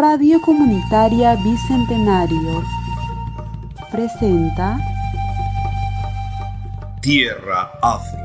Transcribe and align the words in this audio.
Radio 0.00 0.40
Comunitaria 0.40 1.36
Bicentenario 1.36 2.64
presenta 3.90 4.78
Tierra 7.02 7.70
Afro 7.82 8.18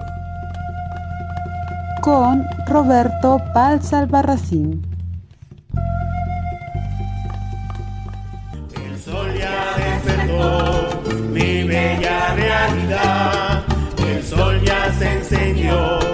con 2.02 2.46
Roberto 2.68 3.41
Palza 3.54 4.00
Albarracín. 4.00 4.88
El 8.82 8.98
sol 8.98 9.34
ya 9.38 9.76
despertó 9.76 11.02
mi 11.34 11.64
bella 11.64 12.36
realidad. 12.36 13.64
El 13.98 14.23
sol 14.23 14.62
ya 14.64 14.94
se 14.94 15.12
encendió 15.12 16.05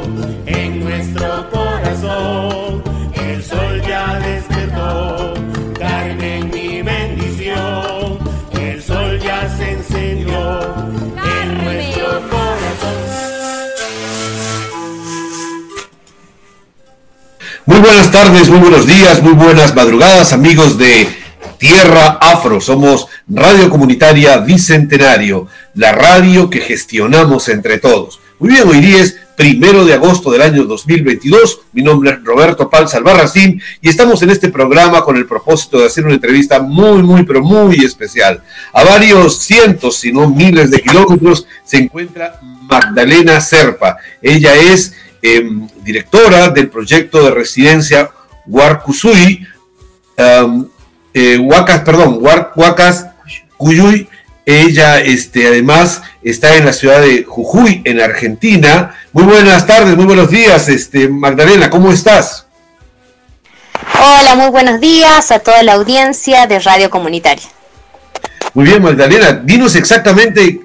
tardes, 18.12 18.50
muy 18.50 18.60
buenos 18.60 18.86
días, 18.86 19.24
muy 19.24 19.32
buenas 19.32 19.74
madrugadas, 19.74 20.34
amigos 20.34 20.78
de 20.78 21.08
Tierra 21.58 22.18
Afro. 22.20 22.60
Somos 22.60 23.08
Radio 23.30 23.70
Comunitaria 23.70 24.38
Bicentenario, 24.40 25.48
la 25.76 25.94
radio 25.94 26.50
que 26.50 26.60
gestionamos 26.60 27.48
entre 27.48 27.78
todos. 27.78 28.20
Muy 28.38 28.50
bien, 28.50 28.68
hoy 28.68 28.82
día 28.82 28.98
es 28.98 29.18
primero 29.38 29.86
de 29.86 29.94
agosto 29.94 30.30
del 30.30 30.42
año 30.42 30.66
2022. 30.66 31.62
Mi 31.72 31.84
nombre 31.84 32.12
es 32.12 32.24
Roberto 32.26 32.70
Palza 32.70 32.98
Albarracín 32.98 33.62
y 33.80 33.88
estamos 33.88 34.22
en 34.24 34.32
este 34.32 34.50
programa 34.50 35.04
con 35.06 35.16
el 35.16 35.26
propósito 35.26 35.80
de 35.80 35.86
hacer 35.86 36.04
una 36.04 36.16
entrevista 36.16 36.60
muy, 36.62 37.02
muy, 37.04 37.24
pero 37.24 37.42
muy 37.42 37.78
especial. 37.78 38.44
A 38.74 38.84
varios 38.84 39.38
cientos, 39.38 39.96
si 39.96 40.12
no 40.12 40.30
miles 40.30 40.70
de 40.70 40.82
kilómetros, 40.82 41.48
se 41.64 41.78
encuentra 41.78 42.42
Magdalena 42.64 43.40
Serpa. 43.40 43.96
Ella 44.22 44.54
es 44.56 44.96
eh, 45.22 45.50
directora 45.84 46.50
del 46.50 46.70
proyecto 46.70 47.24
de 47.24 47.32
residencia 47.32 48.12
Huarcusui, 48.46 49.46
um, 50.18 50.68
eh, 51.14 51.38
Huacas, 51.38 51.82
perdón, 51.82 52.20
Huacas 52.22 53.08
Cuyuy. 53.58 54.08
Ella, 54.44 55.00
este, 55.00 55.48
además, 55.48 56.02
está 56.24 56.56
en 56.56 56.66
la 56.66 56.74
ciudad 56.74 57.00
de 57.00 57.24
Jujuy, 57.24 57.82
en 57.86 58.02
Argentina. 58.02 58.96
Muy 59.14 59.24
buenas 59.24 59.68
tardes, 59.68 59.96
muy 59.96 60.06
buenos 60.06 60.30
días, 60.30 60.68
este, 60.68 61.08
Magdalena, 61.08 61.70
¿cómo 61.70 61.92
estás? 61.92 62.48
Hola, 64.00 64.36
muy 64.36 64.50
buenos 64.50 64.80
días 64.82 65.32
a 65.32 65.40
toda 65.40 65.62
la 65.62 65.74
audiencia 65.74 66.48
de 66.48 66.60
Radio 66.60 66.90
Comunitaria. 66.90 67.48
Muy 68.54 68.66
bien, 68.66 68.82
Magdalena, 68.82 69.34
dinos 69.44 69.76
exactamente 69.76 70.62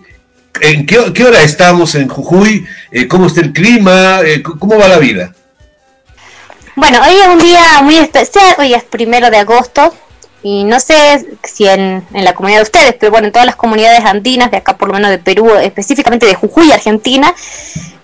en 0.61 0.87
qué, 0.87 1.25
hora 1.25 1.43
estamos 1.43 1.95
en 1.95 2.09
Jujuy, 2.09 2.67
eh, 2.91 3.09
cómo 3.09 3.27
está 3.27 3.41
el 3.41 3.53
clima, 3.53 4.21
eh, 4.25 4.43
cómo 4.43 4.79
va 4.79 4.89
la 4.89 4.99
vida. 4.99 5.33
Bueno, 6.75 7.01
hoy 7.03 7.15
es 7.15 7.29
un 7.29 7.39
día 7.39 7.81
muy 7.83 7.97
especial, 7.97 8.55
hoy 8.59 8.75
es 8.75 8.85
primero 8.85 9.31
de 9.31 9.39
agosto 9.39 9.95
y 10.43 10.65
no 10.65 10.79
sé 10.79 11.27
si 11.43 11.67
en, 11.67 12.07
en 12.13 12.25
la 12.25 12.35
comunidad 12.35 12.59
de 12.59 12.65
ustedes, 12.65 12.95
pero 13.01 13.11
bueno, 13.11 13.27
en 13.27 13.33
todas 13.33 13.47
las 13.47 13.57
comunidades 13.57 14.05
andinas, 14.05 14.51
de 14.51 14.59
acá 14.59 14.77
por 14.77 14.89
lo 14.89 14.95
menos 14.95 15.11
de 15.11 15.19
Perú, 15.19 15.51
específicamente 15.57 16.27
de 16.27 16.35
Jujuy, 16.35 16.71
Argentina, 16.71 17.35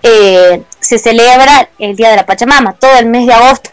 eh, 0.01 0.63
se 0.79 0.97
celebra 0.99 1.69
el 1.79 1.95
Día 1.95 2.09
de 2.09 2.17
la 2.17 2.25
Pachamama, 2.25 2.73
todo 2.73 2.97
el 2.97 3.05
mes 3.05 3.27
de 3.27 3.33
agosto. 3.33 3.69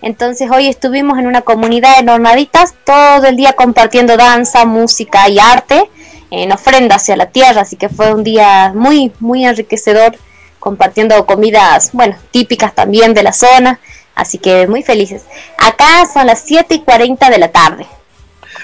Entonces 0.00 0.48
hoy 0.50 0.68
estuvimos 0.68 1.18
en 1.18 1.26
una 1.26 1.42
comunidad 1.42 1.96
de 1.96 2.04
normaditas 2.04 2.74
todo 2.84 3.26
el 3.26 3.36
día 3.36 3.54
compartiendo 3.54 4.16
danza, 4.16 4.64
música 4.64 5.28
y 5.28 5.38
arte 5.40 5.90
en 6.30 6.52
ofrenda 6.52 6.96
hacia 6.96 7.16
la 7.16 7.26
tierra, 7.26 7.62
así 7.62 7.76
que 7.76 7.88
fue 7.88 8.12
un 8.12 8.24
día 8.24 8.72
muy, 8.74 9.12
muy 9.20 9.44
enriquecedor 9.44 10.16
compartiendo 10.58 11.24
comidas, 11.24 11.90
bueno, 11.92 12.16
típicas 12.30 12.74
también 12.74 13.14
de 13.14 13.22
la 13.22 13.32
zona, 13.32 13.80
así 14.14 14.38
que 14.38 14.66
muy 14.66 14.82
felices. 14.82 15.22
Acá 15.56 16.06
son 16.12 16.26
las 16.26 16.42
7 16.44 16.74
y 16.74 16.80
40 16.80 17.30
de 17.30 17.38
la 17.38 17.48
tarde. 17.48 17.86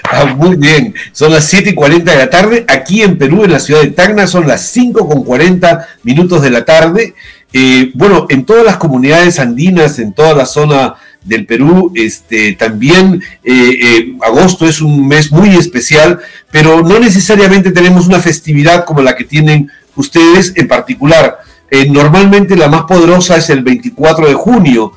Ah, 0.03 0.25
muy 0.25 0.55
bien, 0.55 0.93
son 1.11 1.31
las 1.31 1.45
7 1.45 1.71
y 1.71 1.75
40 1.75 2.11
de 2.11 2.17
la 2.17 2.29
tarde. 2.29 2.65
Aquí 2.67 3.01
en 3.01 3.17
Perú, 3.17 3.43
en 3.43 3.51
la 3.51 3.59
ciudad 3.59 3.81
de 3.81 3.91
Tacna, 3.91 4.27
son 4.27 4.47
las 4.47 4.61
5 4.67 5.07
con 5.07 5.23
40 5.23 5.87
minutos 6.03 6.41
de 6.41 6.49
la 6.51 6.65
tarde. 6.65 7.15
Eh, 7.53 7.91
bueno, 7.93 8.27
en 8.29 8.45
todas 8.45 8.65
las 8.65 8.77
comunidades 8.77 9.39
andinas, 9.39 9.97
en 9.99 10.13
toda 10.13 10.33
la 10.33 10.45
zona 10.45 10.95
del 11.25 11.45
Perú, 11.45 11.91
este, 11.95 12.53
también 12.53 13.21
eh, 13.43 13.79
eh, 13.81 14.13
agosto 14.21 14.67
es 14.67 14.79
un 14.79 15.07
mes 15.07 15.31
muy 15.31 15.49
especial, 15.55 16.19
pero 16.51 16.81
no 16.83 16.99
necesariamente 16.99 17.71
tenemos 17.71 18.07
una 18.07 18.19
festividad 18.19 18.85
como 18.85 19.01
la 19.01 19.15
que 19.15 19.23
tienen 19.23 19.69
ustedes 19.95 20.53
en 20.55 20.67
particular. 20.67 21.39
Eh, 21.69 21.89
normalmente 21.89 22.55
la 22.55 22.69
más 22.69 22.83
poderosa 22.83 23.37
es 23.37 23.49
el 23.49 23.63
24 23.63 24.27
de 24.27 24.33
junio, 24.33 24.93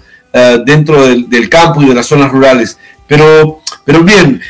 dentro 0.65 1.05
del, 1.05 1.49
campo 1.49 1.83
y 1.83 1.87
de 1.87 1.95
las 1.95 2.07
zonas 2.07 2.31
rurales. 2.31 2.79
Pero, 3.09 3.61
pero 3.85 4.05
bien, 4.05 4.41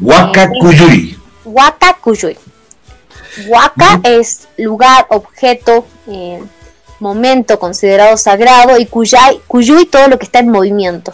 Huaca 0.00 0.48
Cuyuy. 0.60 1.18
Huaca 1.44 1.98
Cuyuy. 2.00 2.38
Huaca 3.48 4.00
es 4.04 4.48
lugar, 4.56 5.06
objeto, 5.10 5.84
eh, 6.06 6.42
momento 7.00 7.58
considerado 7.58 8.16
sagrado 8.16 8.78
y 8.78 8.86
Cuyay, 8.86 9.40
Cuyuy 9.46 9.86
todo 9.86 10.08
lo 10.08 10.18
que 10.18 10.24
está 10.24 10.38
en 10.38 10.48
movimiento. 10.48 11.12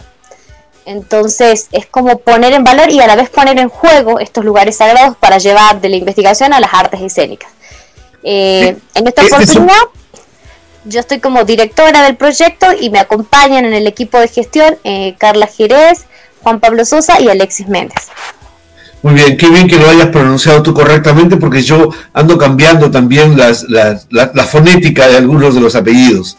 Entonces 0.85 1.67
es 1.71 1.85
como 1.85 2.17
poner 2.19 2.53
en 2.53 2.63
valor 2.63 2.89
y 2.89 2.99
a 2.99 3.07
la 3.07 3.15
vez 3.15 3.29
poner 3.29 3.57
en 3.59 3.69
juego 3.69 4.19
estos 4.19 4.43
lugares 4.43 4.77
sagrados 4.77 5.15
para 5.17 5.37
llevar 5.37 5.79
de 5.79 5.89
la 5.89 5.95
investigación 5.95 6.53
a 6.53 6.59
las 6.59 6.73
artes 6.73 7.01
escénicas. 7.01 7.51
Eh, 8.23 8.77
en 8.95 9.07
esta 9.07 9.21
es 9.21 9.31
un- 9.31 9.37
oportunidad 9.37 9.75
yo 10.85 10.99
estoy 10.99 11.19
como 11.21 11.45
directora 11.45 12.03
del 12.03 12.17
proyecto 12.17 12.67
y 12.77 12.89
me 12.89 12.99
acompañan 12.99 13.63
en 13.63 13.73
el 13.73 13.87
equipo 13.87 14.19
de 14.19 14.27
gestión 14.27 14.77
eh, 14.83 15.15
Carla 15.17 15.47
Jerez, 15.47 16.03
Juan 16.41 16.59
Pablo 16.59 16.83
Sosa 16.83 17.21
y 17.21 17.29
Alexis 17.29 17.69
Méndez. 17.69 18.09
Muy 19.03 19.13
bien, 19.15 19.35
qué 19.37 19.49
bien 19.49 19.67
que 19.67 19.77
lo 19.77 19.89
hayas 19.89 20.07
pronunciado 20.07 20.63
tú 20.63 20.73
correctamente 20.73 21.35
porque 21.37 21.61
yo 21.61 21.89
ando 22.13 22.37
cambiando 22.37 22.89
también 22.89 23.37
las, 23.37 23.63
las- 23.69 24.07
la, 24.09 24.29
fonética 24.45 25.07
de 25.09 25.17
algunos 25.17 25.53
de 25.55 25.59
los 25.61 25.75
apellidos. 25.75 26.37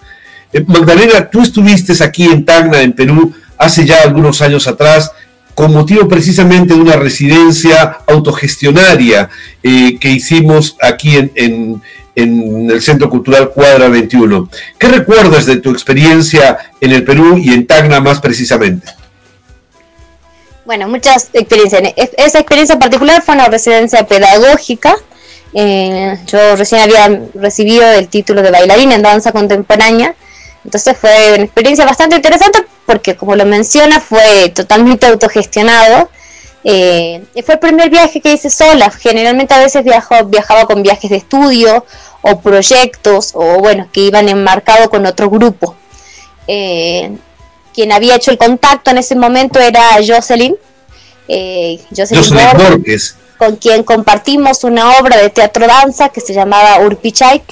Eh, 0.52 0.64
Magdalena, 0.66 1.28
tú 1.28 1.42
estuviste 1.42 1.92
aquí 2.02 2.24
en 2.24 2.44
Tacna, 2.46 2.80
en 2.80 2.92
Perú, 2.94 3.32
hace 3.58 3.84
ya 3.84 4.00
algunos 4.02 4.40
años 4.40 4.66
atrás, 4.66 5.12
con 5.54 5.72
motivo 5.74 6.08
precisamente 6.08 6.72
de 6.74 6.80
una 6.80 6.96
residencia 6.96 7.98
autogestionaria 8.06 9.28
eh, 9.62 9.98
que 10.00 10.10
hicimos 10.10 10.76
aquí 10.80 11.16
en, 11.16 11.30
en- 11.36 11.82
en 12.16 12.70
el 12.70 12.80
Centro 12.80 13.10
Cultural 13.10 13.50
Cuadra 13.50 13.88
21. 13.88 14.48
¿Qué 14.78 14.88
recuerdas 14.88 15.46
de 15.46 15.56
tu 15.56 15.70
experiencia 15.70 16.58
en 16.80 16.92
el 16.92 17.02
Perú 17.04 17.36
y 17.36 17.52
en 17.52 17.66
Tacna 17.66 18.00
más 18.00 18.20
precisamente? 18.20 18.86
Bueno, 20.64 20.88
muchas 20.88 21.28
experiencias. 21.32 21.82
Es- 21.96 22.10
Esa 22.16 22.38
experiencia 22.38 22.74
en 22.74 22.78
particular 22.80 23.22
fue 23.22 23.34
una 23.34 23.46
residencia 23.48 24.06
pedagógica. 24.06 24.96
Eh, 25.52 26.18
yo 26.26 26.56
recién 26.56 26.80
había 26.80 27.20
recibido 27.34 27.84
el 27.92 28.08
título 28.08 28.42
de 28.42 28.50
bailarina 28.50 28.94
en 28.94 29.02
danza 29.02 29.32
contemporánea. 29.32 30.14
Entonces 30.64 30.96
fue 30.96 31.34
una 31.34 31.44
experiencia 31.44 31.84
bastante 31.84 32.16
interesante 32.16 32.64
porque, 32.86 33.14
como 33.16 33.36
lo 33.36 33.44
menciona, 33.44 34.00
fue 34.00 34.50
totalmente 34.54 35.06
autogestionado. 35.06 36.08
Eh, 36.64 37.22
fue 37.44 37.54
el 37.54 37.60
primer 37.60 37.90
viaje 37.90 38.20
que 38.22 38.32
hice 38.32 38.48
sola. 38.48 38.90
Generalmente 38.90 39.52
a 39.52 39.58
veces 39.58 39.84
viajo, 39.84 40.24
viajaba 40.24 40.64
con 40.64 40.82
viajes 40.82 41.10
de 41.10 41.16
estudio 41.18 41.84
o 42.22 42.40
proyectos 42.40 43.32
o 43.34 43.58
bueno, 43.58 43.88
que 43.92 44.00
iban 44.00 44.30
enmarcados 44.30 44.88
con 44.88 45.04
otro 45.04 45.28
grupo. 45.28 45.76
Eh, 46.46 47.12
quien 47.74 47.92
había 47.92 48.16
hecho 48.16 48.30
el 48.30 48.38
contacto 48.38 48.90
en 48.90 48.98
ese 48.98 49.16
momento 49.16 49.58
era 49.58 49.82
Jocelyn, 50.06 50.56
eh, 51.28 51.80
Jocelyn, 51.94 52.22
Borges, 52.56 53.16
con 53.36 53.56
quien 53.56 53.82
compartimos 53.82 54.64
una 54.64 54.98
obra 54.98 55.16
de 55.16 55.30
teatro 55.30 55.66
danza 55.66 56.08
que 56.10 56.20
se 56.20 56.32
llamaba 56.32 56.80
Urpichaik 56.80 57.42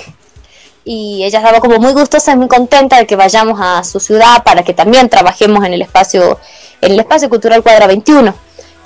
y 0.84 1.22
ella 1.24 1.38
estaba 1.38 1.60
como 1.60 1.78
muy 1.78 1.92
gustosa 1.92 2.32
y 2.32 2.36
muy 2.36 2.48
contenta 2.48 2.98
de 2.98 3.06
que 3.06 3.16
vayamos 3.16 3.58
a 3.60 3.84
su 3.84 4.00
ciudad 4.00 4.42
para 4.44 4.62
que 4.62 4.74
también 4.74 5.08
trabajemos 5.08 5.64
en 5.64 5.74
el 5.74 5.82
espacio 5.82 6.38
en 6.80 6.92
el 6.92 7.00
espacio 7.00 7.28
cultural 7.28 7.62
Cuadra 7.62 7.86
21 7.86 8.34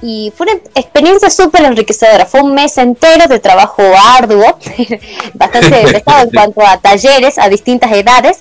y 0.02 0.32
fue 0.36 0.46
una 0.50 0.60
experiencia 0.74 1.30
súper 1.30 1.64
enriquecedora. 1.64 2.26
Fue 2.26 2.42
un 2.42 2.54
mes 2.54 2.76
entero 2.76 3.26
de 3.28 3.38
trabajo 3.38 3.82
arduo, 4.16 4.58
bastante 5.34 5.82
pesado 5.88 6.24
en 6.24 6.30
cuanto 6.34 6.66
a 6.66 6.76
talleres 6.78 7.38
a 7.38 7.48
distintas 7.48 7.90
edades, 7.92 8.40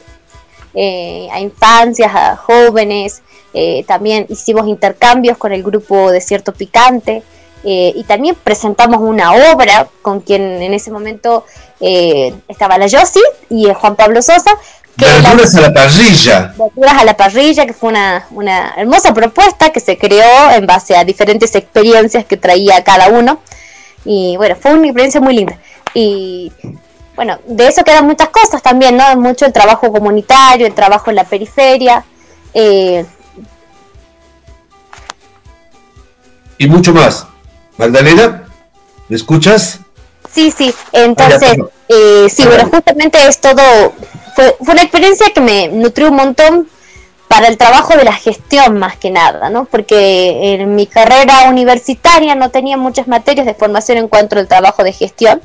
eh, 0.75 1.27
a 1.31 1.39
infancias, 1.39 2.13
a 2.13 2.35
jóvenes. 2.35 3.21
Eh, 3.53 3.85
también 3.87 4.25
hicimos 4.29 4.67
intercambios 4.67 5.37
con 5.37 5.53
el 5.53 5.63
grupo 5.63 6.11
Desierto 6.11 6.53
Picante. 6.53 7.23
Eh, 7.63 7.93
y 7.95 8.03
también 8.03 8.35
presentamos 8.35 8.99
una 9.01 9.33
obra 9.51 9.87
con 10.03 10.19
quien 10.19 10.61
en 10.61 10.73
ese 10.73 10.91
momento 10.91 11.45
estaba 11.79 12.77
la 12.77 12.87
Yossi 12.87 13.21
y 13.49 13.67
Juan 13.73 13.95
Pablo 13.95 14.21
Sosa, 14.21 14.51
Verduras 14.97 15.55
a 15.55 15.61
la 15.61 15.73
parrilla. 15.73 16.53
Verduras 16.57 16.93
a 16.93 17.03
la 17.03 17.17
parrilla, 17.17 17.65
que 17.65 17.73
fue 17.73 17.89
una, 17.89 18.27
una 18.31 18.73
hermosa 18.77 19.13
propuesta 19.13 19.69
que 19.71 19.79
se 19.79 19.97
creó 19.97 20.51
en 20.51 20.65
base 20.65 20.95
a 20.95 21.03
diferentes 21.03 21.53
experiencias 21.55 22.25
que 22.25 22.37
traía 22.37 22.83
cada 22.83 23.09
uno. 23.09 23.39
Y 24.05 24.37
bueno, 24.37 24.55
fue 24.55 24.73
una 24.73 24.85
experiencia 24.85 25.19
muy 25.19 25.35
linda. 25.35 25.57
Y 25.93 26.51
bueno, 27.15 27.39
de 27.45 27.67
eso 27.67 27.83
quedan 27.83 28.05
muchas 28.05 28.29
cosas 28.29 28.61
también, 28.61 28.97
¿no? 28.97 29.15
Mucho 29.17 29.45
el 29.45 29.53
trabajo 29.53 29.91
comunitario, 29.91 30.67
el 30.67 30.73
trabajo 30.73 31.09
en 31.09 31.15
la 31.15 31.23
periferia. 31.23 32.03
Eh, 32.53 33.05
y 36.57 36.67
mucho 36.67 36.93
más. 36.93 37.27
Magdalena, 37.77 38.43
¿me 39.09 39.15
escuchas? 39.15 39.79
Sí, 40.31 40.51
sí. 40.51 40.73
Entonces, 40.91 41.57
eh, 41.89 42.27
sí, 42.29 42.45
bueno, 42.45 42.69
justamente 42.69 43.17
es 43.27 43.39
todo 43.39 43.61
fue, 44.35 44.55
una 44.59 44.81
experiencia 44.81 45.27
que 45.33 45.41
me 45.41 45.69
nutrió 45.69 46.09
un 46.09 46.17
montón 46.17 46.69
para 47.27 47.47
el 47.47 47.57
trabajo 47.57 47.95
de 47.97 48.03
la 48.03 48.13
gestión 48.13 48.77
más 48.77 48.97
que 48.97 49.09
nada, 49.09 49.49
¿no? 49.49 49.65
Porque 49.65 50.53
en 50.53 50.75
mi 50.75 50.85
carrera 50.85 51.49
universitaria 51.49 52.35
no 52.35 52.51
tenía 52.51 52.77
muchas 52.77 53.07
materias 53.07 53.45
de 53.45 53.55
formación 53.55 53.97
en 53.97 54.07
cuanto 54.07 54.37
al 54.37 54.47
trabajo 54.47 54.83
de 54.83 54.93
gestión 54.93 55.41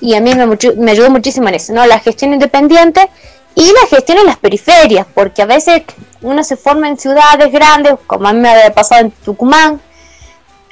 y 0.00 0.14
a 0.14 0.20
mí 0.20 0.34
me, 0.34 0.46
me 0.46 0.90
ayudó 0.90 1.10
muchísimo 1.10 1.48
en 1.48 1.54
eso, 1.54 1.72
¿no? 1.72 1.86
La 1.86 1.98
gestión 1.98 2.32
independiente 2.32 3.08
y 3.54 3.66
la 3.66 3.86
gestión 3.88 4.18
en 4.18 4.26
las 4.26 4.36
periferias, 4.36 5.06
porque 5.14 5.42
a 5.42 5.46
veces 5.46 5.82
uno 6.22 6.44
se 6.44 6.56
forma 6.56 6.88
en 6.88 6.98
ciudades 6.98 7.50
grandes, 7.52 7.94
como 8.06 8.28
a 8.28 8.32
mí 8.32 8.40
me 8.40 8.50
había 8.50 8.74
pasado 8.74 9.02
en 9.02 9.10
Tucumán, 9.10 9.80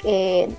eh, 0.03 0.49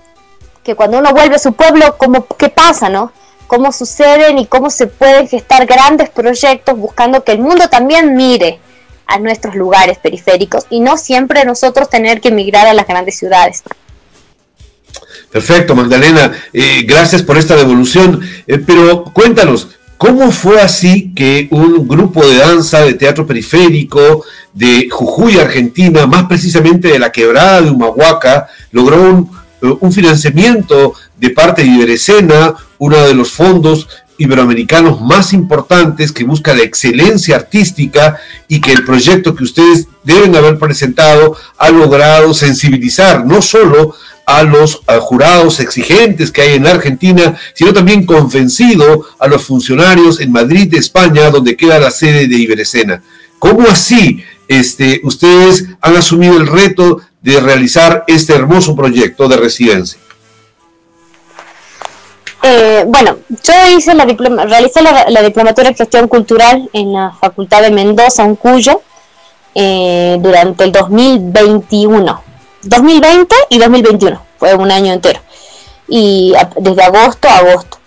que 0.62 0.74
cuando 0.74 0.98
uno 0.98 1.12
vuelve 1.12 1.36
a 1.36 1.38
su 1.38 1.52
pueblo, 1.52 1.96
como, 1.96 2.26
¿qué 2.26 2.48
pasa, 2.48 2.88
no? 2.88 3.12
cómo 3.46 3.72
suceden 3.72 4.38
y 4.38 4.46
cómo 4.46 4.70
se 4.70 4.86
pueden 4.86 5.28
gestar 5.28 5.66
grandes 5.66 6.10
proyectos 6.10 6.76
buscando 6.76 7.24
que 7.24 7.32
el 7.32 7.38
mundo 7.38 7.68
también 7.68 8.14
mire 8.14 8.60
a 9.06 9.18
nuestros 9.18 9.54
lugares 9.54 9.98
periféricos 9.98 10.66
y 10.68 10.80
no 10.80 10.96
siempre 10.96 11.44
nosotros 11.44 11.88
tener 11.88 12.20
que 12.20 12.28
emigrar 12.28 12.66
a 12.66 12.74
las 12.74 12.86
grandes 12.86 13.16
ciudades. 13.16 13.62
Perfecto, 15.36 15.74
Magdalena. 15.74 16.32
Eh, 16.50 16.84
gracias 16.88 17.22
por 17.22 17.36
esta 17.36 17.54
devolución. 17.56 18.22
Eh, 18.46 18.56
pero 18.56 19.04
cuéntanos, 19.04 19.68
¿cómo 19.98 20.32
fue 20.32 20.62
así 20.62 21.12
que 21.14 21.46
un 21.50 21.86
grupo 21.86 22.26
de 22.26 22.38
danza 22.38 22.80
de 22.80 22.94
teatro 22.94 23.26
periférico 23.26 24.24
de 24.54 24.88
Jujuy, 24.90 25.38
Argentina, 25.38 26.06
más 26.06 26.24
precisamente 26.24 26.88
de 26.88 26.98
la 26.98 27.12
quebrada 27.12 27.60
de 27.60 27.70
Humahuaca, 27.70 28.48
logró 28.70 29.02
un, 29.02 29.30
eh, 29.60 29.76
un 29.78 29.92
financiamiento 29.92 30.94
de 31.18 31.28
parte 31.28 31.60
de 31.60 31.68
Iberescena, 31.68 32.54
uno 32.78 32.96
de 32.96 33.12
los 33.12 33.30
fondos 33.30 33.88
iberoamericanos 34.16 35.02
más 35.02 35.34
importantes 35.34 36.12
que 36.12 36.24
busca 36.24 36.54
la 36.54 36.62
excelencia 36.62 37.36
artística 37.36 38.18
y 38.48 38.62
que 38.62 38.72
el 38.72 38.86
proyecto 38.86 39.34
que 39.34 39.44
ustedes 39.44 39.86
deben 40.02 40.34
haber 40.34 40.58
presentado 40.58 41.36
ha 41.58 41.68
logrado 41.68 42.32
sensibilizar 42.32 43.26
no 43.26 43.42
solo 43.42 43.94
a 44.26 44.42
los 44.42 44.82
jurados 45.00 45.60
exigentes 45.60 46.32
que 46.32 46.42
hay 46.42 46.54
en 46.54 46.66
Argentina, 46.66 47.38
sino 47.54 47.72
también 47.72 48.04
convencido 48.04 49.06
a 49.20 49.28
los 49.28 49.44
funcionarios 49.44 50.20
en 50.20 50.32
Madrid, 50.32 50.74
España, 50.74 51.30
donde 51.30 51.56
queda 51.56 51.78
la 51.78 51.92
sede 51.92 52.26
de 52.26 52.36
Iberescena. 52.36 53.02
¿Cómo 53.38 53.62
así 53.68 54.24
este, 54.48 55.00
ustedes 55.04 55.66
han 55.80 55.96
asumido 55.96 56.36
el 56.36 56.48
reto 56.48 57.00
de 57.22 57.40
realizar 57.40 58.04
este 58.08 58.34
hermoso 58.34 58.74
proyecto 58.74 59.28
de 59.28 59.36
residencia? 59.36 60.00
Eh, 62.42 62.84
bueno, 62.86 63.16
yo 63.28 63.54
hice 63.76 63.94
la 63.94 64.06
diploma, 64.06 64.44
realicé 64.44 64.80
la, 64.82 65.22
diplomatura 65.22 65.68
en 65.68 65.74
gestión 65.74 66.06
cultural 66.08 66.68
en 66.72 66.92
la 66.92 67.12
Facultad 67.20 67.62
de 67.62 67.70
Mendoza, 67.70 68.24
en 68.24 68.36
Cuyo, 68.36 68.82
eh, 69.54 70.16
durante 70.20 70.64
el 70.64 70.72
2021. 70.72 72.25
2020 72.68 73.34
y 73.50 73.58
2021, 73.58 74.22
fue 74.38 74.54
un 74.54 74.70
año 74.70 74.92
entero. 74.92 75.20
Y 75.88 76.34
desde 76.56 76.82
agosto 76.82 77.28
a 77.28 77.38
agosto. 77.38 77.78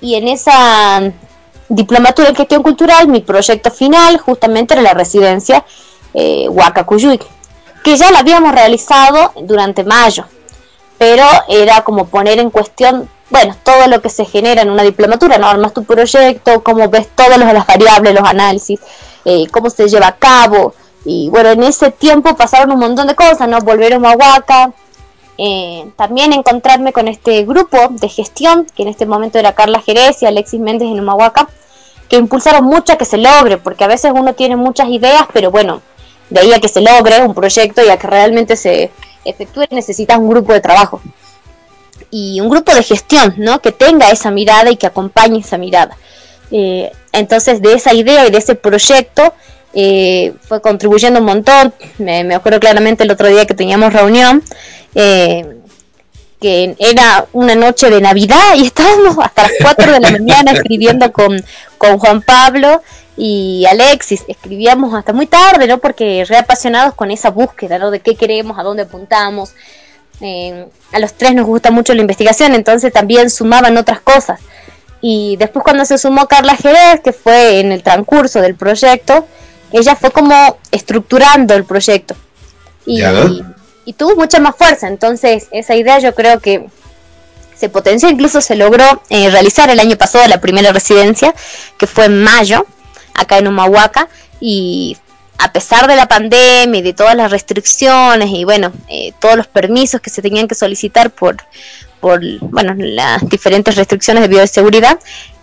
Y 0.00 0.14
en 0.14 0.28
esa 0.28 1.12
diplomatura 1.68 2.28
en 2.28 2.36
gestión 2.36 2.62
cultural, 2.62 3.08
mi 3.08 3.20
proyecto 3.20 3.70
final 3.70 4.18
justamente 4.18 4.74
era 4.74 4.82
la 4.82 4.94
residencia 4.94 5.64
eh, 6.14 6.48
que 7.82 7.96
ya 7.96 8.10
la 8.10 8.20
habíamos 8.20 8.52
realizado 8.52 9.32
durante 9.42 9.84
mayo, 9.84 10.24
pero 10.98 11.24
era 11.48 11.82
como 11.82 12.06
poner 12.06 12.38
en 12.38 12.50
cuestión 12.50 13.08
bueno, 13.28 13.56
todo 13.62 13.88
lo 13.88 14.00
que 14.00 14.08
se 14.08 14.24
genera 14.24 14.62
en 14.62 14.70
una 14.70 14.82
diplomatura, 14.82 15.38
¿no? 15.38 15.48
Armas 15.48 15.74
tu 15.74 15.84
proyecto, 15.84 16.62
cómo 16.62 16.88
ves 16.88 17.08
todas 17.14 17.38
las 17.38 17.66
variables, 17.66 18.14
los 18.14 18.28
análisis, 18.28 18.80
eh, 19.24 19.46
cómo 19.50 19.68
se 19.68 19.88
lleva 19.88 20.08
a 20.08 20.16
cabo. 20.16 20.74
Y 21.08 21.30
bueno, 21.30 21.50
en 21.50 21.62
ese 21.62 21.92
tiempo 21.92 22.36
pasaron 22.36 22.72
un 22.72 22.80
montón 22.80 23.06
de 23.06 23.14
cosas, 23.14 23.48
¿no? 23.48 23.60
Volver 23.60 23.94
a 23.94 23.98
Humahuaca, 23.98 24.72
eh, 25.38 25.88
también 25.94 26.32
encontrarme 26.32 26.92
con 26.92 27.06
este 27.06 27.44
grupo 27.44 27.78
de 27.90 28.08
gestión, 28.08 28.66
que 28.74 28.82
en 28.82 28.88
este 28.88 29.06
momento 29.06 29.38
era 29.38 29.54
Carla 29.54 29.80
Jerez 29.80 30.20
y 30.22 30.26
Alexis 30.26 30.58
Méndez 30.58 30.88
en 30.88 30.98
Humahuaca, 30.98 31.48
que 32.08 32.16
impulsaron 32.16 32.64
mucho 32.64 32.92
a 32.92 32.96
que 32.96 33.04
se 33.04 33.18
logre, 33.18 33.56
porque 33.56 33.84
a 33.84 33.86
veces 33.86 34.10
uno 34.12 34.34
tiene 34.34 34.56
muchas 34.56 34.88
ideas, 34.88 35.26
pero 35.32 35.52
bueno, 35.52 35.80
de 36.28 36.40
ahí 36.40 36.52
a 36.52 36.58
que 36.58 36.68
se 36.68 36.80
logre 36.80 37.22
un 37.22 37.34
proyecto 37.34 37.84
y 37.84 37.88
a 37.88 37.98
que 37.98 38.06
realmente 38.08 38.56
se 38.56 38.90
efectúe 39.24 39.64
necesitas 39.70 40.18
un 40.18 40.28
grupo 40.28 40.52
de 40.52 40.60
trabajo 40.60 41.00
y 42.10 42.40
un 42.40 42.48
grupo 42.48 42.74
de 42.74 42.82
gestión, 42.82 43.34
¿no? 43.36 43.60
Que 43.60 43.70
tenga 43.70 44.10
esa 44.10 44.32
mirada 44.32 44.70
y 44.70 44.76
que 44.76 44.86
acompañe 44.86 45.38
esa 45.38 45.56
mirada. 45.56 45.96
Eh, 46.50 46.90
entonces, 47.12 47.60
de 47.62 47.74
esa 47.74 47.94
idea 47.94 48.26
y 48.26 48.30
de 48.30 48.38
ese 48.38 48.54
proyecto 48.54 49.34
eh, 49.74 50.32
fue 50.40 50.60
contribuyendo 50.60 51.20
un 51.20 51.26
montón. 51.26 51.74
Me, 51.98 52.34
acuerdo 52.34 52.60
claramente 52.60 53.04
el 53.04 53.10
otro 53.10 53.28
día 53.28 53.46
que 53.46 53.54
teníamos 53.54 53.92
reunión, 53.92 54.42
eh, 54.94 55.58
que 56.40 56.76
era 56.78 57.26
una 57.32 57.54
noche 57.54 57.90
de 57.90 58.00
Navidad 58.00 58.54
y 58.56 58.66
estábamos 58.66 59.16
hasta 59.22 59.42
las 59.42 59.52
4 59.60 59.92
de 59.92 60.00
la 60.00 60.10
mañana 60.10 60.52
escribiendo 60.52 61.12
con, 61.12 61.44
con 61.78 61.98
Juan 61.98 62.22
Pablo 62.22 62.82
y 63.16 63.64
Alexis. 63.68 64.24
Escribíamos 64.28 64.94
hasta 64.94 65.12
muy 65.12 65.26
tarde, 65.26 65.66
¿no? 65.66 65.78
Porque 65.78 66.24
reapasionados 66.26 66.94
con 66.94 67.10
esa 67.10 67.30
búsqueda, 67.30 67.78
¿no? 67.78 67.90
De 67.90 68.00
qué 68.00 68.14
queremos, 68.14 68.58
a 68.58 68.62
dónde 68.62 68.84
apuntamos. 68.84 69.54
Eh, 70.20 70.66
a 70.92 70.98
los 70.98 71.14
tres 71.14 71.34
nos 71.34 71.46
gusta 71.46 71.70
mucho 71.70 71.94
la 71.94 72.00
investigación, 72.00 72.54
entonces 72.54 72.92
también 72.92 73.30
sumaban 73.30 73.76
otras 73.76 74.00
cosas. 74.00 74.40
Y 75.00 75.36
después 75.36 75.62
cuando 75.62 75.84
se 75.84 75.98
sumó 75.98 76.26
Carla 76.26 76.56
Jerez, 76.56 77.00
que 77.02 77.12
fue 77.12 77.60
en 77.60 77.72
el 77.72 77.82
transcurso 77.82 78.40
del 78.40 78.54
proyecto, 78.54 79.26
ella 79.72 79.96
fue 79.96 80.10
como 80.10 80.58
estructurando 80.70 81.54
el 81.54 81.64
proyecto. 81.64 82.14
Y, 82.84 83.02
tuvo 83.96 84.16
mucha 84.16 84.40
más 84.40 84.56
fuerza. 84.56 84.88
Entonces 84.88 85.46
esa 85.50 85.74
idea 85.74 85.98
yo 85.98 86.14
creo 86.14 86.40
que 86.40 86.66
se 87.56 87.68
potenció, 87.68 88.08
incluso 88.08 88.40
se 88.40 88.56
logró 88.56 89.02
eh, 89.08 89.30
realizar 89.30 89.70
el 89.70 89.80
año 89.80 89.96
pasado 89.96 90.26
la 90.28 90.40
primera 90.40 90.72
residencia, 90.72 91.34
que 91.78 91.86
fue 91.86 92.06
en 92.06 92.22
mayo, 92.22 92.66
acá 93.14 93.38
en 93.38 93.48
Humahuaca, 93.48 94.08
y 94.40 94.96
a 95.38 95.52
pesar 95.52 95.86
de 95.86 95.96
la 95.96 96.06
pandemia 96.06 96.80
y 96.80 96.82
de 96.82 96.92
todas 96.92 97.14
las 97.14 97.30
restricciones 97.30 98.30
y 98.30 98.44
bueno, 98.44 98.72
eh, 98.88 99.12
todos 99.20 99.36
los 99.36 99.46
permisos 99.46 100.00
que 100.00 100.10
se 100.10 100.22
tenían 100.22 100.48
que 100.48 100.54
solicitar 100.54 101.10
por, 101.10 101.36
por 102.00 102.20
bueno, 102.40 102.74
las 102.76 103.26
diferentes 103.28 103.76
restricciones 103.76 104.22
de 104.22 104.28
bioseguridad, 104.28 104.98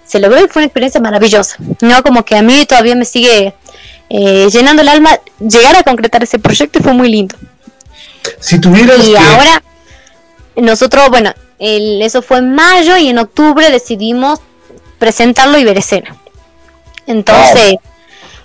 se 0.06 0.20
logró 0.20 0.44
y 0.44 0.48
fue 0.48 0.62
una 0.62 0.68
experiencia 0.68 1.02
maravillosa. 1.02 1.56
No 1.82 2.04
como 2.04 2.26
que 2.26 2.36
a 2.36 2.42
mí 2.42 2.66
todavía 2.66 2.96
me 2.96 3.06
sigue 3.06 3.56
eh, 4.16 4.48
llenando 4.52 4.84
el 4.84 4.90
alma 4.90 5.20
llegar 5.40 5.76
a 5.76 5.82
concretar 5.82 6.22
ese 6.22 6.38
proyecto 6.38 6.78
y 6.78 6.84
fue 6.84 6.94
muy 6.94 7.10
lindo. 7.10 7.36
Si 8.40 8.62
tuvieras 8.62 9.04
y 9.04 9.16
ahora 9.16 9.64
nosotros, 10.56 11.10
bueno, 11.10 11.34
el, 11.58 12.00
eso 12.00 12.22
fue 12.22 12.38
en 12.38 12.54
mayo 12.54 12.96
y 12.96 13.10
en 13.10 13.18
octubre 13.18 13.72
decidimos 13.72 14.40
presentarlo 15.00 15.58
Iberescena. 15.58 16.16
Entonces, 17.08 17.78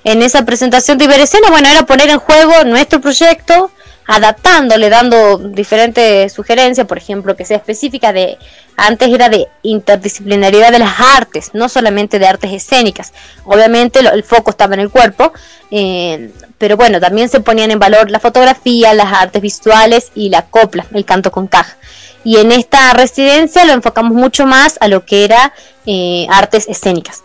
en 0.05 0.23
esa 0.23 0.47
presentación 0.47 0.97
de 0.97 1.05
Iberescena, 1.05 1.51
bueno, 1.51 1.69
era 1.69 1.85
poner 1.85 2.09
en 2.09 2.19
juego 2.19 2.65
nuestro 2.65 3.03
proyecto, 3.03 3.71
adaptándole, 4.09 4.89
dando 4.89 5.37
diferentes 5.37 6.33
sugerencias, 6.33 6.87
por 6.87 6.97
ejemplo, 6.97 7.37
que 7.37 7.45
sea 7.45 7.59
específica 7.59 8.11
de, 8.11 8.39
antes 8.75 9.11
era 9.11 9.29
de 9.29 9.49
interdisciplinaridad 9.63 10.73
de 10.73 10.79
las 10.79 10.99
artes, 10.99 11.51
no 11.53 11.69
solamente 11.69 12.19
de 12.19 12.27
artes 12.27 12.51
escénicas. 12.51 13.13
Obviamente 13.45 14.01
el 14.01 14.25
foco 14.25 14.51
estaba 14.51 14.73
en 14.73 14.81
el 14.81 14.89
cuerpo, 14.89 15.35
eh, 15.71 16.33
pero 16.57 16.79
bueno, 16.79 17.01
también 17.01 17.29
se 17.29 17.41
ponían 17.41 17.71
en 17.71 17.79
valor 17.79 18.11
la 18.11 18.19
fotografía, 18.19 18.95
las 18.95 19.13
artes 19.13 19.43
visuales 19.43 20.11
y 20.15 20.31
la 20.31 20.47
copla, 20.47 20.87
el 20.95 21.05
canto 21.05 21.31
con 21.31 21.47
caja. 21.47 21.77
Y 22.25 22.39
en 22.39 22.51
esta 22.51 22.95
residencia 22.95 23.67
lo 23.67 23.75
enfocamos 23.75 24.15
mucho 24.15 24.47
más 24.47 24.79
a 24.81 24.89
lo 24.89 25.05
que 25.05 25.25
era 25.25 25.53
eh, 25.85 26.27
artes 26.31 26.67
escénicas. 26.67 27.23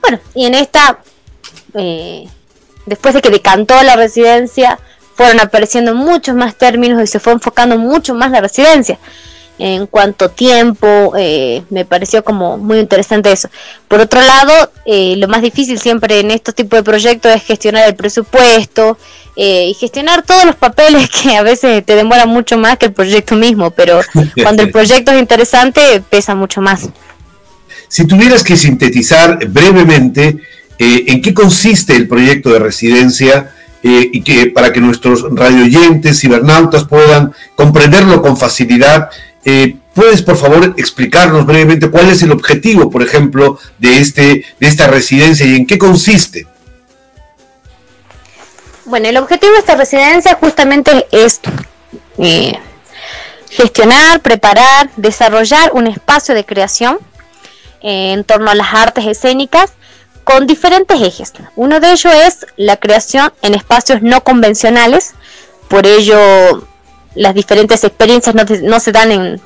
Bueno, 0.00 0.18
y 0.34 0.46
en 0.46 0.54
esta, 0.54 0.98
eh, 1.74 2.26
después 2.86 3.14
de 3.14 3.22
que 3.22 3.30
decantó 3.30 3.80
la 3.84 3.94
residencia, 3.94 4.80
fueron 5.14 5.40
apareciendo 5.40 5.94
muchos 5.94 6.34
más 6.34 6.56
términos 6.56 7.02
y 7.02 7.06
se 7.06 7.20
fue 7.20 7.32
enfocando 7.32 7.78
mucho 7.78 8.14
más 8.14 8.30
la 8.30 8.40
residencia. 8.40 8.98
En 9.58 9.86
cuanto 9.86 10.30
tiempo, 10.30 11.12
eh, 11.16 11.62
me 11.70 11.84
pareció 11.84 12.24
como 12.24 12.56
muy 12.56 12.78
interesante 12.78 13.30
eso. 13.30 13.48
Por 13.86 14.00
otro 14.00 14.20
lado, 14.20 14.72
eh, 14.86 15.14
lo 15.18 15.28
más 15.28 15.42
difícil 15.42 15.78
siempre 15.78 16.20
en 16.20 16.30
estos 16.30 16.54
tipos 16.54 16.78
de 16.78 16.82
proyectos 16.82 17.32
es 17.32 17.44
gestionar 17.44 17.86
el 17.86 17.94
presupuesto 17.94 18.98
eh, 19.36 19.68
y 19.68 19.74
gestionar 19.74 20.22
todos 20.22 20.46
los 20.46 20.56
papeles 20.56 21.08
que 21.22 21.36
a 21.36 21.42
veces 21.42 21.84
te 21.84 21.94
demoran 21.94 22.28
mucho 22.28 22.58
más 22.58 22.78
que 22.78 22.86
el 22.86 22.92
proyecto 22.92 23.36
mismo, 23.36 23.70
pero 23.70 24.00
cuando 24.42 24.62
el 24.62 24.72
proyecto 24.72 25.12
es 25.12 25.20
interesante 25.20 26.02
pesa 26.08 26.34
mucho 26.34 26.60
más. 26.60 26.88
Si 27.88 28.06
tuvieras 28.06 28.42
que 28.42 28.56
sintetizar 28.56 29.46
brevemente 29.48 30.38
en 30.78 31.22
qué 31.22 31.32
consiste 31.34 31.94
el 31.94 32.08
proyecto 32.08 32.50
de 32.50 32.58
residencia, 32.58 33.52
eh, 33.82 34.10
y 34.12 34.22
que 34.22 34.46
para 34.46 34.72
que 34.72 34.80
nuestros 34.80 35.26
radioyentes, 35.30 36.20
cibernautas 36.20 36.84
puedan 36.84 37.32
comprenderlo 37.56 38.22
con 38.22 38.36
facilidad, 38.36 39.10
eh, 39.44 39.76
¿puedes 39.94 40.22
por 40.22 40.36
favor 40.36 40.74
explicarnos 40.76 41.44
brevemente 41.46 41.90
cuál 41.90 42.08
es 42.10 42.22
el 42.22 42.30
objetivo, 42.30 42.90
por 42.90 43.02
ejemplo, 43.02 43.58
de, 43.78 43.98
este, 43.98 44.44
de 44.60 44.66
esta 44.68 44.86
residencia 44.86 45.46
y 45.46 45.56
en 45.56 45.66
qué 45.66 45.78
consiste? 45.78 46.46
Bueno, 48.84 49.08
el 49.08 49.16
objetivo 49.16 49.52
de 49.52 49.58
esta 49.58 49.74
residencia 49.74 50.36
justamente 50.40 51.06
es 51.10 51.40
eh, 52.18 52.52
gestionar, 53.50 54.20
preparar, 54.20 54.90
desarrollar 54.96 55.70
un 55.74 55.86
espacio 55.86 56.34
de 56.34 56.44
creación 56.44 56.98
en 57.80 58.22
torno 58.24 58.50
a 58.50 58.54
las 58.54 58.72
artes 58.72 59.06
escénicas 59.06 59.72
con 60.24 60.46
diferentes 60.46 61.00
ejes. 61.00 61.32
Uno 61.56 61.80
de 61.80 61.92
ellos 61.92 62.12
es 62.12 62.46
la 62.56 62.76
creación 62.76 63.32
en 63.42 63.54
espacios 63.54 64.02
no 64.02 64.22
convencionales, 64.22 65.14
por 65.68 65.86
ello 65.86 66.66
las 67.14 67.34
diferentes 67.34 67.84
experiencias 67.84 68.34
no, 68.34 68.80
se 68.80 68.92
dan 68.92 69.12
en 69.12 69.40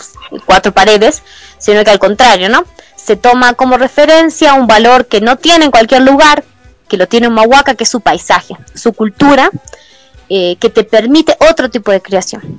cuatro 0.45 0.73
paredes, 0.73 1.23
sino 1.59 1.85
que 1.85 1.91
al 1.91 1.99
contrario, 1.99 2.49
¿no? 2.49 2.65
Se 2.97 3.17
toma 3.17 3.55
como 3.55 3.77
referencia 3.77 4.55
un 4.55 4.67
valor 4.67 5.07
que 5.07 5.21
no 5.21 5.37
tiene 5.37 5.65
en 5.65 5.71
cualquier 5.71 6.03
lugar, 6.03 6.45
que 6.89 6.97
lo 6.97 7.07
tiene 7.09 7.27
en 7.27 7.33
Mahuaca, 7.33 7.75
que 7.75 7.85
es 7.85 7.91
su 7.91 8.01
paisaje, 8.01 8.57
su 8.75 8.93
cultura, 8.93 9.51
eh, 10.29 10.57
que 10.61 10.71
te 10.71 10.85
permite 10.85 11.37
otro 11.51 11.71
tipo 11.71 11.91
de 11.91 12.01
creación. 12.01 12.57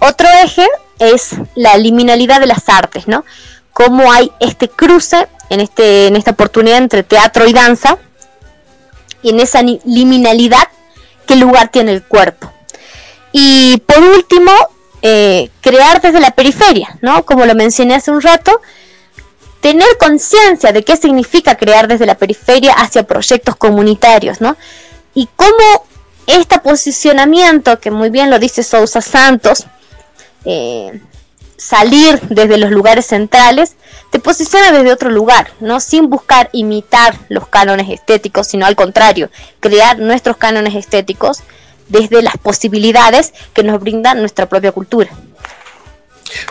Otro 0.00 0.28
eje 0.42 0.66
es 0.98 1.30
la 1.54 1.76
liminalidad 1.76 2.40
de 2.40 2.46
las 2.46 2.68
artes, 2.68 3.06
¿no? 3.06 3.24
Cómo 3.72 4.12
hay 4.12 4.30
este 4.40 4.68
cruce 4.68 5.28
en, 5.50 5.60
este, 5.60 6.06
en 6.06 6.16
esta 6.16 6.30
oportunidad 6.30 6.78
entre 6.78 7.02
teatro 7.02 7.46
y 7.46 7.52
danza, 7.52 7.98
y 9.22 9.30
en 9.30 9.40
esa 9.40 9.60
liminalidad, 9.62 10.66
qué 11.26 11.36
lugar 11.36 11.68
tiene 11.68 11.92
el 11.92 12.02
cuerpo. 12.02 12.50
Y 13.32 13.82
por 13.86 13.98
último, 13.98 14.50
eh, 15.02 15.50
crear 15.60 16.00
desde 16.00 16.20
la 16.20 16.30
periferia, 16.30 16.98
¿no? 17.02 17.24
Como 17.24 17.44
lo 17.44 17.54
mencioné 17.54 17.94
hace 17.94 18.10
un 18.10 18.22
rato, 18.22 18.60
tener 19.60 19.86
conciencia 19.98 20.72
de 20.72 20.82
qué 20.84 20.96
significa 20.96 21.56
crear 21.56 21.86
desde 21.86 22.06
la 22.06 22.16
periferia 22.16 22.72
hacia 22.72 23.02
proyectos 23.02 23.56
comunitarios, 23.56 24.40
¿no? 24.40 24.56
Y 25.14 25.28
cómo 25.36 25.84
este 26.26 26.58
posicionamiento, 26.58 27.78
que 27.80 27.90
muy 27.90 28.10
bien 28.10 28.30
lo 28.30 28.38
dice 28.38 28.62
Sousa 28.62 29.00
Santos, 29.00 29.66
eh, 30.44 31.00
salir 31.60 32.18
desde 32.30 32.56
los 32.56 32.70
lugares 32.70 33.06
centrales, 33.06 33.76
te 34.10 34.18
posiciona 34.18 34.72
desde 34.72 34.92
otro 34.92 35.10
lugar, 35.10 35.52
no 35.60 35.78
sin 35.78 36.08
buscar 36.08 36.48
imitar 36.52 37.14
los 37.28 37.46
cánones 37.48 37.90
estéticos, 37.90 38.46
sino 38.46 38.64
al 38.64 38.76
contrario, 38.76 39.30
crear 39.60 39.98
nuestros 39.98 40.38
cánones 40.38 40.74
estéticos 40.74 41.42
desde 41.88 42.22
las 42.22 42.38
posibilidades 42.38 43.34
que 43.52 43.62
nos 43.62 43.78
brinda 43.78 44.14
nuestra 44.14 44.48
propia 44.48 44.72
cultura. 44.72 45.10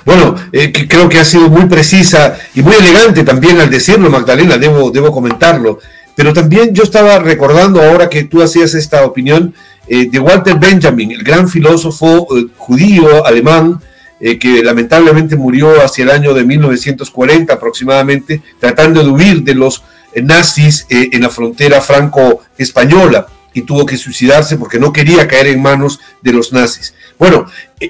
Bueno, 0.06 0.36
eh, 0.52 0.72
creo 0.72 1.10
que 1.10 1.20
ha 1.20 1.26
sido 1.26 1.50
muy 1.50 1.66
precisa 1.66 2.38
y 2.54 2.62
muy 2.62 2.76
elegante 2.76 3.24
también 3.24 3.60
al 3.60 3.70
decirlo, 3.70 4.10
Magdalena, 4.10 4.58
debo, 4.58 4.92
debo 4.92 5.12
comentarlo. 5.12 5.80
Pero 6.16 6.34
también 6.34 6.76
yo 6.76 6.84
estaba 6.84 7.18
recordando 7.18 7.82
ahora 7.82 8.10
que 8.10 8.26
tú 8.26 8.44
hacías 8.44 8.74
esta 8.74 9.06
opinión 9.06 9.56
eh, 9.88 10.10
de 10.10 10.20
Walter 10.20 10.60
Benjamin, 10.60 11.12
el 11.12 11.24
gran 11.24 11.48
filósofo 11.48 12.28
eh, 12.38 12.48
judío 12.58 13.26
alemán, 13.26 13.82
eh, 14.20 14.38
que 14.38 14.64
lamentablemente 14.64 15.36
murió 15.36 15.82
hacia 15.84 16.04
el 16.04 16.12
año 16.12 16.34
de 16.34 16.44
1940 16.44 17.54
aproximadamente, 17.54 18.42
tratando 18.60 19.04
de 19.04 19.10
huir 19.10 19.44
de 19.44 19.56
los 19.56 19.84
eh, 20.14 20.22
nazis 20.22 20.86
eh, 20.90 21.10
en 21.12 21.22
la 21.22 21.30
frontera 21.30 21.80
franco-española 21.80 23.28
y 23.54 23.62
tuvo 23.62 23.86
que 23.86 23.98
suicidarse 23.98 24.58
porque 24.58 24.80
no 24.80 24.92
quería 24.92 25.28
caer 25.28 25.48
en 25.48 25.62
manos 25.62 26.00
de 26.22 26.34
los 26.34 26.52
nazis. 26.52 26.94
Bueno, 27.18 27.46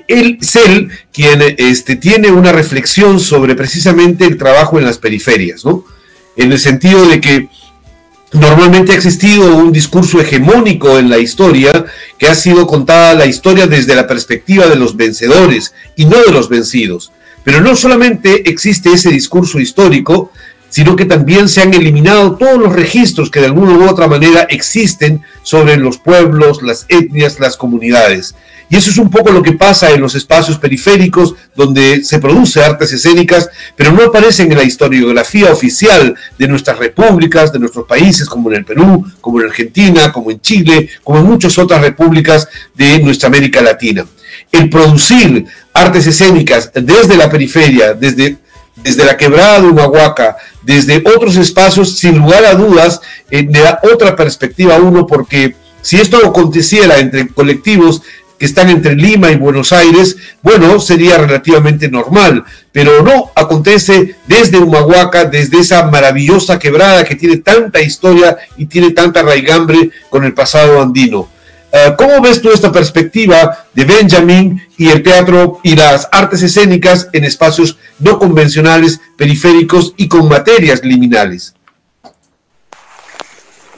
él 0.08 0.38
es 0.42 0.56
él 0.56 0.92
quien 1.12 1.42
este, 1.58 1.96
tiene 1.96 2.32
una 2.32 2.52
reflexión 2.52 3.20
sobre 3.20 3.56
precisamente 3.56 4.26
el 4.26 4.38
trabajo 4.38 4.80
en 4.80 4.86
las 4.86 4.98
periferias, 4.98 5.66
¿no? 5.66 5.84
En 6.36 6.52
el 6.52 6.60
sentido 6.60 7.08
de 7.08 7.20
que 7.20 7.50
Normalmente 8.32 8.92
ha 8.92 8.96
existido 8.96 9.56
un 9.56 9.72
discurso 9.72 10.22
hegemónico 10.22 11.00
en 11.00 11.10
la 11.10 11.18
historia 11.18 11.86
que 12.18 12.28
ha 12.28 12.36
sido 12.36 12.68
contada 12.68 13.16
la 13.16 13.26
historia 13.26 13.66
desde 13.66 13.96
la 13.96 14.06
perspectiva 14.06 14.68
de 14.68 14.76
los 14.76 14.96
vencedores 14.96 15.74
y 15.96 16.06
no 16.06 16.18
de 16.22 16.32
los 16.32 16.48
vencidos. 16.48 17.12
Pero 17.44 17.62
no 17.62 17.76
solamente 17.76 18.48
existe 18.48 18.92
ese 18.94 19.10
discurso 19.10 19.60
histórico, 19.60 20.32
sino 20.70 20.96
que 20.96 21.06
también 21.06 21.50
se 21.50 21.62
han 21.62 21.74
eliminado 21.74 22.36
todos 22.36 22.60
los 22.60 22.74
registros 22.74 23.32
que 23.32 23.40
de 23.40 23.48
alguna 23.48 23.74
u 23.74 23.90
otra 23.90 24.08
manera 24.08 24.42
existen 24.44 25.24
sobre 25.42 25.78
los 25.78 25.98
pueblos, 25.98 26.62
las 26.62 26.86
etnias, 26.88 27.40
las 27.40 27.58
comunidades. 27.58 28.36
Y 28.70 28.76
eso 28.76 28.92
es 28.92 28.98
un 28.98 29.10
poco 29.10 29.32
lo 29.32 29.42
que 29.42 29.54
pasa 29.54 29.90
en 29.90 30.00
los 30.00 30.14
espacios 30.14 30.60
periféricos 30.60 31.34
donde 31.56 32.04
se 32.04 32.20
produce 32.20 32.64
artes 32.64 32.94
escénicas, 32.94 33.50
pero 33.76 33.92
no 33.92 34.04
aparecen 34.04 34.52
en 34.52 34.58
la 34.58 34.64
historiografía 34.64 35.52
oficial 35.52 36.16
de 36.38 36.48
nuestras 36.48 36.78
repúblicas, 36.78 37.52
de 37.52 37.60
nuestros 37.60 37.88
países, 37.88 38.30
como 38.30 38.52
en 38.52 38.58
el 38.58 38.66
Perú, 38.66 39.04
como 39.22 39.42
en 39.42 39.48
Argentina, 39.48 40.12
como 40.12 40.30
en 40.30 40.40
Chile, 40.40 40.90
como 41.04 41.20
en 41.20 41.26
muchas 41.26 41.58
otras 41.58 41.82
repúblicas 41.82 42.48
de 42.76 43.00
nuestra 43.00 43.28
América 43.28 43.62
Latina. 43.62 44.06
El 44.52 44.70
producir 44.70 45.46
artes 45.74 46.06
escénicas 46.06 46.72
desde 46.74 47.18
la 47.18 47.30
periferia, 47.30 47.94
desde, 47.94 48.38
desde 48.76 49.06
la 49.06 49.18
quebrada 49.18 49.62
de 49.62 49.68
Humahuaca, 49.68 50.38
desde 50.62 51.04
otros 51.16 51.36
espacios, 51.38 51.98
sin 51.98 52.20
lugar 52.20 52.46
a 52.46 52.54
dudas, 52.54 53.02
eh, 53.32 53.48
le 53.50 53.62
da 53.62 53.80
otra 53.82 54.16
perspectiva 54.16 54.76
a 54.76 54.80
uno, 54.80 55.08
porque 55.08 55.56
si 55.82 55.98
esto 55.98 56.18
aconteciera 56.26 57.00
entre 57.00 57.28
colectivos 57.30 58.02
que 58.40 58.46
están 58.46 58.70
entre 58.70 58.96
Lima 58.96 59.30
y 59.30 59.36
Buenos 59.36 59.74
Aires, 59.74 60.16
bueno, 60.42 60.80
sería 60.80 61.18
relativamente 61.18 61.90
normal, 61.90 62.46
pero 62.72 63.04
no 63.04 63.32
acontece 63.36 64.16
desde 64.26 64.58
Humahuaca, 64.58 65.26
desde 65.26 65.60
esa 65.60 65.84
maravillosa 65.84 66.58
quebrada 66.58 67.04
que 67.04 67.16
tiene 67.16 67.38
tanta 67.38 67.82
historia 67.82 68.38
y 68.58 68.66
tiene 68.66 68.92
tanta 68.92 69.22
raigambre 69.22 69.92
con 70.10 70.24
el 70.24 70.34
pasado 70.34 70.82
andino. 70.82 71.28
Eh, 71.72 71.94
¿Cómo 71.98 72.20
ves 72.22 72.42
tú 72.42 72.50
esta 72.50 72.72
perspectiva 72.72 73.66
de 73.74 73.86
Benjamin 73.86 74.60
y 74.78 74.90
el 74.90 75.04
teatro 75.04 75.60
y 75.62 75.76
las 75.76 76.08
artes 76.12 76.42
escénicas 76.42 77.10
en 77.14 77.26
espacios 77.26 77.78
no 78.00 78.18
convencionales, 78.18 79.00
periféricos 79.18 79.94
y 79.98 80.08
con 80.08 80.28
materias 80.30 80.84
liminales? 80.84 81.54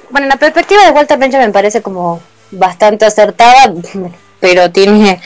Bueno, 0.09 0.27
la 0.27 0.37
perspectiva 0.37 0.85
de 0.85 0.91
Walter 0.91 1.17
Benjamin 1.17 1.51
parece 1.51 1.81
como 1.81 2.21
bastante 2.51 3.05
acertada 3.05 3.73
pero 4.41 4.69
tiene 4.71 5.21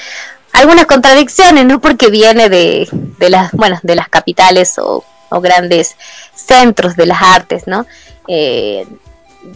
algunas 0.51 0.85
contradicciones, 0.85 1.65
¿no? 1.65 1.81
Porque 1.81 2.09
viene 2.09 2.49
de, 2.49 2.87
de 2.91 3.29
las, 3.31 3.51
bueno, 3.53 3.79
de 3.81 3.95
las 3.95 4.09
capitales 4.09 4.75
o, 4.77 5.03
grandes 5.41 5.97
centros 6.33 6.95
de 6.95 7.07
las 7.07 7.21
artes, 7.21 7.63
¿no? 7.67 7.85
Eh, 8.29 8.87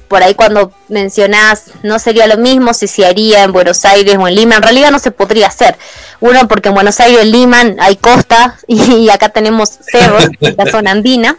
por 0.10 0.22
ahí 0.22 0.34
cuando 0.36 0.74
mencionás, 0.89 1.72
no 1.84 2.00
sería 2.00 2.28
lo 2.28 2.38
mismo 2.38 2.74
si 2.74 2.88
se 2.88 3.06
haría 3.06 3.44
en 3.44 3.54
Buenos 3.54 3.86
Aires 3.86 4.18
o 4.20 4.28
en 4.28 4.36
Lima, 4.36 4.58
en 4.58 4.62
realidad 4.62 4.92
no 4.92 5.00
se 5.00 5.12
podría 5.12 5.48
hacer. 5.48 5.78
Uno, 6.20 6.50
porque 6.50 6.68
en 6.68 6.75
Buenos 6.75 7.00
Aires, 7.00 7.22
en 7.22 7.32
Lima 7.32 7.63
hay 7.80 7.96
costa 7.96 8.58
y 8.68 9.10
acá 9.10 9.30
tenemos 9.30 9.70
cerros, 9.70 10.28
la 10.39 10.70
zona 10.70 10.92
andina, 10.92 11.38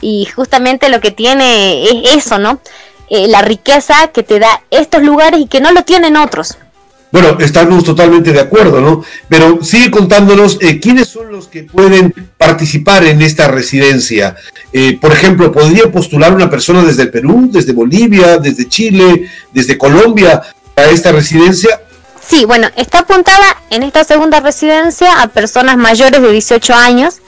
y 0.00 0.26
justamente 0.26 0.88
lo 0.88 1.00
que 1.00 1.10
tiene 1.10 1.82
es 1.84 2.16
eso, 2.16 2.38
¿no? 2.38 2.60
Eh, 3.08 3.26
la 3.26 3.42
riqueza 3.42 4.08
que 4.08 4.22
te 4.22 4.38
da 4.38 4.62
estos 4.70 5.02
lugares 5.02 5.40
y 5.40 5.46
que 5.46 5.60
no 5.60 5.72
lo 5.72 5.82
tienen 5.82 6.16
otros. 6.16 6.56
Bueno, 7.12 7.36
estamos 7.40 7.84
totalmente 7.84 8.32
de 8.32 8.40
acuerdo, 8.40 8.80
¿no? 8.80 9.04
Pero 9.28 9.62
sigue 9.62 9.90
contándonos 9.90 10.56
eh, 10.62 10.80
quiénes 10.80 11.08
son 11.08 11.30
los 11.30 11.46
que 11.46 11.64
pueden 11.64 12.14
participar 12.38 13.04
en 13.04 13.20
esta 13.20 13.48
residencia. 13.48 14.34
Eh, 14.72 14.98
por 14.98 15.12
ejemplo, 15.12 15.52
¿podría 15.52 15.92
postular 15.92 16.34
una 16.34 16.48
persona 16.48 16.82
desde 16.82 17.02
el 17.02 17.10
Perú, 17.10 17.50
desde 17.52 17.74
Bolivia, 17.74 18.38
desde 18.38 18.66
Chile, 18.66 19.28
desde 19.52 19.76
Colombia 19.76 20.40
a 20.74 20.84
esta 20.84 21.12
residencia? 21.12 21.82
Sí, 22.26 22.46
bueno, 22.46 22.68
está 22.76 23.00
apuntada 23.00 23.58
en 23.68 23.82
esta 23.82 24.04
segunda 24.04 24.40
residencia 24.40 25.20
a 25.20 25.28
personas 25.28 25.76
mayores 25.76 26.22
de 26.22 26.32
18 26.32 26.72
años 26.72 27.20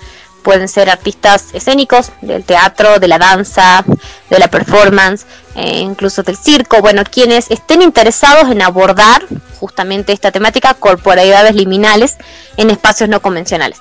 pueden 0.44 0.68
ser 0.68 0.88
artistas 0.88 1.48
escénicos 1.54 2.12
del 2.20 2.44
teatro, 2.44 3.00
de 3.00 3.08
la 3.08 3.18
danza, 3.18 3.84
de 4.30 4.38
la 4.38 4.46
performance, 4.46 5.26
eh, 5.56 5.80
incluso 5.80 6.22
del 6.22 6.36
circo, 6.36 6.80
bueno, 6.80 7.02
quienes 7.10 7.50
estén 7.50 7.82
interesados 7.82 8.52
en 8.52 8.62
abordar 8.62 9.24
justamente 9.58 10.12
esta 10.12 10.30
temática, 10.30 10.74
corporalidades 10.74 11.56
liminales 11.56 12.16
en 12.56 12.70
espacios 12.70 13.08
no 13.08 13.20
convencionales. 13.20 13.78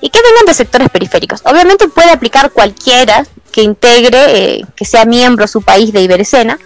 Y 0.00 0.10
que 0.10 0.20
vengan 0.22 0.46
de 0.46 0.54
sectores 0.54 0.88
periféricos. 0.88 1.42
Obviamente 1.44 1.88
puede 1.88 2.10
aplicar 2.10 2.50
cualquiera 2.50 3.26
que 3.52 3.62
integre, 3.62 4.20
eh, 4.58 4.64
que 4.74 4.84
sea 4.84 5.04
miembro 5.04 5.46
su 5.46 5.62
país 5.62 5.92
de 5.92 6.02
Iberescena, 6.02 6.58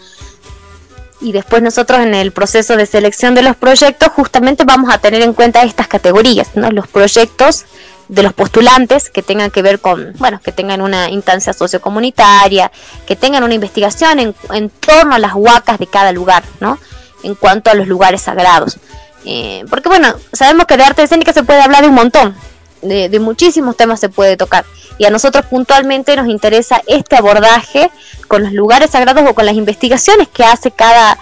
y 1.20 1.32
después 1.32 1.62
nosotros 1.62 2.00
en 2.00 2.14
el 2.14 2.32
proceso 2.32 2.76
de 2.76 2.84
selección 2.84 3.34
de 3.34 3.42
los 3.42 3.56
proyectos 3.56 4.08
justamente 4.14 4.64
vamos 4.64 4.92
a 4.92 4.98
tener 4.98 5.22
en 5.22 5.32
cuenta 5.32 5.62
estas 5.62 5.86
categorías, 5.86 6.48
¿no? 6.54 6.70
los 6.70 6.88
proyectos 6.88 7.64
de 8.12 8.22
los 8.22 8.34
postulantes 8.34 9.08
que 9.08 9.22
tengan 9.22 9.50
que 9.50 9.62
ver 9.62 9.80
con, 9.80 10.12
bueno, 10.18 10.38
que 10.44 10.52
tengan 10.52 10.82
una 10.82 11.08
instancia 11.08 11.54
sociocomunitaria, 11.54 12.70
que 13.06 13.16
tengan 13.16 13.42
una 13.42 13.54
investigación 13.54 14.18
en, 14.20 14.34
en 14.52 14.68
torno 14.68 15.14
a 15.14 15.18
las 15.18 15.32
huacas 15.32 15.78
de 15.78 15.86
cada 15.86 16.12
lugar, 16.12 16.44
¿no? 16.60 16.78
En 17.22 17.34
cuanto 17.34 17.70
a 17.70 17.74
los 17.74 17.88
lugares 17.88 18.20
sagrados. 18.20 18.76
Eh, 19.24 19.64
porque 19.70 19.88
bueno, 19.88 20.14
sabemos 20.30 20.66
que 20.66 20.76
de 20.76 20.84
arte 20.84 21.02
escénica 21.02 21.32
se 21.32 21.42
puede 21.42 21.62
hablar 21.62 21.80
de 21.80 21.88
un 21.88 21.94
montón, 21.94 22.36
de, 22.82 23.08
de, 23.08 23.18
muchísimos 23.18 23.78
temas 23.78 23.98
se 23.98 24.10
puede 24.10 24.36
tocar. 24.36 24.66
Y 24.98 25.06
a 25.06 25.10
nosotros 25.10 25.46
puntualmente 25.46 26.14
nos 26.14 26.26
interesa 26.26 26.82
este 26.86 27.16
abordaje 27.16 27.90
con 28.28 28.42
los 28.42 28.52
lugares 28.52 28.90
sagrados 28.90 29.24
o 29.26 29.34
con 29.34 29.46
las 29.46 29.54
investigaciones 29.54 30.28
que 30.28 30.44
hace 30.44 30.70
cada 30.70 31.16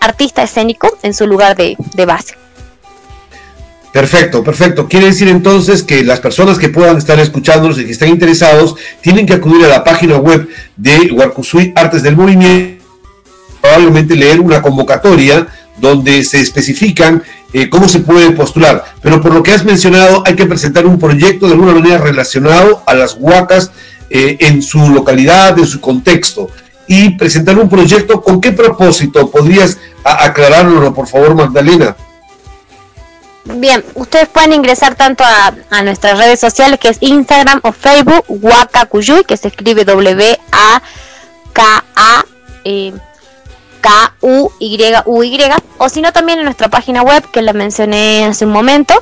artista 0.00 0.42
escénico 0.42 0.98
en 1.02 1.14
su 1.14 1.28
lugar 1.28 1.54
de, 1.54 1.76
de 1.94 2.06
base. 2.06 2.43
Perfecto, 3.94 4.42
perfecto. 4.42 4.88
Quiere 4.88 5.06
decir 5.06 5.28
entonces 5.28 5.84
que 5.84 6.02
las 6.02 6.18
personas 6.18 6.58
que 6.58 6.68
puedan 6.68 6.96
estar 6.96 7.16
escuchándonos 7.20 7.78
y 7.78 7.84
que 7.84 7.92
estén 7.92 8.08
interesados 8.08 8.74
tienen 9.00 9.24
que 9.24 9.34
acudir 9.34 9.64
a 9.64 9.68
la 9.68 9.84
página 9.84 10.16
web 10.16 10.48
de 10.76 11.12
Huarcusui 11.12 11.72
Artes 11.76 12.02
del 12.02 12.16
Movimiento, 12.16 12.84
probablemente 13.62 14.16
leer 14.16 14.40
una 14.40 14.60
convocatoria 14.60 15.46
donde 15.76 16.24
se 16.24 16.40
especifican 16.40 17.22
eh, 17.52 17.68
cómo 17.68 17.88
se 17.88 18.00
puede 18.00 18.32
postular. 18.32 18.84
Pero 19.00 19.22
por 19.22 19.32
lo 19.32 19.44
que 19.44 19.52
has 19.52 19.64
mencionado, 19.64 20.24
hay 20.26 20.34
que 20.34 20.46
presentar 20.46 20.86
un 20.86 20.98
proyecto 20.98 21.46
de 21.46 21.52
alguna 21.52 21.74
manera 21.74 21.98
relacionado 21.98 22.82
a 22.86 22.94
las 22.94 23.16
huacas 23.16 23.70
eh, 24.10 24.38
en 24.40 24.60
su 24.60 24.90
localidad, 24.90 25.56
en 25.56 25.68
su 25.68 25.80
contexto. 25.80 26.48
Y 26.88 27.10
presentar 27.10 27.56
un 27.60 27.68
proyecto, 27.68 28.22
¿con 28.22 28.40
qué 28.40 28.50
propósito? 28.50 29.30
¿Podrías 29.30 29.78
aclararlo, 30.02 30.92
por 30.92 31.06
favor, 31.06 31.36
Magdalena? 31.36 31.94
Bien, 33.44 33.84
ustedes 33.94 34.28
pueden 34.28 34.54
ingresar 34.54 34.94
tanto 34.94 35.22
a, 35.22 35.52
a, 35.70 35.82
nuestras 35.82 36.18
redes 36.18 36.40
sociales 36.40 36.80
que 36.80 36.88
es 36.88 36.96
Instagram 37.00 37.60
o 37.62 37.72
Facebook, 37.72 38.24
Wakakuyuy, 38.28 39.24
que 39.24 39.36
se 39.36 39.48
escribe 39.48 39.84
W-A-K-A 39.84 40.34
eh, 42.64 42.92
K-U-Y-U-Y, 43.80 45.38
o 45.76 45.88
si 45.90 46.00
no 46.00 46.12
también 46.12 46.38
en 46.38 46.46
nuestra 46.46 46.68
página 46.68 47.02
web 47.02 47.22
que 47.30 47.42
la 47.42 47.52
mencioné 47.52 48.24
hace 48.24 48.46
un 48.46 48.52
momento, 48.52 48.94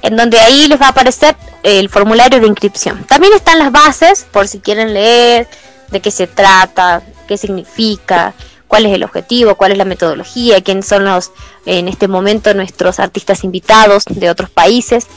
en 0.00 0.16
donde 0.16 0.40
ahí 0.40 0.68
les 0.68 0.80
va 0.80 0.86
a 0.86 0.90
aparecer 0.90 1.36
el 1.62 1.90
formulario 1.90 2.40
de 2.40 2.46
inscripción. 2.46 3.04
También 3.04 3.34
están 3.34 3.58
las 3.58 3.70
bases 3.70 4.26
por 4.32 4.48
si 4.48 4.60
quieren 4.60 4.94
leer 4.94 5.46
de 5.90 6.00
qué 6.00 6.10
se 6.10 6.26
trata, 6.26 7.02
qué 7.28 7.36
significa, 7.36 8.32
cuál 8.72 8.86
es 8.86 8.94
el 8.94 9.04
objetivo, 9.04 9.54
cuál 9.56 9.72
es 9.72 9.76
la 9.76 9.84
metodología, 9.84 10.62
quiénes 10.62 10.86
son 10.86 11.04
los, 11.04 11.30
en 11.66 11.88
este 11.88 12.08
momento, 12.08 12.54
nuestros 12.54 13.00
artistas 13.00 13.44
invitados 13.44 14.04
de 14.08 14.30
otros 14.30 14.48
países, 14.48 15.08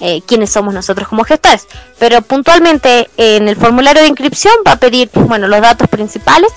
eh, 0.00 0.22
quiénes 0.26 0.50
somos 0.50 0.74
nosotros 0.74 1.06
como 1.06 1.22
gestores. 1.22 1.68
Pero 2.00 2.20
puntualmente 2.22 3.08
en 3.16 3.46
el 3.46 3.54
formulario 3.54 4.02
de 4.02 4.08
inscripción 4.08 4.54
va 4.66 4.72
a 4.72 4.80
pedir, 4.80 5.08
bueno, 5.14 5.46
los 5.46 5.60
datos 5.60 5.88
principales, 5.88 6.50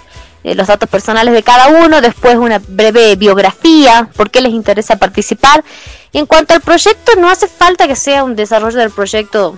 eh, 0.44 0.56
los 0.56 0.66
datos 0.66 0.90
personales 0.90 1.36
de 1.36 1.44
cada 1.44 1.68
uno, 1.68 2.02
después 2.02 2.36
una 2.38 2.60
breve 2.68 3.16
biografía, 3.16 4.10
por 4.16 4.32
qué 4.32 4.42
les 4.42 4.52
interesa 4.52 4.96
participar. 4.96 5.64
En 6.14 6.26
cuanto 6.26 6.56
al 6.56 6.62
proyecto, 6.62 7.12
no 7.20 7.30
hace 7.30 7.48
falta 7.48 7.88
que 7.88 7.96
sea 7.96 8.24
un 8.24 8.36
desarrollo 8.36 8.80
del 8.80 8.90
proyecto 8.90 9.56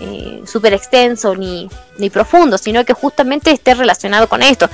eh, 0.00 0.42
súper 0.46 0.74
extenso 0.74 1.34
ni, 1.34 1.68
ni 1.98 2.10
profundo, 2.10 2.58
sino 2.58 2.84
que 2.84 2.92
justamente 2.92 3.50
esté 3.50 3.74
relacionado 3.74 4.28
con 4.28 4.42
esto 4.42 4.68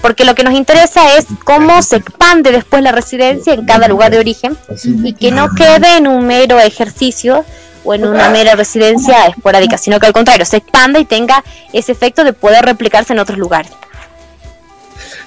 porque 0.00 0.24
lo 0.24 0.34
que 0.34 0.44
nos 0.44 0.54
interesa 0.54 1.16
es 1.16 1.26
cómo 1.44 1.82
se 1.82 1.96
expande 1.96 2.52
después 2.52 2.82
la 2.82 2.92
residencia 2.92 3.52
en 3.54 3.64
cada 3.66 3.88
lugar 3.88 4.10
de 4.10 4.18
origen 4.18 4.56
y 4.84 5.12
que 5.12 5.30
no 5.30 5.54
quede 5.54 5.96
en 5.96 6.06
un 6.06 6.26
mero 6.26 6.60
ejercicio 6.60 7.44
o 7.84 7.94
en 7.94 8.04
una 8.04 8.28
mera 8.30 8.54
residencia 8.54 9.26
esporádica, 9.26 9.78
sino 9.78 9.98
que 9.98 10.06
al 10.06 10.12
contrario, 10.12 10.44
se 10.44 10.58
expanda 10.58 11.00
y 11.00 11.04
tenga 11.04 11.42
ese 11.72 11.92
efecto 11.92 12.24
de 12.24 12.32
poder 12.32 12.64
replicarse 12.64 13.12
en 13.12 13.18
otros 13.18 13.38
lugares. 13.38 13.72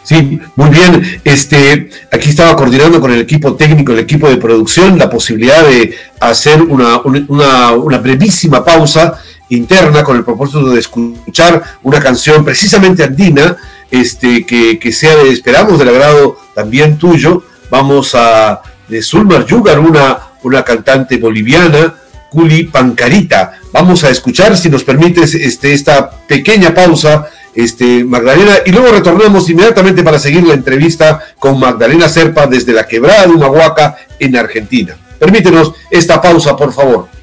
Sí, 0.04 0.40
muy 0.56 0.70
bien. 0.70 1.22
Este, 1.24 1.90
aquí 2.12 2.30
estaba 2.30 2.56
coordinando 2.56 3.00
con 3.00 3.12
el 3.12 3.22
equipo 3.22 3.56
técnico, 3.56 3.92
el 3.92 4.00
equipo 4.00 4.28
de 4.30 4.38
producción, 4.38 4.98
la 4.98 5.10
posibilidad 5.10 5.64
de 5.64 5.96
hacer 6.20 6.62
una, 6.62 7.02
una, 7.02 7.74
una 7.74 7.98
brevísima 8.00 8.64
pausa 8.64 9.20
interna 9.52 10.04
con 10.04 10.18
el 10.18 10.24
propósito 10.24 10.70
de 10.70 10.80
escuchar 10.80 11.62
una 11.84 12.00
canción 12.00 12.44
precisamente 12.44 13.04
andina 13.04 13.58
este, 13.92 14.46
que, 14.46 14.92
sea, 14.92 15.16
de, 15.18 15.30
esperamos, 15.30 15.78
del 15.78 15.90
agrado 15.90 16.38
también 16.56 16.98
tuyo. 16.98 17.44
Vamos 17.70 18.16
a 18.16 18.62
de 18.88 19.02
Zulmar 19.02 19.46
Yugar, 19.46 19.80
una, 19.80 20.18
una 20.44 20.64
cantante 20.64 21.18
boliviana, 21.18 21.96
Culi 22.30 22.64
Pancarita. 22.64 23.60
Vamos 23.72 24.04
a 24.04 24.10
escuchar, 24.10 24.58
si 24.58 24.70
nos 24.70 24.84
permites, 24.84 25.36
este, 25.36 25.74
esta 25.74 26.10
pequeña 26.10 26.74
pausa, 26.74 27.28
este, 27.54 28.04
Magdalena, 28.06 28.60
y 28.66 28.72
luego 28.72 28.92
retornamos 28.92 29.50
inmediatamente 29.50 30.04
para 30.04 30.20
seguir 30.20 30.44
la 30.46 30.54
entrevista 30.54 31.22
con 31.40 31.60
Magdalena 31.60 32.08
Serpa 32.08 32.48
desde 32.48 32.74
la 32.74 32.88
quebrada 32.88 33.28
de 33.28 33.34
Humahuaca 33.34 33.98
en 34.20 34.38
Argentina. 34.38 34.96
Permítenos 35.20 35.74
esta 35.90 36.22
pausa, 36.22 36.56
por 36.56 36.74
favor. 36.74 37.21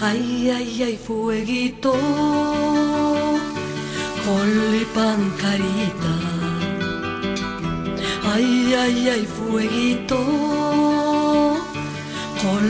Ay, 0.00 0.50
ay, 0.50 0.82
ay, 0.82 0.96
fueguito, 0.96 1.92
con 4.24 4.50
pancarita. 4.94 6.14
Ay, 8.32 8.74
ay, 8.74 9.08
ay, 9.08 9.24
fueguito, 9.26 10.20
con 12.42 12.66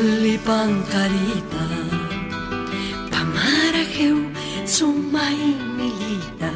pancarita. 0.47 1.65
Pamarajeu, 3.11 4.19
sumay 4.65 5.57
milita, 5.77 6.53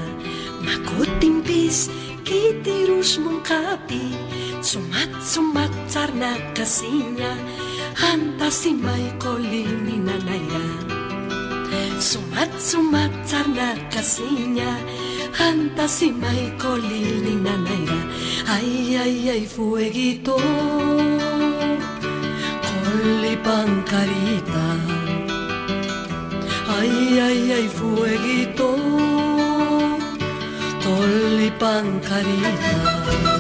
makotimpis, 0.65 1.91
kitirus 2.25 3.19
mungkapi 3.21 4.15
Sumat-sumat 4.63 5.69
sarna 5.91 6.39
kasinya 6.55 7.35
Hantasi 7.95 8.73
may 8.73 9.13
kolini 9.21 10.01
nanaya 10.01 10.65
Sumat-sumat 12.01 13.13
sarna 13.29 13.77
kasinya 13.93 14.81
Hantasi 15.37 16.13
may 16.13 16.53
kolini 16.57 17.37
nanaya 17.37 18.01
Ay, 18.49 18.97
ay, 18.97 19.17
ay, 19.31 19.43
fueguito. 19.47 20.37
Colipang 22.65 23.85
carita 23.85 24.69
Ay, 26.69 27.21
ay, 27.21 27.41
ay, 27.61 27.67
fueguito. 27.71 28.73
Colipang 30.83 31.89
carita 32.03 33.32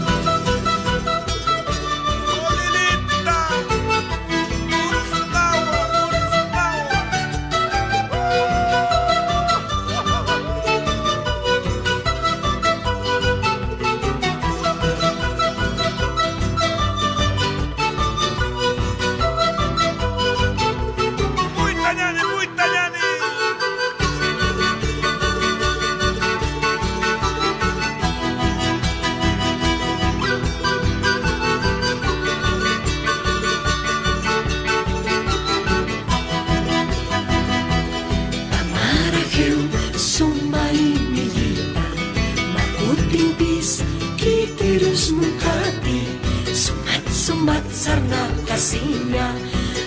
sarna 47.82 48.30
kasinya 48.46 49.34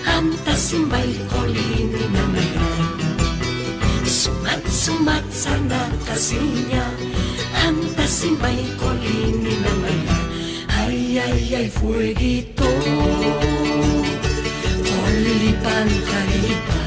Antas 0.03 0.75
simbay 0.75 1.15
kolini 1.31 2.03
na 2.11 2.23
mayroon 2.27 2.83
Sumat-sumat 4.03 5.23
sarna 5.31 5.87
kasinya 6.03 6.83
Antas 7.63 8.11
simbay 8.19 8.59
kolini 8.75 9.55
na 9.63 9.73
mayroon 9.79 10.27
Ay, 10.75 11.23
ay, 11.23 11.39
ay, 11.55 11.67
fueguito 11.71 12.67
Olipan 15.07 15.87
carita 16.11 16.83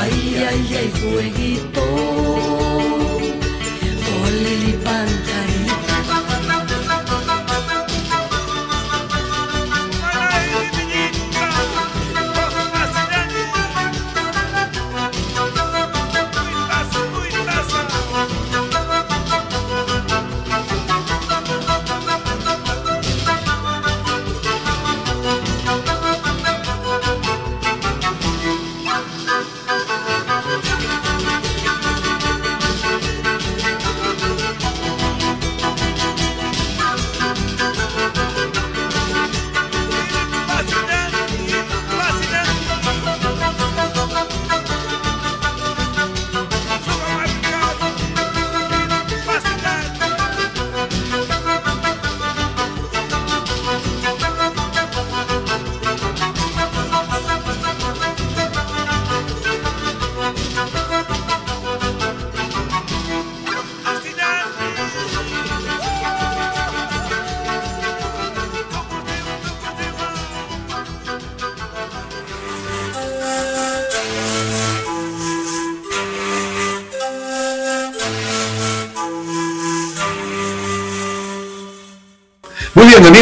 Ay, 0.00 0.16
ay, 0.48 0.60
ay, 0.80 0.88
fueguito 0.96 1.88
Olilipan 4.24 5.08
carita 5.12 5.27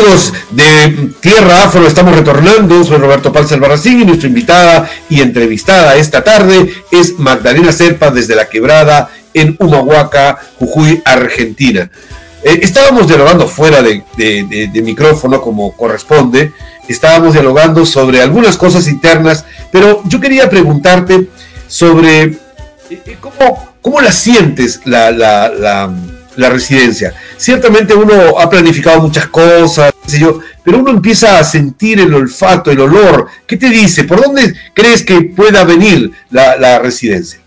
de 0.06 1.10
Tierra 1.18 1.64
Afro, 1.64 1.84
estamos 1.84 2.14
retornando. 2.14 2.84
Soy 2.84 2.98
Roberto 2.98 3.32
Palza 3.32 3.56
Albarracín 3.56 4.02
y 4.02 4.04
nuestra 4.04 4.28
invitada 4.28 4.88
y 5.08 5.20
entrevistada 5.20 5.96
esta 5.96 6.22
tarde 6.22 6.72
es 6.92 7.18
Magdalena 7.18 7.72
Serpa 7.72 8.12
desde 8.12 8.36
La 8.36 8.48
Quebrada 8.48 9.10
en 9.34 9.56
Humahuaca, 9.58 10.38
Jujuy, 10.60 11.02
Argentina. 11.04 11.90
Eh, 12.44 12.60
estábamos 12.62 13.08
dialogando 13.08 13.48
fuera 13.48 13.82
de, 13.82 14.70
micrófono, 14.74 15.40
como 15.40 15.76
corresponde. 15.76 16.52
Estábamos 16.86 17.32
dialogando 17.32 17.84
sobre 17.84 18.22
algunas 18.22 18.56
cosas 18.56 18.86
internas, 18.86 19.44
pero 19.72 20.02
yo 20.04 20.20
quería 20.20 20.48
preguntarte 20.48 21.30
sobre 21.66 22.22
eh, 22.22 22.38
eh, 22.90 23.16
cómo, 23.20 23.74
cómo 23.82 24.00
la 24.00 24.12
sientes 24.12 24.82
la, 24.84 25.90
residencia. 26.36 27.12
Ciertamente 27.36 27.92
uno 27.92 28.38
ha 28.38 28.48
planificado 28.48 29.00
muchas 29.00 29.26
cosas, 29.26 29.92
pero 30.64 30.78
uno 30.78 30.90
empieza 30.90 31.38
a 31.38 31.44
sentir 31.44 32.00
el 32.00 32.12
olfato, 32.14 32.70
el 32.70 32.80
olor. 32.80 33.28
¿Qué 33.46 33.56
te 33.56 33.68
dice? 33.68 34.04
¿Por 34.04 34.22
dónde 34.22 34.54
crees 34.74 35.04
que 35.04 35.22
pueda 35.22 35.64
venir 35.64 36.12
la, 36.30 36.78
residencia? 36.78 37.40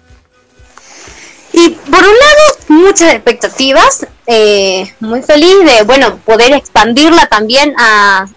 Y 1.51 1.69
por 1.69 1.99
un 1.99 2.15
lado, 2.15 2.83
muchas 2.85 3.13
expectativas, 3.13 4.05
eh, 4.27 4.93
muy 4.99 5.21
feliz 5.21 5.55
de, 5.65 5.83
bueno, 5.83 6.17
poder 6.17 6.53
expandirla 6.53 7.25
también 7.25 7.73
a 7.77 8.27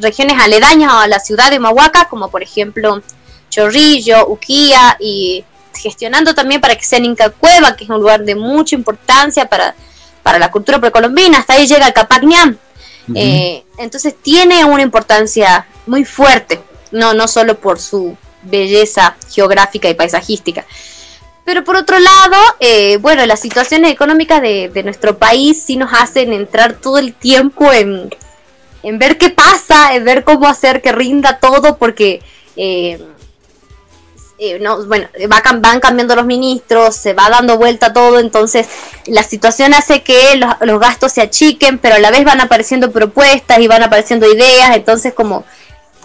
regiones 0.00 0.36
aledañas 0.40 0.92
a 0.92 1.08
la 1.08 1.18
ciudad 1.18 1.50
de 1.50 1.58
Mahuaca, 1.58 2.06
como 2.08 2.30
por 2.30 2.42
ejemplo 2.42 3.02
Chorrillo, 3.48 4.28
Uquía, 4.28 4.96
y 5.00 5.44
gestionando 5.74 6.34
también 6.34 6.60
para 6.60 6.76
que 6.76 6.84
sea 6.84 6.98
en 6.98 7.06
Inca 7.06 7.30
Cueva, 7.30 7.76
que 7.76 7.84
es 7.84 7.90
un 7.90 7.98
lugar 7.98 8.24
de 8.24 8.34
mucha 8.34 8.76
importancia 8.76 9.46
para, 9.46 9.74
para 10.22 10.38
la 10.38 10.50
cultura 10.50 10.80
precolombina, 10.80 11.38
hasta 11.38 11.54
ahí 11.54 11.66
llega 11.66 11.92
Capacñán. 11.92 12.58
Eh, 13.14 13.64
entonces 13.78 14.14
tiene 14.20 14.64
una 14.64 14.82
importancia 14.82 15.66
muy 15.86 16.04
fuerte, 16.04 16.60
no, 16.90 17.14
no 17.14 17.26
solo 17.28 17.58
por 17.58 17.78
su 17.78 18.16
belleza 18.42 19.16
geográfica 19.30 19.88
y 19.88 19.94
paisajística. 19.94 20.64
Pero 21.44 21.64
por 21.64 21.76
otro 21.76 21.98
lado, 21.98 22.36
eh, 22.60 22.98
bueno, 22.98 23.24
las 23.26 23.40
situaciones 23.40 23.92
económicas 23.92 24.40
de, 24.40 24.82
nuestro 24.84 25.18
país 25.18 25.62
sí 25.62 25.76
nos 25.76 25.92
hacen 25.92 26.32
entrar 26.32 26.74
todo 26.74 26.98
el 26.98 27.14
tiempo 27.14 27.72
en, 27.72 28.14
en 28.82 28.98
ver 28.98 29.18
qué 29.18 29.30
pasa, 29.30 29.94
en 29.94 30.04
ver 30.04 30.22
cómo 30.24 30.46
hacer 30.46 30.80
que 30.82 30.92
rinda 30.92 31.38
todo, 31.38 31.76
porque 31.76 32.22
eh, 32.56 33.02
eh, 34.42 34.58
no, 34.58 34.84
bueno, 34.86 35.06
va, 35.30 35.42
cam- 35.42 35.60
van 35.60 35.80
cambiando 35.80 36.16
los 36.16 36.24
ministros, 36.24 36.96
se 36.96 37.12
va 37.12 37.28
dando 37.28 37.58
vuelta 37.58 37.92
todo, 37.92 38.18
entonces 38.18 38.66
la 39.06 39.22
situación 39.22 39.74
hace 39.74 40.02
que 40.02 40.18
los, 40.62 40.80
gastos 40.80 41.12
se 41.12 41.20
achiquen, 41.20 41.78
pero 41.78 41.96
a 41.96 41.98
la 41.98 42.10
vez 42.10 42.24
van 42.24 42.40
apareciendo 42.40 42.90
propuestas 42.90 43.58
y 43.58 43.68
van 43.68 43.82
apareciendo 43.82 44.26
ideas, 44.32 44.74
entonces 44.74 45.12
como, 45.12 45.44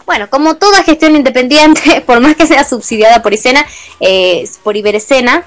bueno, 0.05 0.29
como 0.29 0.55
toda 0.57 0.83
gestión 0.83 1.15
independiente, 1.15 2.01
por 2.05 2.19
más 2.19 2.35
que 2.35 2.45
sea 2.45 2.63
subsidiada 2.65 3.21
por 3.23 3.33
Isena, 3.33 3.65
eh, 4.01 4.43
por 4.63 4.75
Iberescena, 4.75 5.43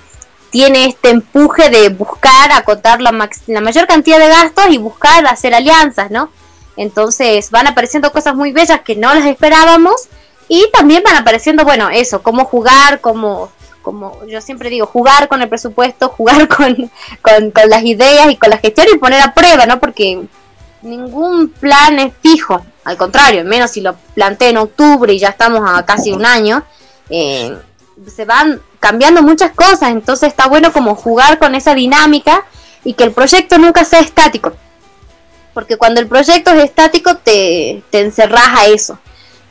tiene 0.51 0.87
este 0.87 1.11
empuje 1.11 1.69
de 1.69 1.91
buscar 1.91 2.53
acotar 2.53 3.03
la, 3.03 3.13
max- 3.13 3.43
la 3.49 3.61
mayor 3.61 3.87
cantidad 3.87 4.19
de 4.19 4.29
gastos 4.29 4.65
y 4.71 4.79
buscar 4.79 5.27
hacer 5.27 5.55
alianzas, 5.55 6.11
¿no? 6.11 6.31
Entonces 6.79 7.51
van 7.51 7.67
apareciendo 7.67 8.11
cosas 8.13 8.35
muy 8.35 8.53
bellas 8.53 8.81
que 8.81 8.97
no 8.97 9.13
las 9.15 9.27
esperábamos 9.27 10.09
y 10.49 10.71
también 10.73 11.03
van 11.05 11.17
apareciendo, 11.17 11.65
bueno, 11.65 11.91
eso, 11.91 12.23
cómo 12.23 12.45
jugar, 12.47 13.01
cómo, 13.01 13.51
como 13.83 14.25
yo 14.27 14.41
siempre 14.41 14.71
digo, 14.71 14.87
jugar 14.87 15.29
con 15.29 15.43
el 15.43 15.49
presupuesto, 15.49 16.09
jugar 16.17 16.49
con, 16.49 16.91
con, 17.23 17.51
con 17.51 17.69
las 17.69 17.85
ideas 17.85 18.31
y 18.31 18.37
con 18.37 18.51
la 18.51 18.59
gestión 18.59 18.87
y 18.93 18.99
poner 18.99 19.21
a 19.21 19.35
prueba, 19.35 19.67
¿no? 19.67 19.79
Porque 19.79 20.27
ningún 20.83 21.51
plan 21.51 21.99
es 21.99 22.13
fijo, 22.21 22.65
al 22.85 22.97
contrario, 22.97 23.45
menos 23.45 23.73
si 23.73 23.81
lo 23.81 23.95
planteé 24.15 24.51
en 24.51 24.59
octubre 24.59 25.13
y 25.13 25.19
ya 25.19 25.29
estamos 25.29 25.63
a 25.69 25.85
casi 25.85 26.13
un 26.13 26.25
año, 26.25 26.65
eh, 27.11 27.57
se 28.07 28.25
van 28.25 28.61
cambiando 28.81 29.23
muchas 29.23 29.53
cosas, 29.53 29.91
entonces 29.91 30.29
está 30.29 30.47
bueno 30.47 30.73
como 30.73 30.95
jugar 30.95 31.39
con 31.39 31.55
esa 31.55 31.75
dinámica 31.75 32.45
y 32.85 32.95
que 32.95 33.05
el 33.05 33.13
proyecto 33.13 33.59
nunca 33.59 33.85
sea 33.85 34.01
estático, 34.01 34.53
porque 35.53 35.77
cuando 35.77 36.01
el 36.01 36.07
proyecto 36.07 36.53
es 36.53 36.65
estático 36.65 37.17
te, 37.17 37.83
te 37.91 38.01
encerras 38.01 38.49
a 38.57 38.67
eso, 38.67 38.99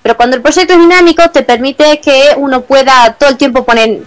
pero 0.02 0.16
cuando 0.18 0.36
el 0.36 0.42
proyecto 0.42 0.74
es 0.74 0.80
dinámico 0.80 1.30
te 1.32 1.44
permite 1.44 2.00
que 2.00 2.34
uno 2.38 2.62
pueda 2.62 3.16
todo 3.20 3.30
el 3.30 3.38
tiempo 3.38 3.66
poner, 3.66 4.02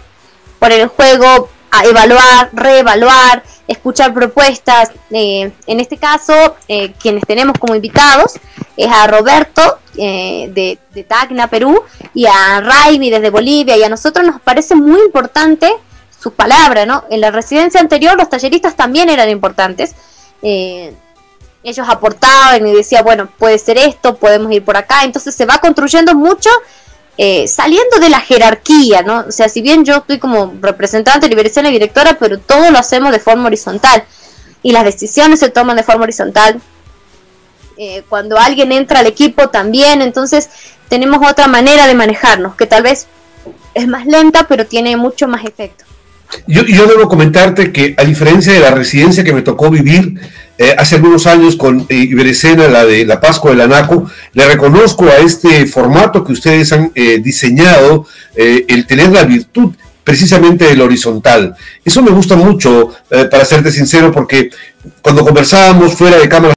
poner 0.59 0.81
el 0.81 0.88
juego, 0.88 1.48
a 1.70 1.85
evaluar, 1.85 2.50
reevaluar, 2.53 3.42
escuchar 3.68 4.12
propuestas. 4.12 4.90
Eh, 5.11 5.53
en 5.66 5.81
este 5.81 5.96
caso, 5.96 6.57
eh, 6.68 6.92
quienes 7.00 7.24
tenemos 7.26 7.57
como 7.59 7.74
invitados 7.74 8.38
es 8.76 8.90
a 8.90 9.07
Roberto 9.07 9.79
eh, 9.96 10.50
de, 10.53 10.79
de 10.92 11.05
Tacna, 11.05 11.48
Perú, 11.48 11.83
y 12.14 12.26
a 12.26 12.61
Raimi 12.61 13.11
desde 13.11 13.31
Bolivia. 13.31 13.76
Y 13.76 13.83
a 13.83 13.88
nosotros 13.88 14.26
nos 14.26 14.40
parece 14.40 14.74
muy 14.74 15.00
importante 15.00 15.72
su 16.18 16.33
palabra, 16.33 16.85
¿no? 16.85 17.05
En 17.11 17.20
la 17.20 17.31
residencia 17.31 17.81
anterior 17.81 18.16
los 18.16 18.29
talleristas 18.29 18.76
también 18.76 19.09
eran 19.09 19.31
importantes. 19.31 19.94
Ellos 21.62 21.87
aportaban 21.88 22.66
y 22.66 22.73
decían, 22.73 23.05
bueno, 23.05 23.29
puede 23.38 23.59
ser 23.59 23.77
esto, 23.79 24.16
podemos 24.16 24.51
ir 24.53 24.64
por 24.64 24.77
acá. 24.77 25.05
Entonces 25.05 25.35
se 25.35 25.46
va 25.46 25.59
construyendo 25.59 26.14
mucho 26.14 26.49
eh, 27.23 27.46
saliendo 27.49 27.99
de 28.01 28.09
la 28.09 28.20
jerarquía, 28.20 29.03
¿no? 29.03 29.27
O 29.29 29.31
sea, 29.31 29.51
si 29.51 29.61
bien 29.61 29.85
yo 29.85 29.96
estoy 29.96 30.18
como 30.18 30.55
representante, 30.62 31.29
liberación 31.29 31.66
y 31.66 31.70
directora, 31.70 32.16
pero 32.18 32.38
todo 32.38 32.70
lo 32.70 32.79
hacemos 32.79 33.12
de 33.12 33.18
forma 33.18 33.49
horizontal 33.49 34.05
y 34.62 34.73
las 34.73 34.85
decisiones 34.85 35.40
se 35.40 35.51
toman 35.51 35.77
de 35.77 35.83
forma 35.83 36.05
horizontal. 36.05 36.62
Eh, 37.77 38.05
cuando 38.09 38.38
alguien 38.38 38.73
entra 38.73 39.01
al 39.01 39.07
equipo 39.07 39.51
también, 39.51 40.01
entonces 40.01 40.49
tenemos 40.88 41.20
otra 41.31 41.46
manera 41.46 41.87
de 41.87 41.94
manejarnos, 41.94 42.57
que 42.57 42.64
tal 42.64 42.85
vez 42.85 43.07
es 43.75 43.87
más 43.87 44.07
lenta, 44.07 44.46
pero 44.49 44.64
tiene 44.64 44.96
mucho 44.96 45.29
más 45.29 45.44
efecto. 45.44 45.85
Yo, 46.46 46.62
yo 46.64 46.87
debo 46.87 47.07
comentarte 47.07 47.70
que 47.70 47.94
a 47.99 48.05
diferencia 48.05 48.53
de 48.53 48.61
la 48.61 48.70
residencia 48.70 49.25
que 49.25 49.35
me 49.35 49.42
tocó 49.42 49.68
vivir 49.68 50.14
eh, 50.61 50.75
hace 50.77 50.96
algunos 50.96 51.27
años 51.27 51.57
con 51.57 51.87
Iberecena, 51.88 52.68
la 52.68 52.85
de 52.85 53.07
la 53.07 53.18
Pascua 53.18 53.53
del 53.53 53.62
Anaco, 53.62 54.11
le 54.35 54.44
reconozco 54.46 55.07
a 55.07 55.16
este 55.16 55.64
formato 55.64 56.23
que 56.23 56.33
ustedes 56.33 56.70
han 56.73 56.92
eh, 56.94 57.18
diseñado 57.18 58.07
eh, 58.37 58.66
el 58.68 58.87
tener 58.87 59.11
la 59.11 59.25
virtud 59.25 59.73
precisamente 60.05 60.66
del 60.66 60.83
horizontal. 60.83 61.55
Eso 61.83 62.03
me 62.03 62.11
gusta 62.11 62.37
mucho, 62.37 62.92
eh, 63.11 63.25
para 63.25 63.46
serte 63.46 63.73
sincero, 63.73 64.12
porque 64.12 64.51
cuando 65.01 65.25
conversábamos 65.25 65.94
fuera 65.94 66.18
de 66.18 66.29
cámara 66.29 66.53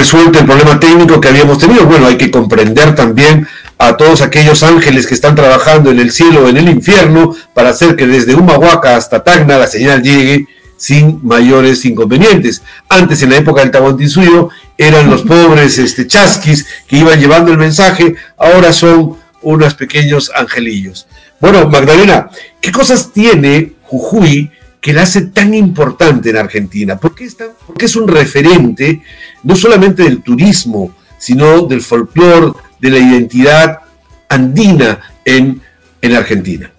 resuelto 0.00 0.38
el 0.38 0.46
problema 0.46 0.80
técnico 0.80 1.20
que 1.20 1.28
habíamos 1.28 1.58
tenido. 1.58 1.84
Bueno, 1.84 2.06
hay 2.06 2.16
que 2.16 2.30
comprender 2.30 2.94
también 2.94 3.46
a 3.76 3.98
todos 3.98 4.22
aquellos 4.22 4.62
ángeles 4.62 5.06
que 5.06 5.12
están 5.12 5.34
trabajando 5.34 5.90
en 5.90 6.00
el 6.00 6.10
cielo 6.10 6.44
o 6.44 6.48
en 6.48 6.56
el 6.56 6.70
infierno 6.70 7.36
para 7.52 7.68
hacer 7.68 7.96
que 7.96 8.06
desde 8.06 8.34
Humahuaca 8.34 8.96
hasta 8.96 9.22
Tacna 9.22 9.58
la 9.58 9.66
señal 9.66 10.02
llegue 10.02 10.46
sin 10.78 11.20
mayores 11.22 11.84
inconvenientes. 11.84 12.62
Antes, 12.88 13.22
en 13.22 13.30
la 13.30 13.36
época 13.36 13.60
del 13.60 13.70
Tahuantinsuyo, 13.70 14.48
eran 14.78 15.10
los 15.10 15.22
pobres 15.22 15.76
este, 15.76 16.06
chasquis 16.06 16.66
que 16.88 16.96
iban 16.96 17.20
llevando 17.20 17.52
el 17.52 17.58
mensaje, 17.58 18.14
ahora 18.38 18.72
son 18.72 19.18
unos 19.42 19.74
pequeños 19.74 20.30
angelillos. 20.34 21.06
Bueno, 21.40 21.68
Magdalena, 21.68 22.30
¿qué 22.62 22.72
cosas 22.72 23.12
tiene 23.12 23.74
Jujuy 23.82 24.50
que 24.80 24.92
la 24.92 25.02
hace 25.02 25.22
tan 25.22 25.52
importante 25.54 26.30
en 26.30 26.36
Argentina? 26.38 26.96
¿Por 26.98 27.14
qué, 27.14 27.24
es 27.24 27.36
tan- 27.36 27.50
por 27.66 27.76
qué 27.76 27.84
es 27.86 27.96
un 27.96 28.08
referente 28.08 29.02
no 29.42 29.54
solamente 29.56 30.02
del 30.04 30.22
turismo, 30.22 30.94
sino 31.18 31.62
del 31.66 31.82
folclore, 31.82 32.52
de 32.78 32.90
la 32.90 32.98
identidad 32.98 33.80
andina 34.28 35.00
en, 35.24 35.60
en 36.00 36.16
Argentina? 36.16 36.70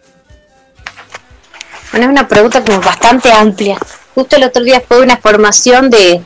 Bueno, 1.92 2.06
es 2.08 2.12
una 2.12 2.28
pregunta 2.28 2.64
como 2.64 2.80
bastante 2.82 3.32
amplia. 3.32 3.78
Justo 4.16 4.36
el 4.36 4.44
otro 4.46 4.64
día 4.64 4.82
fue 4.86 5.02
una 5.02 5.18
formación 5.18 5.90
de, 5.90 6.22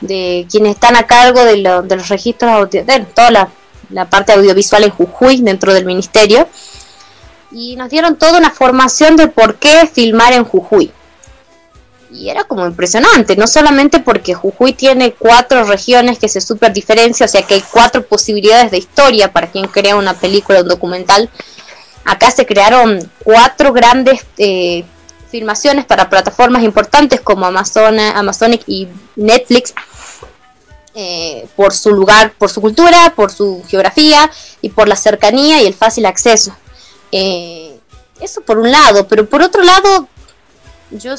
de 0.00 0.46
quienes 0.50 0.74
están 0.74 0.96
a 0.96 1.04
cargo 1.06 1.44
de, 1.44 1.58
lo- 1.58 1.82
de 1.82 1.96
los 1.96 2.08
registros, 2.08 2.70
de 2.70 2.82
toda 3.14 3.30
la, 3.30 3.48
la 3.90 4.08
parte 4.08 4.32
audiovisual 4.32 4.84
en 4.84 4.90
Jujuy 4.90 5.42
dentro 5.42 5.72
del 5.74 5.84
ministerio. 5.84 6.48
Y 7.50 7.76
nos 7.76 7.90
dieron 7.90 8.16
toda 8.16 8.38
una 8.38 8.50
formación 8.50 9.16
de 9.16 9.28
por 9.28 9.56
qué 9.56 9.88
filmar 9.92 10.32
en 10.32 10.44
Jujuy. 10.44 10.92
Y 12.10 12.30
era 12.30 12.44
como 12.44 12.66
impresionante, 12.66 13.36
no 13.36 13.46
solamente 13.46 14.00
porque 14.00 14.34
Jujuy 14.34 14.72
tiene 14.72 15.12
cuatro 15.12 15.64
regiones 15.64 16.18
que 16.18 16.28
se 16.28 16.40
super 16.40 16.72
diferencian, 16.72 17.28
o 17.28 17.30
sea 17.30 17.42
que 17.42 17.54
hay 17.54 17.64
cuatro 17.70 18.06
posibilidades 18.06 18.70
de 18.70 18.78
historia 18.78 19.32
para 19.32 19.48
quien 19.48 19.66
crea 19.66 19.96
una 19.96 20.14
película 20.14 20.58
o 20.58 20.62
un 20.62 20.68
documental. 20.68 21.28
Acá 22.04 22.30
se 22.30 22.46
crearon 22.46 23.10
cuatro 23.22 23.74
grandes 23.74 24.24
eh, 24.38 24.84
filmaciones 25.30 25.84
para 25.84 26.08
plataformas 26.08 26.62
importantes 26.62 27.20
como 27.20 27.44
Amazon, 27.44 27.98
Amazonic 28.00 28.62
y 28.66 28.88
Netflix 29.16 29.74
eh, 30.94 31.46
por 31.54 31.72
su 31.72 31.90
lugar, 31.92 32.32
por 32.38 32.50
su 32.50 32.60
cultura, 32.60 33.12
por 33.14 33.30
su 33.30 33.62
geografía 33.68 34.30
y 34.62 34.70
por 34.70 34.88
la 34.88 34.96
cercanía 34.96 35.62
y 35.62 35.66
el 35.66 35.74
fácil 35.74 36.06
acceso. 36.06 36.56
Eh, 37.12 37.78
eso 38.20 38.40
por 38.40 38.58
un 38.58 38.70
lado, 38.70 39.06
pero 39.06 39.28
por 39.28 39.42
otro 39.42 39.62
lado 39.62 40.08
yo 40.90 41.14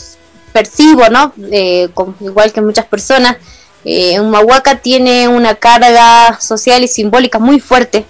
percibo, 0.52 1.10
¿no? 1.10 1.34
Eh, 1.52 1.90
igual 2.20 2.52
que 2.52 2.62
muchas 2.62 2.86
personas, 2.86 3.38
eh, 3.86 4.20
Humahuaca 4.20 4.80
tiene 4.82 5.28
una 5.28 5.56
carga 5.56 6.40
social 6.40 6.84
y 6.84 6.88
simbólica 6.88 7.40
muy 7.40 7.60
fuerte 7.60 8.06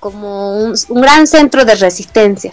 como 0.00 0.56
un, 0.56 0.74
gran 0.88 1.26
centro 1.26 1.64
de 1.64 1.76
resistencia, 1.76 2.52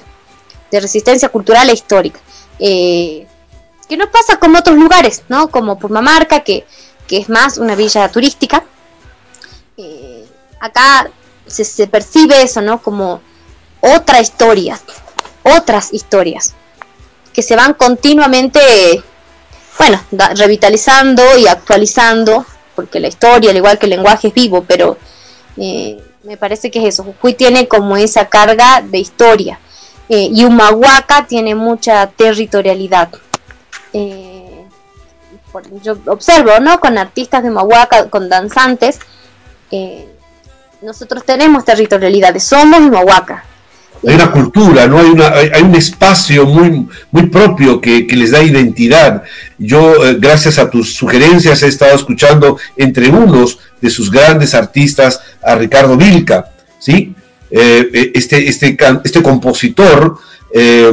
de 0.71 0.79
resistencia 0.79 1.29
cultural 1.29 1.69
e 1.69 1.73
histórica. 1.73 2.19
Eh, 2.59 3.25
que 3.87 3.97
no 3.97 4.09
pasa 4.11 4.37
como 4.37 4.59
otros 4.59 4.77
lugares, 4.77 5.23
¿no? 5.29 5.49
Como 5.49 5.79
Purmamarca, 5.79 6.41
que, 6.41 6.63
que 7.07 7.17
es 7.17 7.29
más 7.29 7.57
una 7.57 7.75
villa 7.75 8.07
turística. 8.09 8.63
Acá 10.59 11.09
se, 11.47 11.63
se 11.63 11.87
percibe 11.87 12.43
eso, 12.43 12.61
¿no? 12.61 12.81
Como 12.81 13.21
otra 13.81 14.19
historia, 14.21 14.79
otras 15.43 15.93
historias, 15.93 16.55
que 17.33 17.41
se 17.41 17.55
van 17.55 17.73
continuamente, 17.73 18.59
bueno, 19.77 20.01
revitalizando 20.35 21.23
y 21.37 21.47
actualizando, 21.47 22.45
porque 22.75 22.99
la 22.99 23.07
historia, 23.07 23.51
al 23.51 23.57
igual 23.57 23.77
que 23.77 23.85
el 23.85 23.91
lenguaje, 23.91 24.29
es 24.29 24.33
vivo, 24.33 24.63
pero 24.67 24.97
eh, 25.57 26.01
me 26.23 26.37
parece 26.37 26.69
que 26.69 26.79
es 26.79 26.93
eso. 26.93 27.03
Jujuy 27.03 27.33
tiene 27.33 27.67
como 27.67 27.97
esa 27.97 28.27
carga 28.27 28.81
de 28.81 28.99
historia. 28.99 29.59
eh, 30.09 30.27
y 30.33 30.43
Humahuaca 30.43 31.27
tiene 31.27 31.53
mucha 31.53 32.07
territorialidad. 32.07 33.09
Eh, 33.93 34.65
yo 35.83 35.97
observo, 36.07 36.59
¿no? 36.59 36.79
Con 36.79 36.97
artistas 36.97 37.43
de 37.43 37.49
Humahuaca, 37.49 38.09
con 38.09 38.27
danzantes, 38.27 38.99
eh, 39.71 40.07
nosotros 40.81 41.23
tenemos 41.25 41.65
territorialidades, 41.65 42.43
somos 42.43 42.79
Humahuaca. 42.79 43.43
Hay 44.07 44.15
una 44.15 44.31
cultura, 44.31 44.87
¿no? 44.87 44.99
Hay, 44.99 45.09
una, 45.09 45.27
hay, 45.29 45.49
hay 45.53 45.61
un 45.61 45.75
espacio 45.75 46.45
muy, 46.45 46.87
muy 47.11 47.25
propio 47.27 47.81
que, 47.81 48.07
les 48.09 48.31
da 48.31 48.41
identidad. 48.41 49.23
Yo, 49.57 50.05
eh, 50.05 50.17
gracias 50.19 50.57
a 50.57 50.69
tus 50.69 50.93
sugerencias, 50.93 51.61
he 51.63 51.67
estado 51.67 51.95
escuchando 51.95 52.57
entre 52.77 53.09
unos 53.09 53.59
de 53.81 53.89
sus 53.89 54.09
grandes 54.09 54.53
artistas 54.55 55.21
a 55.41 55.55
Ricardo 55.55 55.97
Vilca, 55.97 56.51
¿sí? 56.79 57.13
Eh, 57.51 57.89
eh, 57.93 58.11
este, 58.13 58.47
este, 58.47 58.77
este 59.03 59.23
compositor 59.23 60.17
eh, 60.53 60.91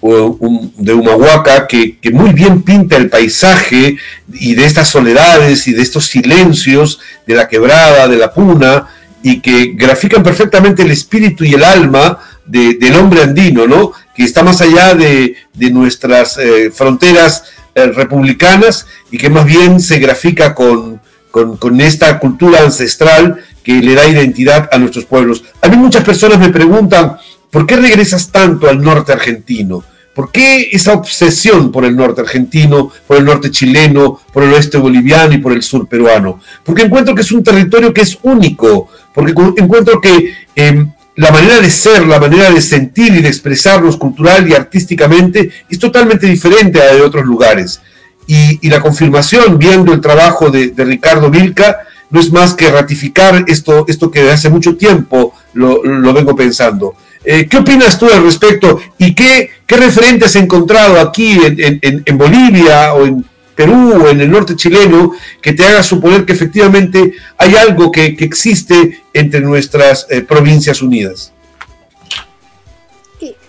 de 0.00 0.94
Humahuaca 0.94 1.66
que, 1.68 1.98
que 1.98 2.10
muy 2.10 2.32
bien 2.32 2.62
pinta 2.62 2.96
el 2.96 3.08
paisaje 3.08 3.98
y 4.32 4.54
de 4.54 4.64
estas 4.64 4.88
soledades 4.88 5.68
y 5.68 5.72
de 5.72 5.82
estos 5.82 6.06
silencios 6.06 6.98
de 7.26 7.36
la 7.36 7.46
quebrada, 7.46 8.08
de 8.08 8.16
la 8.16 8.32
puna, 8.32 8.88
y 9.22 9.40
que 9.40 9.74
grafican 9.76 10.22
perfectamente 10.22 10.82
el 10.82 10.90
espíritu 10.90 11.44
y 11.44 11.54
el 11.54 11.62
alma 11.62 12.18
de- 12.46 12.74
del 12.74 12.94
hombre 12.96 13.22
andino, 13.22 13.66
¿no? 13.66 13.92
Que 14.14 14.24
está 14.24 14.42
más 14.42 14.60
allá 14.60 14.94
de, 14.94 15.36
nuestras 15.70 16.38
eh, 16.38 16.70
fronteras 16.72 17.44
eh, 17.74 17.86
republicanas 17.86 18.86
y 19.10 19.18
que 19.18 19.30
más 19.30 19.44
bien 19.46 19.80
se 19.80 19.98
grafica 19.98 20.54
con, 20.54 21.00
con, 21.30 21.80
esta 21.80 22.18
cultura 22.18 22.60
ancestral 22.62 23.38
que 23.64 23.74
le 23.74 23.94
da 23.94 24.06
identidad 24.06 24.68
a 24.72 24.78
nuestros 24.78 25.04
pueblos. 25.04 25.44
A 25.62 25.68
mí 25.68 25.76
muchas 25.76 26.04
personas 26.04 26.38
me 26.38 26.50
preguntan, 26.50 27.16
¿por 27.50 27.66
qué 27.66 27.76
regresas 27.76 28.30
tanto 28.30 28.68
al 28.68 28.82
norte 28.82 29.12
argentino? 29.12 29.84
¿Por 30.14 30.30
qué 30.30 30.68
esa 30.72 30.92
obsesión 30.92 31.72
por 31.72 31.86
el 31.86 31.96
norte 31.96 32.20
argentino, 32.20 32.92
por 33.06 33.16
el 33.16 33.24
norte 33.24 33.50
chileno, 33.50 34.20
por 34.30 34.42
el 34.42 34.52
oeste 34.52 34.76
boliviano 34.76 35.32
y 35.32 35.38
por 35.38 35.52
el 35.52 35.62
sur 35.62 35.88
peruano? 35.88 36.38
Porque 36.64 36.82
encuentro 36.82 37.14
que 37.14 37.22
es 37.22 37.32
un 37.32 37.42
territorio 37.42 37.94
que 37.94 38.02
es 38.02 38.18
único, 38.22 38.88
porque 39.14 39.32
cu- 39.32 39.54
encuentro 39.56 39.98
que 40.02 40.34
eh, 40.54 40.86
la 41.16 41.30
manera 41.30 41.60
de 41.60 41.70
ser, 41.70 42.06
la 42.06 42.18
manera 42.18 42.50
de 42.50 42.60
sentir 42.60 43.14
y 43.14 43.20
de 43.22 43.28
expresarnos 43.28 43.96
cultural 43.96 44.48
y 44.48 44.54
artísticamente 44.54 45.50
es 45.68 45.78
totalmente 45.78 46.26
diferente 46.26 46.80
a 46.80 46.86
la 46.86 46.94
de 46.94 47.02
otros 47.02 47.24
lugares. 47.24 47.80
Y, 48.26 48.66
la 48.68 48.80
confirmación, 48.80 49.58
viendo 49.58 49.92
el 49.92 50.00
trabajo 50.00 50.48
de, 50.50 50.72
Ricardo 50.76 51.28
Vilca, 51.28 51.78
no 52.08 52.20
es 52.20 52.30
más 52.32 52.54
que 52.54 52.70
ratificar 52.70 53.44
esto, 53.48 53.84
esto 53.88 54.10
que 54.10 54.30
hace 54.30 54.48
mucho 54.48 54.76
tiempo 54.76 55.34
lo, 55.54 55.82
lo 55.84 56.12
vengo 56.12 56.34
pensando. 56.36 56.94
Eh, 57.24 57.46
¿Qué 57.48 57.58
opinas 57.58 57.98
tú 57.98 58.06
al 58.06 58.22
respecto? 58.24 58.80
¿Y 58.98 59.14
qué, 59.14 59.50
qué 59.66 59.76
referentes 59.76 60.28
has 60.28 60.36
encontrado 60.42 60.98
aquí 61.00 61.32
en- 61.44 61.78
en- 61.82 62.02
en 62.04 62.18
Bolivia 62.18 62.94
o 62.94 63.06
en 63.06 63.24
Perú 63.54 64.06
en 64.08 64.20
el 64.20 64.30
norte 64.30 64.56
chileno 64.56 65.12
que 65.40 65.52
te 65.52 65.66
haga 65.66 65.82
suponer 65.82 66.24
que 66.24 66.32
efectivamente 66.32 67.14
hay 67.36 67.56
algo 67.56 67.92
que, 67.92 68.16
existe 68.20 69.02
entre 69.12 69.40
nuestras 69.40 70.06
eh, 70.10 70.22
provincias 70.22 70.80
unidas? 70.80 71.32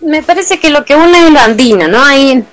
Me 0.01 0.21
parece 0.21 0.59
que 0.59 0.69
lo 0.69 0.83
que 0.83 0.95
une 0.95 1.27
es 1.27 1.31
lo 1.31 1.39
andino, 1.39 1.87
¿no? 1.87 2.03
Ahí 2.03 2.43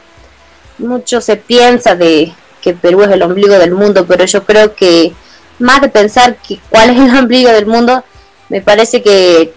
mucho 0.79 1.21
se 1.21 1.37
piensa 1.37 1.95
de 1.95 2.33
que 2.63 2.75
Perú 2.75 3.03
es 3.03 3.11
el 3.11 3.23
ombligo 3.23 3.59
del 3.59 3.73
mundo, 3.73 4.07
pero 4.07 4.25
yo 4.25 4.45
creo 4.45 4.75
que 4.75 5.13
más 5.59 5.81
de 5.81 5.89
pensar 5.89 6.37
que 6.37 6.61
cuál 6.71 6.91
es 6.91 6.99
el 6.99 7.19
ombligo 7.19 7.51
del 7.51 7.67
mundo, 7.67 8.05
me 8.49 8.61
parece 8.61 9.03
que 9.03 9.53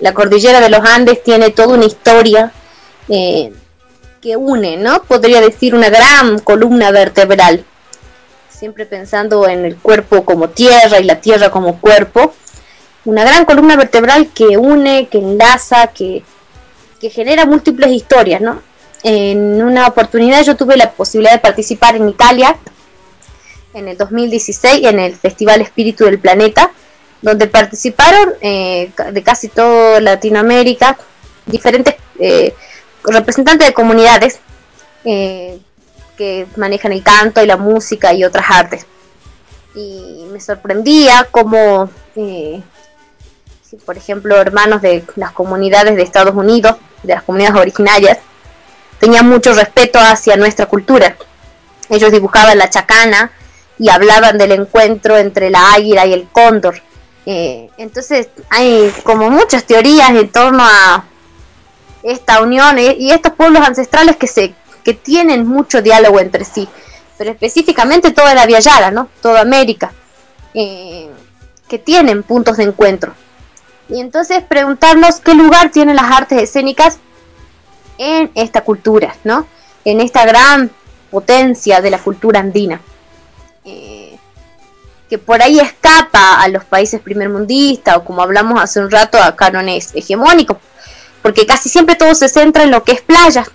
la 0.00 0.12
cordillera 0.12 0.60
de 0.60 0.70
los 0.70 0.80
Andes 0.80 1.22
tiene 1.22 1.50
toda 1.50 1.76
una 1.76 1.86
historia 1.86 2.52
eh, 3.08 3.52
que 4.24 4.38
une, 4.38 4.78
¿no? 4.78 5.02
Podría 5.02 5.42
decir 5.42 5.74
una 5.74 5.90
gran 5.90 6.38
columna 6.38 6.90
vertebral, 6.90 7.62
siempre 8.48 8.86
pensando 8.86 9.46
en 9.46 9.66
el 9.66 9.76
cuerpo 9.76 10.24
como 10.24 10.48
tierra 10.48 10.98
y 10.98 11.04
la 11.04 11.20
tierra 11.20 11.50
como 11.50 11.78
cuerpo, 11.78 12.32
una 13.04 13.22
gran 13.22 13.44
columna 13.44 13.76
vertebral 13.76 14.30
que 14.34 14.56
une, 14.56 15.08
que 15.08 15.18
enlaza, 15.18 15.88
que, 15.88 16.22
que 16.98 17.10
genera 17.10 17.44
múltiples 17.44 17.92
historias, 17.92 18.40
¿no? 18.40 18.62
En 19.02 19.62
una 19.62 19.86
oportunidad 19.86 20.42
yo 20.42 20.56
tuve 20.56 20.78
la 20.78 20.92
posibilidad 20.92 21.34
de 21.34 21.40
participar 21.40 21.94
en 21.96 22.08
Italia 22.08 22.56
en 23.74 23.88
el 23.88 23.98
2016 23.98 24.86
en 24.86 25.00
el 25.00 25.14
Festival 25.16 25.60
Espíritu 25.60 26.06
del 26.06 26.18
Planeta, 26.18 26.70
donde 27.20 27.46
participaron 27.46 28.32
eh, 28.40 28.90
de 29.12 29.22
casi 29.22 29.48
toda 29.48 30.00
Latinoamérica 30.00 30.96
diferentes 31.44 31.96
eh, 32.18 32.54
representantes 33.04 33.68
de 33.68 33.74
comunidades 33.74 34.40
eh, 35.04 35.60
que 36.16 36.46
manejan 36.56 36.92
el 36.92 37.02
canto 37.02 37.42
y 37.42 37.46
la 37.46 37.56
música 37.56 38.12
y 38.12 38.24
otras 38.24 38.46
artes. 38.48 38.86
Y 39.74 40.26
me 40.30 40.40
sorprendía 40.40 41.26
cómo, 41.30 41.90
eh, 42.16 42.62
por 43.84 43.96
ejemplo, 43.96 44.36
hermanos 44.36 44.82
de 44.82 45.04
las 45.16 45.32
comunidades 45.32 45.96
de 45.96 46.02
Estados 46.02 46.34
Unidos, 46.34 46.76
de 47.02 47.14
las 47.14 47.24
comunidades 47.24 47.60
originarias, 47.60 48.18
tenían 49.00 49.28
mucho 49.28 49.52
respeto 49.52 49.98
hacia 49.98 50.36
nuestra 50.36 50.66
cultura. 50.66 51.16
Ellos 51.90 52.12
dibujaban 52.12 52.56
la 52.56 52.70
chacana 52.70 53.32
y 53.78 53.88
hablaban 53.88 54.38
del 54.38 54.52
encuentro 54.52 55.16
entre 55.16 55.50
la 55.50 55.74
águila 55.74 56.06
y 56.06 56.12
el 56.12 56.28
cóndor. 56.30 56.80
Eh, 57.26 57.70
entonces 57.78 58.28
hay 58.50 58.92
como 59.02 59.30
muchas 59.30 59.64
teorías 59.64 60.10
en 60.10 60.28
torno 60.30 60.62
a 60.62 61.04
esta 62.04 62.40
unión 62.42 62.78
eh, 62.78 62.96
y 62.98 63.10
estos 63.10 63.32
pueblos 63.32 63.66
ancestrales 63.66 64.16
que 64.16 64.26
se 64.26 64.54
que 64.84 64.94
tienen 64.94 65.46
mucho 65.46 65.80
diálogo 65.80 66.20
entre 66.20 66.44
sí, 66.44 66.68
pero 67.16 67.30
específicamente 67.30 68.10
toda 68.10 68.34
la 68.34 68.44
Via 68.44 68.60
¿no? 68.92 69.08
Toda 69.22 69.40
América, 69.40 69.92
eh, 70.52 71.08
que 71.66 71.78
tienen 71.78 72.22
puntos 72.22 72.58
de 72.58 72.64
encuentro. 72.64 73.14
Y 73.88 74.00
entonces 74.00 74.42
preguntarnos 74.42 75.20
qué 75.20 75.34
lugar 75.34 75.70
tienen 75.70 75.96
las 75.96 76.10
artes 76.10 76.42
escénicas 76.42 76.98
en 77.96 78.30
esta 78.34 78.60
cultura, 78.62 79.16
¿no? 79.24 79.46
En 79.86 80.00
esta 80.00 80.26
gran 80.26 80.70
potencia 81.10 81.80
de 81.80 81.90
la 81.90 81.98
cultura 81.98 82.40
andina. 82.40 82.80
Eh, 83.64 84.18
que 85.08 85.18
por 85.18 85.42
ahí 85.42 85.60
escapa 85.60 86.42
a 86.42 86.48
los 86.48 86.64
países 86.64 87.00
primermundistas 87.00 87.96
o 87.96 88.04
como 88.04 88.22
hablamos 88.22 88.60
hace 88.60 88.80
un 88.80 88.90
rato 88.90 89.16
a 89.22 89.36
cánones 89.36 89.94
hegemónicos, 89.94 90.58
porque 91.24 91.46
casi 91.46 91.70
siempre 91.70 91.94
todo 91.94 92.14
se 92.14 92.28
centra 92.28 92.64
en 92.64 92.70
lo 92.70 92.84
que 92.84 92.92
es 92.92 93.00
playa, 93.00 93.46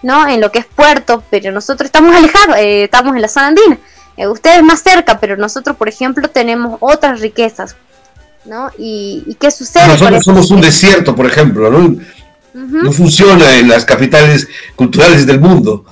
¿no? 0.00 0.28
En 0.28 0.40
lo 0.40 0.52
que 0.52 0.60
es 0.60 0.64
puerto, 0.64 1.24
pero 1.28 1.50
nosotros 1.50 1.86
estamos 1.86 2.14
alejados, 2.14 2.56
eh, 2.56 2.84
estamos 2.84 3.16
en 3.16 3.22
la 3.22 3.26
zona 3.26 3.48
andina. 3.48 3.78
Eh, 4.16 4.28
ustedes 4.28 4.62
más 4.62 4.80
cerca, 4.80 5.18
pero 5.18 5.36
nosotros, 5.36 5.76
por 5.76 5.88
ejemplo, 5.88 6.28
tenemos 6.28 6.78
otras 6.78 7.18
riquezas, 7.18 7.74
¿no? 8.44 8.70
¿Y, 8.78 9.24
y 9.26 9.34
qué 9.34 9.50
sucede? 9.50 9.88
Nosotros 9.88 10.22
somos 10.22 10.52
un 10.52 10.60
desierto, 10.60 11.16
por 11.16 11.26
ejemplo, 11.26 11.68
¿no? 11.68 11.96
No 12.54 12.92
funciona 12.92 13.56
en 13.56 13.66
las 13.66 13.84
capitales 13.84 14.46
culturales 14.76 15.26
del 15.26 15.40
mundo. 15.40 15.84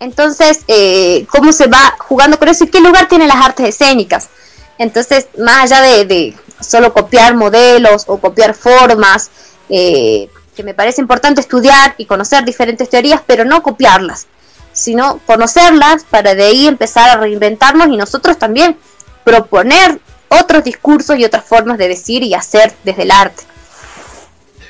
Entonces, 0.00 0.60
eh, 0.68 1.24
¿cómo 1.30 1.50
se 1.54 1.66
va 1.66 1.96
jugando 1.98 2.38
con 2.38 2.48
eso 2.48 2.64
y 2.64 2.68
qué 2.68 2.82
lugar 2.82 3.08
tienen 3.08 3.28
las 3.28 3.42
artes 3.42 3.70
escénicas? 3.70 4.28
Entonces, 4.76 5.28
más 5.38 5.72
allá 5.72 5.80
de, 5.80 6.04
de 6.04 6.34
solo 6.60 6.92
copiar 6.92 7.34
modelos 7.34 8.04
o 8.06 8.18
copiar 8.18 8.52
formas, 8.52 9.30
eh, 9.68 10.28
que 10.54 10.62
me 10.62 10.74
parece 10.74 11.00
importante 11.00 11.40
estudiar 11.40 11.94
y 11.98 12.06
conocer 12.06 12.44
diferentes 12.44 12.88
teorías, 12.88 13.20
pero 13.26 13.44
no 13.44 13.62
copiarlas, 13.62 14.26
sino 14.72 15.20
conocerlas 15.26 16.04
para 16.04 16.34
de 16.34 16.44
ahí 16.44 16.66
empezar 16.66 17.10
a 17.10 17.16
reinventarnos 17.16 17.88
y 17.88 17.96
nosotros 17.96 18.38
también 18.38 18.76
proponer 19.24 19.98
otros 20.28 20.64
discursos 20.64 21.18
y 21.18 21.24
otras 21.24 21.44
formas 21.44 21.78
de 21.78 21.88
decir 21.88 22.22
y 22.22 22.34
hacer 22.34 22.72
desde 22.84 23.02
el 23.02 23.10
arte. 23.10 23.42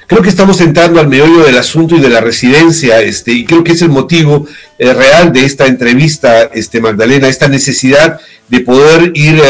Creo 0.07 0.21
que 0.21 0.29
estamos 0.29 0.61
entrando 0.61 1.01
al 1.01 1.09
meollo 1.09 1.45
del 1.45 1.57
asunto 1.57 1.97
y 1.97 2.01
de 2.01 2.11
la 2.11 2.21
residencia, 2.21 3.01
este, 3.01 3.33
y 3.33 3.45
creo 3.47 3.65
que 3.65 3.73
es 3.73 3.81
el 3.81 3.89
motivo 3.89 4.47
eh, 4.79 4.93
real 4.93 5.33
de 5.33 5.47
esta 5.47 5.67
entrevista, 5.67 6.43
este, 6.43 6.81
Magdalena, 6.81 7.29
esta 7.29 7.49
necesidad 7.49 8.21
de 8.49 8.61
poder 8.61 9.13
ir 9.15 9.43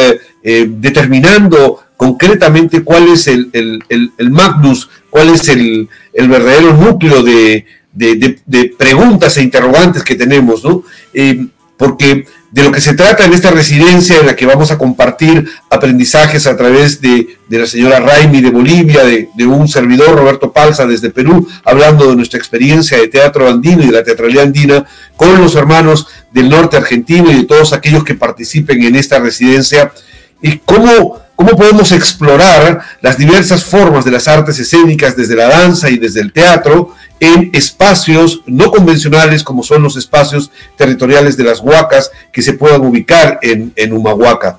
eh, 0.44 0.66
determinando 0.68 1.83
concretamente 1.96 2.82
cuál 2.82 3.08
es 3.08 3.26
el, 3.28 3.50
el, 3.52 4.12
el, 4.18 4.30
magnus, 4.30 4.90
cuál 5.10 5.30
es 5.30 5.48
el, 5.48 5.88
verdadero 6.12 6.74
núcleo 6.74 7.22
de, 7.22 7.66
de, 7.92 8.74
preguntas 8.76 9.36
e 9.36 9.42
interrogantes 9.42 10.02
que 10.02 10.14
tenemos, 10.14 10.64
¿no? 10.64 10.82
Eh, 11.12 11.46
porque 11.76 12.26
de 12.50 12.62
lo 12.62 12.70
que 12.70 12.80
se 12.80 12.94
trata 12.94 13.24
en 13.24 13.32
esta 13.32 13.50
residencia 13.50 14.20
en 14.20 14.26
la 14.26 14.36
que 14.36 14.46
vamos 14.46 14.70
a 14.70 14.78
compartir 14.78 15.48
aprendizajes 15.70 16.46
a 16.46 16.56
través 16.56 17.00
de, 17.00 17.36
de 17.48 17.58
la 17.58 17.66
señora 17.66 17.98
Raimi 17.98 18.40
de 18.40 18.50
Bolivia, 18.50 19.02
de, 19.02 19.28
de, 19.34 19.46
un 19.46 19.66
servidor 19.66 20.16
Roberto 20.16 20.52
Palza 20.52 20.86
desde 20.86 21.10
Perú, 21.10 21.48
hablando 21.64 22.08
de 22.08 22.14
nuestra 22.14 22.38
experiencia 22.38 22.96
de 22.96 23.08
teatro 23.08 23.48
andino 23.48 23.82
y 23.82 23.86
de 23.86 23.92
la 23.92 24.04
teatralidad 24.04 24.44
andina 24.44 24.86
con 25.16 25.40
los 25.40 25.56
hermanos 25.56 26.06
del 26.32 26.48
norte 26.48 26.76
argentino 26.76 27.32
y 27.32 27.34
de 27.34 27.44
todos 27.44 27.72
aquellos 27.72 28.04
que 28.04 28.14
participen 28.14 28.84
en 28.84 28.94
esta 28.94 29.18
residencia 29.18 29.92
y 30.40 30.58
cómo, 30.58 31.23
cómo 31.36 31.56
podemos 31.56 31.92
explorar 31.92 32.80
las 33.00 33.18
diversas 33.18 33.64
formas 33.64 34.04
de 34.04 34.10
las 34.10 34.28
artes 34.28 34.58
escénicas 34.58 35.16
desde 35.16 35.36
la 35.36 35.48
danza 35.48 35.90
y 35.90 35.98
desde 35.98 36.20
el 36.20 36.32
teatro 36.32 36.94
en 37.20 37.50
espacios 37.52 38.42
no 38.46 38.70
convencionales 38.70 39.42
como 39.42 39.62
son 39.62 39.82
los 39.82 39.96
espacios 39.96 40.50
territoriales 40.76 41.36
de 41.36 41.44
las 41.44 41.60
huacas 41.60 42.10
que 42.32 42.42
se 42.42 42.54
puedan 42.54 42.82
ubicar 42.82 43.38
en, 43.42 43.92
Humahuaca. 43.92 44.58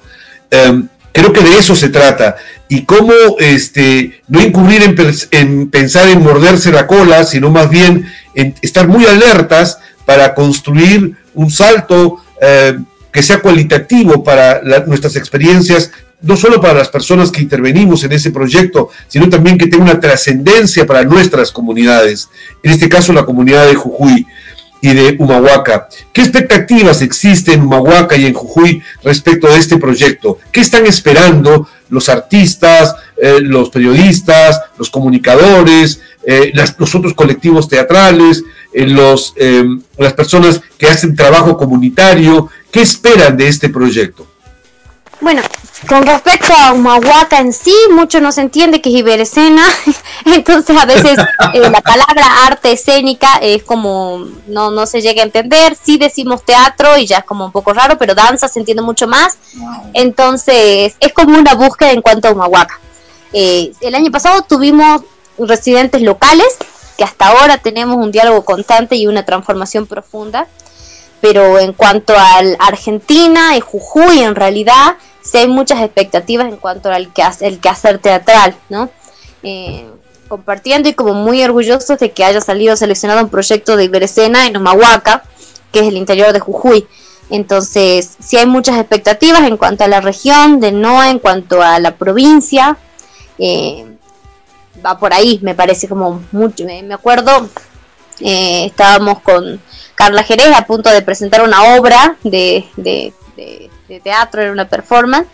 Um, 0.52 0.88
creo 1.12 1.32
que 1.32 1.42
de 1.42 1.58
eso 1.58 1.76
se 1.76 1.90
trata 1.90 2.36
y 2.68 2.84
cómo 2.86 3.14
este, 3.40 4.22
no 4.28 4.42
incurrir 4.42 4.84
en, 4.84 4.96
en, 5.32 5.70
pensar 5.70 6.10
en 6.10 6.24
morderse 6.24 6.72
la 6.72 6.88
cola, 6.88 7.24
sino 7.24 7.52
más 7.52 7.70
bien 7.70 8.12
en 8.34 8.56
estar 8.62 8.88
muy 8.88 9.06
alertas 9.06 9.80
para 10.06 10.34
construir 10.34 11.16
un 11.34 11.52
salto 11.52 12.18
eh, 12.42 12.78
que 13.12 13.24
sea 13.24 13.40
cualitativo 13.40 14.24
para 14.24 14.62
nuestras 14.86 15.16
experiencias 15.16 15.92
no 16.22 16.36
solo 16.36 16.62
para 16.62 16.74
las 16.74 16.90
personas 16.90 17.32
que 17.32 17.42
intervenimos 17.42 18.04
en 18.04 18.14
ese 18.14 18.32
proyecto, 18.32 18.90
sino 19.08 19.30
también 19.30 19.58
que 19.58 19.68
tenga 19.68 19.84
una 19.84 20.00
trascendencia 20.00 20.86
para 20.86 21.04
nuestras 21.04 21.52
comunidades, 21.52 22.30
en 22.64 22.72
este 22.72 22.90
caso 22.90 23.14
la 23.14 23.26
comunidad 23.26 23.68
de 23.68 23.76
Jujuy 23.76 24.26
y 24.82 24.94
de 24.94 25.16
Humahuaca. 25.20 25.88
¿Qué 26.14 26.22
expectativas 26.22 27.02
existen 27.02 27.56
en 27.56 27.62
Humahuaca 27.62 28.16
y 28.16 28.26
en 28.26 28.34
Jujuy 28.34 28.84
respecto 29.04 29.48
de 29.48 29.58
este 29.58 29.78
proyecto? 29.78 30.38
¿Qué 30.52 30.62
están 30.62 30.86
esperando 30.86 31.68
los 31.90 32.10
artistas, 32.10 32.96
eh, 33.18 33.40
los 33.42 33.70
periodistas, 33.70 34.62
los 34.78 34.90
comunicadores, 34.90 36.02
eh, 36.26 36.52
los 36.78 36.96
otros 36.96 37.14
colectivos 37.14 37.68
teatrales, 37.68 38.44
eh, 38.74 38.86
los, 38.88 39.34
las 39.98 40.14
personas 40.14 40.62
que 40.78 40.88
hacen 40.88 41.16
trabajo 41.16 41.58
comunitario? 41.58 42.50
¿Qué 42.72 42.82
esperan 42.82 43.38
de 43.38 43.48
este 43.48 43.70
proyecto? 43.70 44.28
Bueno, 45.22 45.42
con 45.88 46.06
respecto 46.06 46.54
a 46.54 46.74
Humahuaca 46.74 47.40
en 47.40 47.54
sí, 47.54 47.76
mucho 47.92 48.20
no 48.22 48.32
se 48.32 48.42
entiende 48.42 48.82
que 48.82 48.90
es 48.90 48.96
Iberescena, 48.96 49.64
entonces 50.26 50.78
a 50.78 50.86
veces 50.86 51.18
eh, 51.54 51.70
la 51.70 51.82
palabra 51.82 52.46
arte 52.46 52.72
escénica 52.72 53.38
es 53.42 53.64
como 53.64 54.26
no, 54.48 54.72
no 54.72 54.86
se 54.86 55.02
llega 55.02 55.22
a 55.22 55.26
entender, 55.26 55.76
sí 55.82 55.98
decimos 55.98 56.44
teatro 56.44 56.98
y 56.98 57.06
ya 57.06 57.20
es 57.20 57.24
como 57.26 57.46
un 57.46 57.52
poco 57.52 57.74
raro, 57.74 57.98
pero 57.98 58.16
danza 58.16 58.48
se 58.48 58.60
entiende 58.60 58.82
mucho 58.82 59.08
más, 59.08 59.38
entonces 59.94 60.96
es 61.00 61.14
como 61.14 61.38
una 61.38 61.54
búsqueda 61.54 61.92
en 61.92 62.02
cuanto 62.02 62.28
a 62.28 62.32
Humahuaca. 62.32 62.80
Eh, 63.34 63.72
el 63.82 63.96
año 63.96 64.12
pasado 64.12 64.44
tuvimos 64.44 65.02
residentes 65.38 66.02
locales, 66.02 66.58
que 66.98 67.04
hasta 67.04 67.28
ahora 67.28 67.58
tenemos 67.58 67.98
un 67.98 68.12
diálogo 68.12 68.46
constante 68.46 68.96
y 68.96 69.08
una 69.08 69.26
transformación 69.26 69.86
profunda, 69.86 70.48
pero 71.20 71.60
en 71.60 71.74
cuanto 71.74 72.14
al 72.18 72.56
Argentina 72.60 73.58
y 73.58 73.60
Jujuy 73.60 74.20
en 74.20 74.36
realidad 74.36 74.96
hay 75.40 75.48
muchas 75.48 75.82
expectativas 75.82 76.48
en 76.48 76.58
cuanto 76.58 76.92
al 76.92 77.14
que 77.14 77.24
el 77.42 77.60
quehacer 77.60 78.00
teatral, 78.00 78.56
¿no? 78.70 78.90
Eh, 79.44 79.88
compartiendo 80.28 80.90
y 80.90 80.94
como 80.94 81.14
muy 81.14 81.44
orgullosos 81.44 82.00
de 82.00 82.12
que 82.12 82.24
haya 82.24 82.42
salido 82.42 82.76
seleccionado 82.76 83.24
un 83.24 83.30
proyecto 83.30 83.78
de 83.78 83.86
Iberescena 83.86 84.48
en 84.48 84.58
Humahuaca, 84.58 85.24
que 85.72 85.80
es 85.80 85.88
el 85.88 85.98
interior 85.98 86.34
de 86.34 86.40
Jujuy. 86.40 86.88
Entonces, 87.30 88.18
sí 88.20 88.38
hay 88.38 88.46
muchas 88.46 88.78
expectativas 88.78 89.42
en 89.42 89.58
cuanto 89.58 89.84
a 89.84 89.88
la 89.88 90.02
región 90.02 90.60
de 90.60 90.72
NOA, 90.72 91.10
en 91.12 91.20
cuanto 91.20 91.62
a 91.62 91.80
la 91.80 91.96
provincia. 91.96 92.78
Eh, 93.38 93.86
va 94.86 94.98
por 94.98 95.14
ahí, 95.14 95.40
me 95.42 95.56
parece 95.56 95.88
como 95.88 96.24
mucho. 96.32 96.66
Me 96.66 96.94
acuerdo, 96.94 97.50
eh, 98.20 98.66
estábamos 98.66 99.20
con 99.22 99.62
Carla 99.96 100.24
Jerez 100.24 100.56
a 100.56 100.66
punto 100.66 100.90
de 100.90 101.02
presentar 101.02 101.44
una 101.44 101.78
obra 101.78 102.18
de, 102.24 102.66
de 103.88 104.00
teatro, 104.00 104.42
era 104.42 104.52
una 104.52 104.68
performance, 104.68 105.28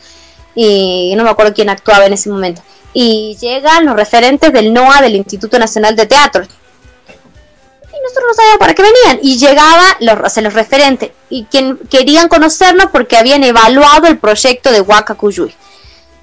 y 0.56 1.14
no 1.16 1.24
me 1.24 1.30
acuerdo 1.30 1.54
quién 1.54 1.70
actuaba 1.70 2.06
en 2.06 2.14
ese 2.14 2.30
momento. 2.30 2.62
Y 2.94 3.38
llegan 3.40 3.86
los 3.86 3.96
referentes 3.96 4.52
del 4.52 4.74
NOA, 4.74 5.02
del 5.02 5.16
Instituto 5.16 5.58
Nacional 5.58 5.96
de 5.96 6.06
Teatro. 6.06 6.44
Y 6.44 8.04
nosotros 8.04 8.26
no 8.28 8.34
sabíamos 8.34 8.60
para 8.60 8.74
qué 8.74 8.84
venían. 8.84 9.20
Y 9.22 9.38
llegaban 9.38 9.96
los, 10.02 10.38
o 10.38 10.42
los 10.42 10.54
referentes, 10.54 11.12
y 11.30 11.46
quien 11.46 11.78
querían 11.90 12.28
conocernos 12.28 12.88
porque 12.92 13.16
habían 13.18 13.44
evaluado 13.44 14.08
el 14.08 14.18
proyecto 14.18 14.72
de 14.72 14.82
Huaca 14.82 15.16
Cuyuy 15.16 15.54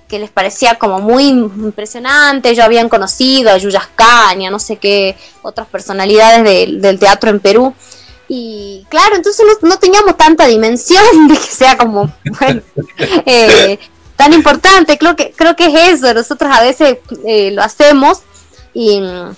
que 0.08 0.18
les 0.18 0.30
parecía 0.30 0.76
como 0.76 1.00
muy 1.00 1.28
impresionante. 1.28 2.48
Ellos 2.48 2.64
habían 2.64 2.88
conocido 2.88 3.50
a 3.50 3.58
Yuyas 3.58 3.88
Caña, 3.94 4.50
no 4.50 4.58
sé 4.58 4.76
qué, 4.78 5.14
otras 5.42 5.66
personalidades 5.68 6.44
de- 6.44 6.78
del 6.80 6.98
teatro 6.98 7.28
en 7.28 7.40
Perú. 7.40 7.74
Y 8.28 8.84
claro, 8.90 9.16
entonces 9.16 9.44
no, 9.62 9.78
teníamos 9.78 10.16
tanta 10.16 10.46
dimensión 10.46 11.02
de 11.28 11.34
que 11.34 11.40
sea 11.40 11.76
como, 11.76 12.12
eh, 13.24 13.78
tan 14.16 14.32
importante. 14.34 14.98
Creo 14.98 15.16
que, 15.16 15.32
creo 15.32 15.56
que 15.56 15.66
es 15.66 15.94
eso. 15.94 16.12
Nosotros 16.12 16.50
a 16.54 16.62
veces 16.62 16.98
eh, 17.24 17.50
lo 17.52 17.62
hacemos 17.62 18.20
y 18.74 19.00
mm, 19.00 19.34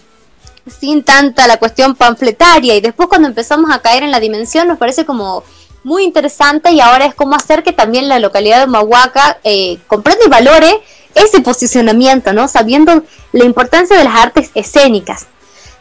sin 0.80 1.05
tanta 1.05 1.47
la 1.47 1.59
cuestión 1.59 1.95
panfletaria. 1.95 2.74
Y 2.74 2.80
después 2.80 3.09
cuando 3.09 3.28
empezamos 3.28 3.70
a 3.70 3.80
caer 3.80 4.03
en 4.03 4.11
la 4.11 4.20
dimensión 4.20 4.66
nos 4.66 4.78
parece 4.78 5.05
como 5.05 5.45
muy 5.84 6.05
interesante 6.05 6.72
y 6.72 6.80
ahora 6.80 7.07
es 7.07 7.14
como 7.14 7.34
hacer 7.34 7.62
que 7.62 7.72
también 7.72 8.09
la 8.09 8.18
localidad 8.18 8.59
de 8.59 8.64
Humahuaca 8.64 9.38
eh, 9.45 9.78
comprenda 9.86 10.24
y 10.26 10.28
valore 10.28 10.82
ese 11.14 11.41
posicionamiento, 11.41 12.32
¿no? 12.32 12.49
Sabiendo 12.49 13.03
la 13.32 13.45
importancia 13.45 13.97
de 13.97 14.05
las 14.05 14.14
artes 14.14 14.51
escénicas. 14.55 15.26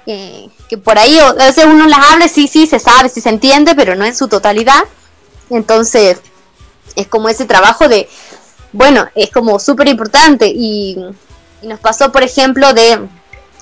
Eh, 0.06 0.50
que 0.70 0.78
por 0.78 1.00
ahí 1.00 1.18
a 1.18 1.34
veces 1.34 1.66
uno 1.66 1.88
las 1.88 2.12
habla, 2.12 2.28
sí, 2.28 2.48
sí, 2.48 2.68
se 2.68 2.78
sabe, 2.78 3.10
sí 3.10 3.22
se 3.22 3.30
entiende, 3.30 3.74
pero 3.74 3.96
no 3.96 4.06
en 4.06 4.16
su 4.16 4.28
totalidad. 4.28 4.84
Entonces, 5.50 6.22
es 6.96 7.08
como 7.08 7.28
ese 7.28 7.46
trabajo 7.46 7.90
de, 7.90 8.08
bueno, 8.72 9.08
es 9.16 9.32
como 9.32 9.58
súper 9.60 9.88
importante. 9.88 10.48
Y, 10.48 10.96
nos 11.64 11.80
pasó, 11.80 12.12
por 12.12 12.24
ejemplo, 12.24 12.72
de 12.74 13.00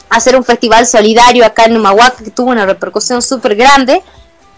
hacer 0.09 0.35
un 0.35 0.43
festival 0.43 0.85
solidario 0.85 1.43
acá 1.45 1.63
en 1.65 1.77
Humahuaca 1.77 2.23
que 2.23 2.29
tuvo 2.29 2.51
una 2.51 2.65
repercusión 2.65 3.21
súper 3.21 3.55
grande. 3.55 4.03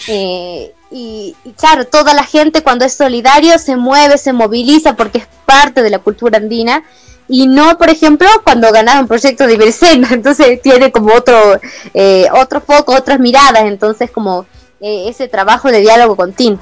Eh, 0.08 0.74
y 0.91 1.36
claro, 1.56 1.86
toda 1.86 2.16
la 2.16 2.24
gente 2.24 2.64
cuando 2.64 2.84
es 2.84 2.93
solidario 2.93 3.58
se 3.60 3.76
mueve, 3.76 4.18
se 4.18 4.34
moviliza 4.34 4.95
porque 4.95 5.20
es 5.20 5.28
parte 5.45 5.84
de 5.84 5.91
la 5.91 6.00
cultura 6.00 6.38
andina 6.38 6.84
y 7.30 7.47
no, 7.47 7.77
por 7.77 7.89
ejemplo, 7.89 8.27
cuando 8.43 8.71
ganaron 8.71 9.07
proyectos 9.07 9.47
de 9.47 9.53
Iberescena, 9.53 10.09
entonces 10.11 10.61
tiene 10.61 10.91
como 10.91 11.13
otro, 11.13 11.61
eh, 11.93 12.25
otro 12.34 12.59
foco, 12.59 12.95
otras 12.95 13.19
miradas, 13.19 13.63
entonces 13.65 14.09
como 14.09 14.45
eh, 14.82 15.05
ese 15.07 15.27
trabajo 15.27 15.71
de 15.71 15.82
diálogo 15.82 16.15
continuo. 16.15 16.59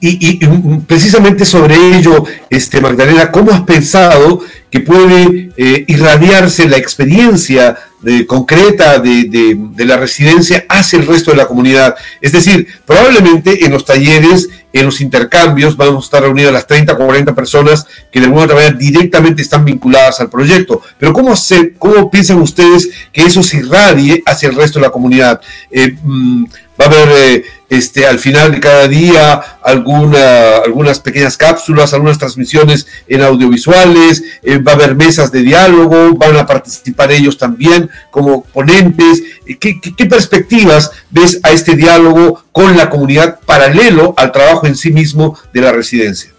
Y, 0.00 0.08
y, 0.26 0.38
y, 0.42 0.78
precisamente 0.86 1.44
sobre 1.44 1.74
ello, 1.98 2.24
este, 2.48 2.80
Magdalena, 2.80 3.30
¿cómo 3.30 3.52
has 3.52 3.62
pensado 3.62 4.40
que 4.70 4.80
puede 4.80 5.50
eh, 5.56 5.84
irradiarse 5.88 6.68
la 6.68 6.76
experiencia 6.76 7.76
de, 8.00 8.26
concreta 8.26 8.98
de, 9.00 9.24
de, 9.28 9.84
la 9.84 9.96
residencia 9.96 10.64
hacia 10.68 10.98
el 10.98 11.06
resto 11.06 11.32
de 11.32 11.36
la 11.36 11.48
comunidad? 11.48 11.96
Es 12.20 12.32
decir, 12.32 12.66
probablemente 12.86 13.64
en 13.66 13.72
los 13.72 13.84
talleres, 13.84 14.48
en 14.78 14.86
los 14.86 15.00
intercambios, 15.00 15.76
vamos 15.76 16.04
a 16.04 16.06
estar 16.06 16.22
reunidos 16.22 16.52
las 16.52 16.66
30 16.66 16.92
o 16.92 16.96
40 16.96 17.34
personas 17.34 17.86
que 18.10 18.20
de 18.20 18.26
alguna 18.26 18.46
manera 18.46 18.72
directamente 18.72 19.42
están 19.42 19.64
vinculadas 19.64 20.20
al 20.20 20.30
proyecto. 20.30 20.82
Pero 20.98 21.12
¿cómo, 21.12 21.34
se, 21.36 21.74
cómo 21.74 22.10
piensan 22.10 22.40
ustedes 22.40 22.88
que 23.12 23.22
eso 23.22 23.42
se 23.42 23.58
irradie 23.58 24.22
hacia 24.26 24.48
el 24.48 24.54
resto 24.54 24.78
de 24.78 24.86
la 24.86 24.92
comunidad? 24.92 25.40
Eh, 25.70 25.96
mmm, 26.02 26.44
va 26.80 26.84
a 26.84 26.88
haber 26.88 27.08
eh, 27.10 27.44
este, 27.68 28.06
al 28.06 28.18
final 28.18 28.52
de 28.52 28.60
cada 28.60 28.86
día 28.86 29.40
alguna, 29.62 30.58
algunas 30.58 31.00
pequeñas 31.00 31.36
cápsulas, 31.36 31.92
algunas 31.92 32.18
transmisiones 32.18 32.86
en 33.08 33.22
audiovisuales, 33.22 34.22
eh, 34.42 34.58
va 34.58 34.72
a 34.72 34.74
haber 34.76 34.94
mesas 34.94 35.32
de 35.32 35.42
diálogo, 35.42 36.14
van 36.14 36.36
a 36.36 36.46
participar 36.46 37.10
ellos 37.10 37.38
también 37.38 37.90
como 38.10 38.44
ponentes. 38.44 39.22
¿Qué, 39.44 39.80
qué, 39.80 39.94
qué 39.96 40.06
perspectivas 40.06 40.90
ves 41.10 41.40
a 41.42 41.50
este 41.50 41.74
diálogo 41.74 42.44
con 42.52 42.76
la 42.76 42.88
comunidad 42.88 43.40
paralelo 43.44 44.14
al 44.16 44.32
trabajo 44.32 44.66
en 44.66 44.76
sí 44.76 44.92
mismo 44.92 45.38
de 45.52 45.60
la 45.60 45.72
residencia? 45.72 46.32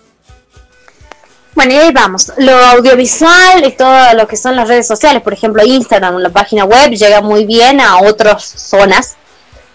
Bueno, 1.55 1.73
y 1.73 1.77
ahí 1.77 1.91
vamos. 1.91 2.31
Lo 2.37 2.55
audiovisual 2.55 3.65
y 3.65 3.71
todo 3.71 4.13
lo 4.13 4.27
que 4.27 4.37
son 4.37 4.55
las 4.55 4.67
redes 4.67 4.85
sociales, 4.85 5.23
por 5.23 5.33
ejemplo, 5.33 5.65
Instagram, 5.65 6.17
la 6.17 6.29
página 6.29 6.65
web, 6.65 6.91
llega 6.91 7.19
muy 7.21 7.45
bien 7.45 7.81
a 7.81 7.97
otras 7.97 8.43
zonas 8.45 9.17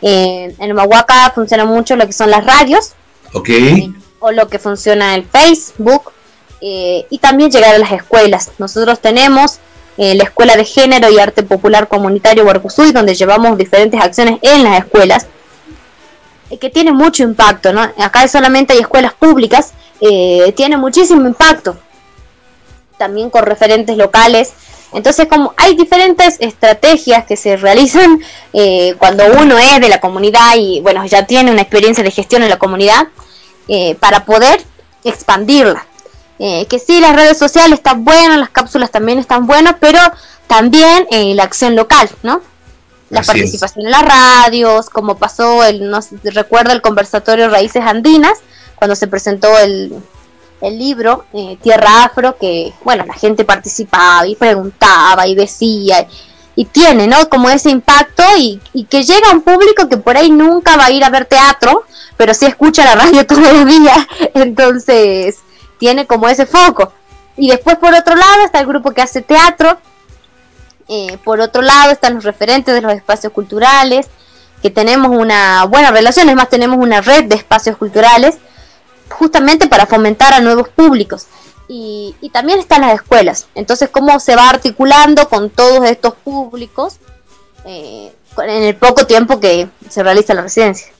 eh, 0.03 0.55
en 0.59 0.72
Humahuaca 0.72 1.30
funciona 1.34 1.64
mucho 1.64 1.96
lo 1.96 2.07
que 2.07 2.12
son 2.12 2.30
las 2.30 2.44
radios. 2.44 2.92
Ok. 3.32 3.48
Eh, 3.48 3.92
o 4.18 4.32
lo 4.32 4.48
que 4.48 4.59
funciona 4.59 5.14
el 5.14 5.24
Facebook. 5.24 6.12
Eh, 6.61 7.07
y 7.11 7.18
también 7.18 7.50
llegar 7.50 7.74
a 7.74 7.78
las 7.78 7.92
escuelas. 7.92 8.50
Nosotros 8.59 9.00
tenemos 9.00 9.59
eh, 9.96 10.14
la 10.14 10.24
Escuela 10.24 10.57
de 10.57 10.64
Género 10.64 11.11
y 11.11 11.18
Arte 11.18 11.42
Popular 11.42 11.88
Comunitario 11.88 12.44
Huarcuzuy, 12.44 12.92
donde 12.92 13.14
llevamos 13.14 13.59
diferentes 13.59 14.00
acciones 14.00 14.38
en 14.42 14.64
las 14.64 14.78
escuelas. 14.80 15.26
que 16.61 16.68
tiene 16.70 16.92
mucho 16.92 17.22
impacto, 17.22 17.72
¿no? 17.72 17.80
Acá 17.98 18.28
solamente 18.28 18.74
hay 18.74 18.80
escuelas 18.80 19.14
públicas. 19.14 19.72
tiene 20.55 20.76
muchísimo 20.76 21.26
impacto. 21.26 21.76
También 22.98 23.30
con 23.30 23.44
referentes 23.44 23.96
locales. 23.96 24.53
Entonces, 24.93 25.26
como 25.28 25.55
hay 25.57 25.74
diferentes 25.74 26.36
estrategias 26.40 27.24
que 27.24 27.36
se 27.36 27.57
realizan 27.57 28.20
eh, 28.53 28.95
cuando 28.99 29.24
uno 29.40 29.59
es 29.59 29.80
de 29.80 29.88
la 29.88 30.01
comunidad 30.01 30.55
y, 30.57 30.80
bueno, 30.80 31.05
ya 31.07 31.26
tiene 31.26 31.51
una 31.51 31.62
experiencia 31.62 32.05
de 32.05 32.11
gestión 32.11 32.43
en 32.43 32.51
la 32.51 32.59
comunidad, 32.59 33.09
eh, 33.68 33.95
para 33.97 34.24
poder 34.24 34.62
expandirla. 35.05 35.86
Eh, 36.38 36.66
que 36.66 36.78
sí, 36.78 37.01
las 37.01 37.14
redes 37.14 37.38
sociales 37.38 37.78
están 37.78 38.05
buenas, 38.05 38.38
las 38.38 38.51
cápsulas 38.51 38.90
también 38.90 39.18
están 39.18 39.47
buenas, 39.47 39.76
pero 39.80 39.99
también 40.47 41.07
la 41.11 41.45
acción 41.45 41.76
local, 41.76 42.11
¿no? 42.22 42.43
La 43.09 43.20
Así 43.20 43.28
participación 43.28 43.86
en 43.86 43.93
las 43.93 44.03
radios, 44.03 44.90
como 44.90 45.16
pasó, 45.16 45.64
el, 45.64 45.90
no 45.90 46.03
sé, 46.03 46.16
recuerda 46.24 46.72
el 46.72 46.82
conversatorio 46.82 47.49
Raíces 47.49 47.82
Andinas, 47.84 48.38
cuando 48.74 48.97
se 48.97 49.07
presentó 49.07 49.57
el, 49.59 49.93
el 50.62 50.78
libro 50.78 51.24
eh, 51.32 51.58
Tierra 51.60 52.04
Afro, 52.04 52.36
que 52.38 52.72
bueno, 52.84 53.04
la 53.04 53.14
gente 53.14 53.44
participaba 53.44 54.26
y 54.26 54.36
preguntaba 54.36 55.26
y 55.26 55.34
decía, 55.34 56.06
y 56.54 56.64
tiene, 56.66 57.08
¿no? 57.08 57.28
Como 57.28 57.50
ese 57.50 57.70
impacto 57.70 58.22
y, 58.38 58.60
y, 58.72 58.84
que 58.84 59.02
llega 59.02 59.30
a 59.30 59.32
un 59.32 59.42
público 59.42 59.88
que 59.88 59.96
por 59.96 60.16
ahí 60.16 60.30
nunca 60.30 60.76
va 60.76 60.86
a 60.86 60.90
ir 60.90 61.02
a 61.04 61.10
ver 61.10 61.24
teatro, 61.24 61.84
pero 62.16 62.32
sí 62.32 62.46
escucha 62.46 62.84
la 62.84 62.94
radio 62.94 63.26
todos 63.26 63.42
los 63.42 63.66
días, 63.66 64.06
entonces 64.34 65.38
tiene 65.78 66.06
como 66.06 66.28
ese 66.28 66.46
foco. 66.46 66.92
Y 67.36 67.50
después 67.50 67.76
por 67.76 67.92
otro 67.92 68.14
lado 68.14 68.44
está 68.44 68.60
el 68.60 68.66
grupo 68.66 68.92
que 68.92 69.02
hace 69.02 69.20
teatro, 69.20 69.78
eh, 70.88 71.18
por 71.24 71.40
otro 71.40 71.62
lado 71.62 71.90
están 71.90 72.14
los 72.14 72.24
referentes 72.24 72.72
de 72.72 72.82
los 72.82 72.92
espacios 72.92 73.32
culturales, 73.32 74.08
que 74.62 74.70
tenemos 74.70 75.10
una 75.10 75.64
buena 75.64 75.90
relación, 75.90 76.28
es 76.28 76.36
más, 76.36 76.48
tenemos 76.48 76.78
una 76.78 77.00
red 77.00 77.24
de 77.24 77.34
espacios 77.34 77.76
culturales 77.76 78.38
justamente 79.12 79.68
para 79.68 79.86
fomentar 79.86 80.32
a 80.32 80.40
nuevos 80.40 80.68
públicos. 80.68 81.26
Y, 81.68 82.14
y, 82.20 82.30
también 82.30 82.58
están 82.58 82.82
las 82.82 82.94
escuelas. 82.94 83.46
Entonces, 83.54 83.88
cómo 83.88 84.20
se 84.20 84.36
va 84.36 84.50
articulando 84.50 85.28
con 85.28 85.48
todos 85.48 85.88
estos 85.88 86.14
públicos 86.14 86.98
eh, 87.64 88.12
en 88.38 88.62
el 88.62 88.76
poco 88.76 89.06
tiempo 89.06 89.40
que 89.40 89.68
se 89.88 90.02
realiza 90.02 90.34
la 90.34 90.42
residencia. 90.42 90.92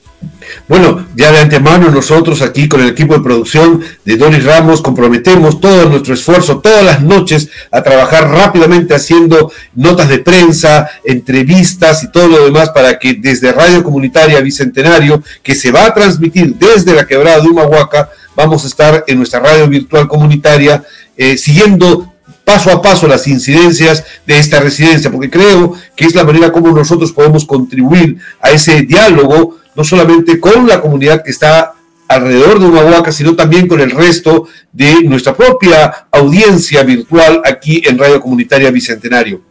Bueno, 0.67 1.07
ya 1.15 1.31
de 1.31 1.39
antemano 1.39 1.89
nosotros 1.89 2.41
aquí 2.41 2.67
con 2.67 2.81
el 2.81 2.89
equipo 2.89 3.13
de 3.13 3.21
producción 3.21 3.81
de 4.05 4.17
Doris 4.17 4.43
Ramos 4.43 4.81
comprometemos 4.81 5.59
todo 5.59 5.89
nuestro 5.89 6.13
esfuerzo 6.13 6.59
todas 6.59 6.83
las 6.83 7.01
noches 7.01 7.49
a 7.71 7.81
trabajar 7.81 8.29
rápidamente 8.29 8.93
haciendo 8.93 9.51
notas 9.75 10.09
de 10.09 10.19
prensa, 10.19 10.89
entrevistas 11.03 12.03
y 12.03 12.11
todo 12.11 12.27
lo 12.27 12.45
demás 12.45 12.69
para 12.69 12.97
que 12.97 13.13
desde 13.13 13.51
Radio 13.51 13.83
Comunitaria 13.83 14.41
Bicentenario, 14.41 15.23
que 15.41 15.55
se 15.55 15.71
va 15.71 15.85
a 15.85 15.93
transmitir 15.93 16.55
desde 16.55 16.93
la 16.93 17.05
quebrada 17.05 17.41
de 17.41 17.47
Humahuaca, 17.47 18.09
vamos 18.35 18.63
a 18.63 18.67
estar 18.67 19.03
en 19.07 19.17
nuestra 19.17 19.39
radio 19.39 19.67
virtual 19.67 20.07
comunitaria 20.07 20.83
eh, 21.17 21.37
siguiendo 21.37 22.13
paso 22.43 22.71
a 22.71 22.81
paso 22.81 23.07
las 23.07 23.27
incidencias 23.27 24.03
de 24.25 24.37
esta 24.37 24.59
residencia, 24.59 25.11
porque 25.11 25.29
creo 25.29 25.73
que 25.95 26.05
es 26.05 26.15
la 26.15 26.23
manera 26.23 26.51
como 26.51 26.71
nosotros 26.71 27.11
podemos 27.11 27.45
contribuir 27.45 28.17
a 28.41 28.51
ese 28.51 28.81
diálogo 28.81 29.57
no 29.75 29.83
solamente 29.83 30.39
con 30.39 30.67
la 30.67 30.81
comunidad 30.81 31.23
que 31.23 31.31
está 31.31 31.73
alrededor 32.07 32.59
de 32.59 32.67
Humahuaca, 32.67 33.11
sino 33.11 33.35
también 33.35 33.67
con 33.67 33.79
el 33.81 33.91
resto 33.91 34.47
de 34.71 35.03
nuestra 35.03 35.35
propia 35.35 36.07
audiencia 36.11 36.83
virtual 36.83 37.41
aquí 37.43 37.81
en 37.85 37.97
Radio 37.97 38.21
Comunitaria 38.21 38.71
Bicentenario. 38.71 39.41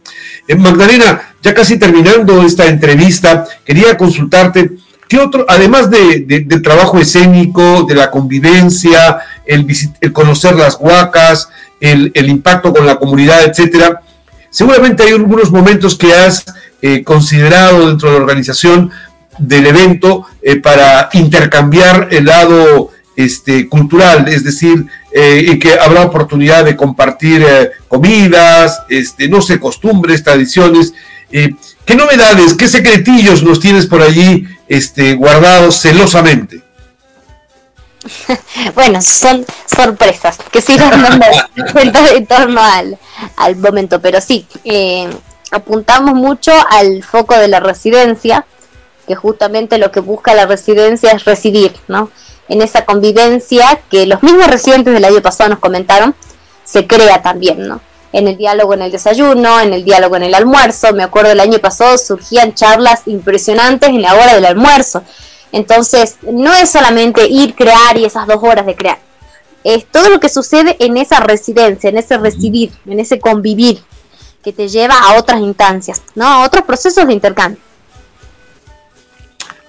En 0.47 0.61
Magdalena, 0.61 1.33
ya 1.41 1.53
casi 1.53 1.77
terminando 1.77 2.41
esta 2.43 2.67
entrevista, 2.67 3.45
quería 3.65 3.97
consultarte, 3.97 4.71
¿qué 5.07 5.19
otro, 5.19 5.45
además 5.47 5.89
de, 5.89 6.21
de, 6.25 6.41
del 6.41 6.61
trabajo 6.61 6.99
escénico, 6.99 7.83
de 7.83 7.95
la 7.95 8.11
convivencia, 8.11 9.19
el, 9.45 9.65
el 10.01 10.13
conocer 10.13 10.55
las 10.55 10.77
huacas, 10.79 11.49
el, 11.79 12.11
el, 12.13 12.29
impacto 12.29 12.73
con 12.73 12.85
la 12.85 12.97
comunidad, 12.97 13.43
etcétera, 13.43 14.01
seguramente 14.49 15.03
hay 15.03 15.13
algunos 15.13 15.51
momentos 15.51 15.97
que 15.97 16.13
has 16.13 16.45
eh, 16.81 17.03
considerado 17.03 17.87
dentro 17.87 18.09
de 18.09 18.17
la 18.17 18.23
organización 18.23 18.91
del 19.37 19.67
evento 19.67 20.25
eh, 20.41 20.57
para 20.57 21.09
intercambiar 21.13 22.09
el 22.11 22.25
lado 22.25 22.91
este, 23.15 23.69
cultural, 23.69 24.27
es 24.27 24.43
decir, 24.43 24.85
eh, 25.11 25.59
que 25.59 25.77
habrá 25.79 26.01
oportunidad 26.01 26.65
de 26.65 26.75
compartir 26.75 27.43
eh, 27.47 27.71
comidas, 27.87 28.81
este, 28.89 29.27
no 29.27 29.41
sé, 29.41 29.59
costumbres, 29.59 30.23
tradiciones. 30.23 30.93
Eh, 31.31 31.53
¿Qué 31.85 31.95
novedades, 31.95 32.53
qué 32.55 32.67
secretillos 32.67 33.43
nos 33.43 33.59
tienes 33.59 33.87
por 33.87 34.01
allí 34.01 34.47
este, 34.67 35.13
guardados 35.15 35.79
celosamente? 35.79 36.61
bueno, 38.75 39.01
son 39.01 39.45
sorpresas 39.65 40.37
que 40.51 40.61
sigan 40.61 41.01
dando 41.01 41.25
en 42.15 42.25
torno 42.25 42.61
al, 42.61 42.97
al 43.37 43.55
momento, 43.55 44.01
pero 44.01 44.19
sí, 44.21 44.47
apuntamos 45.51 46.15
mucho 46.15 46.51
al 46.69 47.03
foco 47.03 47.37
de 47.37 47.47
la 47.47 47.59
residencia, 47.59 48.45
que 49.07 49.15
justamente 49.15 49.77
lo 49.77 49.91
que 49.91 49.99
busca 49.99 50.33
la 50.33 50.45
residencia 50.45 51.11
es 51.11 51.25
residir, 51.25 51.73
¿no? 51.87 52.09
En 52.49 52.61
esa 52.61 52.85
convivencia 52.85 53.81
que 53.89 54.05
los 54.05 54.23
mismos 54.23 54.47
residentes 54.47 54.93
del 54.93 55.05
año 55.05 55.21
pasado 55.21 55.49
nos 55.49 55.59
comentaron, 55.59 56.15
se 56.63 56.87
crea 56.87 57.21
también, 57.21 57.67
¿no? 57.67 57.81
En 58.11 58.27
el 58.27 58.37
diálogo 58.37 58.73
en 58.73 58.83
el 58.83 58.91
desayuno, 58.91 59.59
en 59.59 59.73
el 59.73 59.83
diálogo 59.83 60.15
en 60.15 60.23
el 60.23 60.35
almuerzo, 60.35 60.93
me 60.93 61.03
acuerdo 61.03 61.31
el 61.31 61.39
año 61.39 61.59
pasado 61.59 61.97
surgían 61.97 62.53
charlas 62.53 63.03
impresionantes 63.07 63.89
en 63.89 64.01
la 64.01 64.13
hora 64.13 64.35
del 64.35 64.45
almuerzo. 64.45 65.03
Entonces, 65.51 66.17
no 66.21 66.53
es 66.53 66.71
solamente 66.71 67.27
ir, 67.27 67.55
crear 67.55 67.97
y 67.97 68.05
esas 68.05 68.27
dos 68.27 68.39
horas 68.41 68.65
de 68.65 68.75
crear. 68.75 68.99
Es 69.63 69.85
todo 69.85 70.09
lo 70.09 70.19
que 70.19 70.29
sucede 70.29 70.75
en 70.79 70.97
esa 70.97 71.19
residencia, 71.19 71.89
en 71.89 71.97
ese 71.97 72.17
residir, 72.17 72.71
en 72.85 72.99
ese 72.99 73.19
convivir, 73.19 73.81
que 74.43 74.51
te 74.51 74.67
lleva 74.67 74.95
a 74.95 75.17
otras 75.17 75.39
instancias, 75.41 76.01
¿no? 76.15 76.25
A 76.25 76.45
otros 76.45 76.65
procesos 76.65 77.07
de 77.07 77.13
intercambio. 77.13 77.59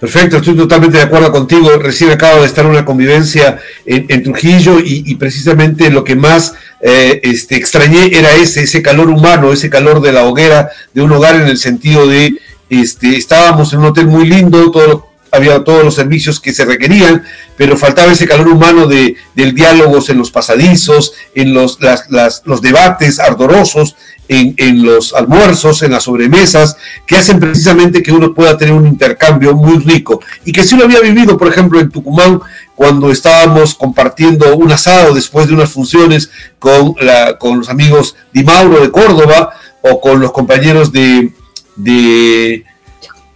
Perfecto, 0.05 0.36
estoy 0.36 0.55
totalmente 0.55 0.98
de 0.98 1.02
acuerdo 1.02 1.32
contigo. 1.32 1.78
Recién 1.78 2.11
acabo 2.11 2.42
de 2.42 2.46
estar 2.46 2.62
en 2.66 2.72
una 2.72 2.84
convivencia 2.84 3.59
en, 3.86 4.05
en 4.11 4.22
Trujillo 4.22 4.78
y, 4.78 5.14
precisamente 5.14 5.88
lo 5.88 6.05
que 6.05 6.14
más 6.14 6.52
eh, 6.82 7.20
este, 7.22 7.57
extrañé 7.57 8.11
era 8.14 8.30
ese, 8.34 8.64
ese 8.64 8.82
calor 8.82 9.09
humano, 9.09 9.50
ese 9.50 9.70
calor 9.70 10.02
de 10.02 10.12
la 10.12 10.24
hoguera 10.24 10.68
de 10.92 11.00
un 11.00 11.11
hogar 11.11 11.36
en 11.36 11.46
el 11.46 11.57
sentido 11.57 12.07
de, 12.07 12.34
este, 12.68 13.16
estábamos 13.16 13.72
en 13.72 13.78
un 13.78 13.86
hotel 13.86 14.07
muy 14.07 14.26
lindo, 14.26 14.70
todo, 14.70 15.09
había 15.32 15.64
todos 15.64 15.82
los 15.82 15.94
servicios 15.94 16.38
que 16.38 16.52
se 16.52 16.66
requerían, 16.66 17.24
pero 17.57 17.74
faltaba 17.78 18.12
ese 18.12 18.28
calor 18.28 18.48
humano 18.48 18.86
de, 18.86 19.16
del 19.34 19.55
diálogos 19.55 20.11
en 20.11 20.18
los 20.18 20.30
pasadizos, 20.30 21.14
en 21.34 21.55
los, 21.55 21.80
las, 21.80 22.11
las, 22.11 22.42
los 22.44 22.61
debates 22.61 23.18
ardorosos, 23.20 23.96
en, 24.29 24.85
los 24.85 25.14
almuerzos, 25.14 25.83
en 25.83 25.93
las 25.93 26.05
sobremesas, 26.05 26.77
que 27.07 27.16
hacen 27.16 27.39
precisamente 27.39 28.03
que 28.03 28.12
uno 28.12 28.35
pueda 28.35 28.57
tener 28.57 28.75
un 28.75 28.87
intercambio 28.87 29.55
muy 29.55 29.79
rico. 29.79 30.20
Y 30.45 30.53
que 30.53 30.64
sí 30.64 30.77
lo 30.77 30.85
había 30.85 31.01
vivido, 31.01 31.37
por 31.37 31.49
ejemplo, 31.49 31.81
en 31.81 31.91
Tucumán, 31.91 32.41
cuando 32.75 33.11
estábamos 33.11 33.75
compartiendo 33.75 34.57
un 34.57 34.72
asado 34.72 35.14
después 35.14 35.47
de 35.47 35.55
unas 35.55 35.70
funciones 35.70 36.31
con, 36.59 36.95
la, 37.01 37.39
con 37.39 37.59
los 37.59 37.68
amigos 37.68 38.16
de 38.33 38.43
Mauro 38.43 38.81
de 38.81 38.91
Córdoba 38.91 39.53
o 39.83 40.01
con 40.01 40.20
los 40.20 40.33
compañeros 40.33 40.91
de, 40.91 41.33
de 41.77 42.64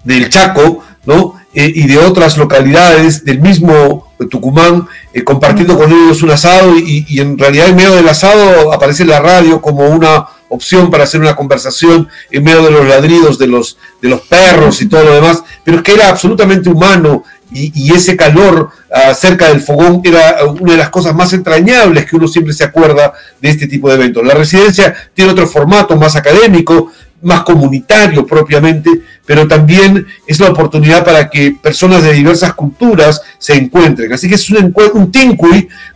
del 0.05 0.31
Chaco, 0.31 0.83
¿no? 1.05 1.35
Eh, 1.55 1.73
y 1.75 1.87
de 1.87 1.99
otras 1.99 2.37
localidades 2.37 3.25
del 3.25 3.41
mismo 3.41 4.13
Tucumán, 4.31 4.89
eh, 5.13 5.23
compartiendo 5.23 5.77
con 5.79 5.91
ellos 5.91 6.23
un 6.23 6.31
asado 6.31 6.77
y, 6.77 7.05
y 7.09 7.21
en 7.21 7.39
realidad 7.39 7.69
en 7.69 7.77
medio 7.77 7.95
del 7.95 8.09
asado 8.09 8.73
aparece 8.73 9.05
la 9.05 9.21
radio 9.21 9.61
como 9.61 9.89
una 9.89 10.27
opción 10.49 10.91
para 10.91 11.05
hacer 11.05 11.21
una 11.21 11.37
conversación 11.37 12.09
en 12.31 12.45
medio 12.45 12.63
de 12.63 12.71
los 12.71 12.87
ladridos 12.87 13.39
de 13.39 13.47
los, 13.47 13.79
de 14.01 14.09
los 14.09 14.23
perros 14.23 14.81
y 14.81 14.89
todo 14.89 15.05
lo 15.05 15.15
demás, 15.15 15.43
pero 15.65 15.79
es 15.79 15.83
que 15.83 15.95
era 15.95 16.09
absolutamente 16.09 16.71
humano 16.71 17.25
y, 17.51 17.73
y 17.75 17.95
ese 17.95 18.17
calor 18.17 18.71
uh, 18.91 19.15
cerca 19.15 19.49
del 19.49 19.61
fogón 19.61 20.03
era 20.05 20.45
una 20.45 20.73
de 20.73 20.79
las 20.79 20.91
cosas 20.91 21.15
más 21.15 21.33
entrañables 21.33 22.05
que 22.07 22.17
uno 22.17 22.29
siempre 22.29 22.53
se 22.53 22.65
acuerda 22.65 23.13
de 23.41 23.49
este 23.49 23.67
tipo 23.67 23.89
de 23.89 23.95
eventos. 23.95 24.25
La 24.25 24.35
residencia 24.35 24.95
tiene 25.15 25.33
otro 25.33 25.47
formato 25.47 25.97
más 25.97 26.15
académico, 26.17 26.93
más 27.23 27.43
comunitario 27.43 28.27
propiamente, 28.27 28.91
pero 29.27 29.47
también 29.47 30.07
es 30.27 30.41
la 30.41 30.51
oportunidad 30.51 31.05
para 31.05 31.29
que 31.29 31.57
personas 31.61 32.03
de 32.03 32.13
diversas 32.13 32.55
culturas 32.55 33.21
se 33.39 33.55
encuentren. 33.55 34.13
Así 34.13 34.29
que 34.29 34.37
es 34.37 34.51
un, 34.51 34.75
un 34.95 35.13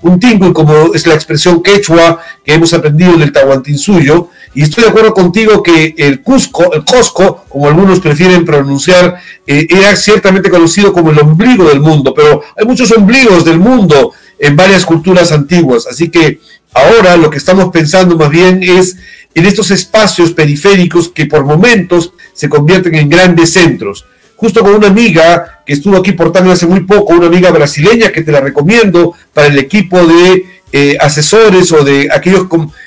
un 0.02 0.20
tincui 0.20 0.52
como 0.52 0.94
es 0.94 1.06
la 1.06 1.14
expresión 1.14 1.62
quechua 1.62 2.20
que 2.44 2.54
hemos 2.54 2.74
aprendido 2.74 3.14
en 3.14 3.22
el 3.22 3.32
Tahuantinsuyo, 3.32 4.28
y 4.54 4.62
estoy 4.62 4.84
de 4.84 4.90
acuerdo 4.90 5.14
contigo 5.14 5.62
que 5.62 5.94
el 5.96 6.20
Cusco, 6.20 6.74
el 6.74 6.84
Cosco, 6.84 7.44
como 7.48 7.68
algunos 7.68 8.00
prefieren 8.00 8.44
pronunciar, 8.44 9.16
eh, 9.46 9.66
era 9.70 9.96
ciertamente 9.96 10.50
conocido 10.50 10.92
como 10.92 11.10
el 11.10 11.18
ombligo 11.18 11.68
del 11.68 11.80
mundo, 11.80 12.12
pero 12.14 12.42
hay 12.56 12.66
muchos 12.66 12.92
ombligos 12.92 13.44
del 13.44 13.58
mundo 13.58 14.12
en 14.38 14.56
varias 14.56 14.84
culturas 14.84 15.32
antiguas, 15.32 15.86
así 15.86 16.10
que 16.10 16.40
ahora 16.74 17.16
lo 17.16 17.30
que 17.30 17.38
estamos 17.38 17.70
pensando 17.70 18.16
más 18.16 18.30
bien 18.30 18.62
es 18.62 18.96
en 19.34 19.46
estos 19.46 19.70
espacios 19.70 20.32
periféricos 20.32 21.08
que 21.08 21.26
por 21.26 21.44
momentos 21.44 22.12
se 22.32 22.48
convierten 22.48 22.94
en 22.94 23.08
grandes 23.08 23.52
centros. 23.52 24.04
Justo 24.36 24.62
con 24.62 24.74
una 24.74 24.88
amiga 24.88 25.62
que 25.64 25.72
estuvo 25.72 25.96
aquí 25.96 26.12
por 26.12 26.36
hace 26.36 26.66
muy 26.66 26.80
poco, 26.80 27.14
una 27.14 27.26
amiga 27.26 27.50
brasileña 27.50 28.10
que 28.10 28.22
te 28.22 28.32
la 28.32 28.40
recomiendo 28.40 29.14
para 29.32 29.46
el 29.46 29.58
equipo 29.58 30.04
de 30.04 30.44
eh, 30.72 30.96
asesores 30.98 31.70
o 31.70 31.84
de 31.84 32.08
aquellos 32.10 32.46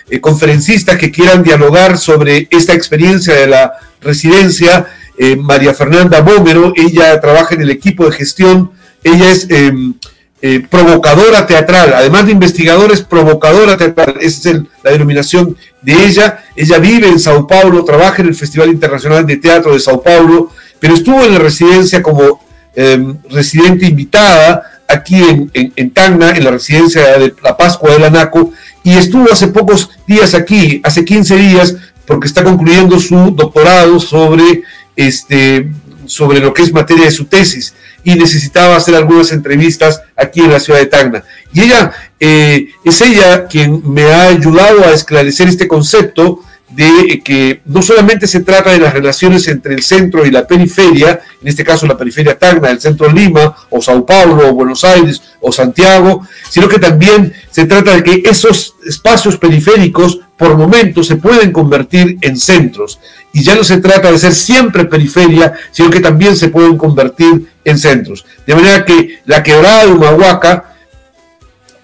eh, 0.09 0.19
conferencistas 0.19 0.97
que 0.97 1.11
quieran 1.11 1.43
dialogar 1.43 1.97
sobre 1.97 2.47
esta 2.51 2.73
experiencia 2.73 3.35
de 3.35 3.47
la 3.47 3.73
residencia. 4.01 4.87
Eh, 5.17 5.37
María 5.37 5.73
Fernanda 5.73 6.19
Bómero, 6.19 6.73
ella 6.75 7.21
trabaja 7.21 7.55
en 7.55 7.61
el 7.61 7.69
equipo 7.69 8.05
de 8.05 8.11
gestión, 8.11 8.71
ella 9.01 9.31
es 9.31 9.47
em, 9.49 9.93
eh, 10.47 10.63
provocadora 10.69 11.47
teatral, 11.47 11.91
además 11.95 12.27
de 12.27 12.33
investigadora 12.33 12.93
es 12.93 13.01
provocadora 13.01 13.77
teatral, 13.77 14.17
esa 14.21 14.51
es 14.51 14.57
la 14.83 14.91
denominación 14.91 15.57
de 15.81 16.05
ella. 16.05 16.43
Ella 16.55 16.77
vive 16.77 17.07
en 17.07 17.19
Sao 17.19 17.47
Paulo, 17.47 17.83
trabaja 17.83 18.21
en 18.21 18.27
el 18.27 18.35
Festival 18.35 18.69
Internacional 18.69 19.25
de 19.25 19.37
Teatro 19.37 19.73
de 19.73 19.79
Sao 19.79 20.03
Paulo, 20.03 20.51
pero 20.79 20.93
estuvo 20.93 21.19
en 21.23 21.33
la 21.33 21.39
residencia 21.39 22.03
como 22.03 22.45
eh, 22.75 23.15
residente 23.27 23.87
invitada 23.87 24.61
aquí 24.87 25.15
en, 25.15 25.49
en, 25.55 25.73
en, 25.75 25.89
Tacna, 25.89 26.29
en 26.29 26.43
la 26.43 26.51
residencia 26.51 27.17
de 27.17 27.33
la 27.41 27.57
Pascua 27.57 27.93
del 27.93 28.03
Anaco, 28.03 28.53
y 28.83 28.95
estuvo 28.97 29.31
hace 29.31 29.47
pocos 29.47 29.89
días 30.05 30.35
aquí, 30.35 30.79
hace 30.83 31.03
15 31.03 31.37
días, 31.37 31.75
porque 32.05 32.27
está 32.27 32.43
concluyendo 32.43 32.99
su 32.99 33.31
doctorado 33.31 33.99
sobre, 33.99 34.61
este, 34.95 35.71
sobre 36.05 36.39
lo 36.39 36.53
que 36.53 36.61
es 36.61 36.71
materia 36.71 37.05
de 37.05 37.11
su 37.11 37.25
tesis 37.25 37.73
y 38.05 38.15
necesitaba 38.15 38.77
hacer 38.77 38.95
algunas 38.95 39.31
entrevistas 39.33 40.01
aquí 40.15 40.39
en 40.39 40.51
la 40.51 40.59
ciudad 40.61 40.79
de 40.79 40.85
Tacna. 40.85 41.23
Y 41.51 41.61
ella, 41.61 41.91
eh, 42.19 42.69
es 42.85 43.01
ella 43.01 43.47
quien 43.47 43.81
me 43.83 44.03
ha 44.03 44.27
ayudado 44.27 44.85
a 44.85 44.91
esclarecer 44.91 45.49
este 45.49 45.67
concepto 45.67 46.39
de 46.75 47.21
que 47.23 47.61
no 47.65 47.81
solamente 47.81 48.27
se 48.27 48.41
trata 48.41 48.71
de 48.71 48.79
las 48.79 48.93
relaciones 48.93 49.47
entre 49.47 49.75
el 49.75 49.81
centro 49.81 50.25
y 50.25 50.31
la 50.31 50.45
periferia, 50.45 51.21
en 51.41 51.47
este 51.47 51.63
caso 51.63 51.87
la 51.87 51.97
periferia 51.97 52.37
Tacna, 52.37 52.69
el 52.69 52.81
centro 52.81 53.07
de 53.07 53.13
Lima, 53.13 53.55
o 53.69 53.81
Sao 53.81 54.05
Paulo, 54.05 54.49
o 54.49 54.53
Buenos 54.53 54.83
Aires, 54.83 55.21
o 55.39 55.51
Santiago, 55.51 56.27
sino 56.49 56.67
que 56.67 56.79
también 56.79 57.33
se 57.49 57.65
trata 57.65 57.95
de 57.95 58.03
que 58.03 58.23
esos 58.29 58.75
espacios 58.85 59.37
periféricos 59.37 60.19
por 60.37 60.57
momentos 60.57 61.07
se 61.07 61.15
pueden 61.15 61.51
convertir 61.53 62.17
en 62.21 62.35
centros. 62.37 62.99
Y 63.31 63.41
ya 63.41 63.55
no 63.55 63.63
se 63.63 63.77
trata 63.77 64.11
de 64.11 64.17
ser 64.17 64.33
siempre 64.33 64.85
periferia, 64.85 65.53
sino 65.71 65.89
que 65.89 66.01
también 66.01 66.35
se 66.35 66.49
pueden 66.49 66.77
convertir 66.77 67.47
en 67.63 67.77
centros. 67.77 68.25
De 68.45 68.53
manera 68.53 68.83
que 68.83 69.19
la 69.25 69.43
quebrada 69.43 69.85
de 69.85 69.91
Humahuaca, 69.93 70.75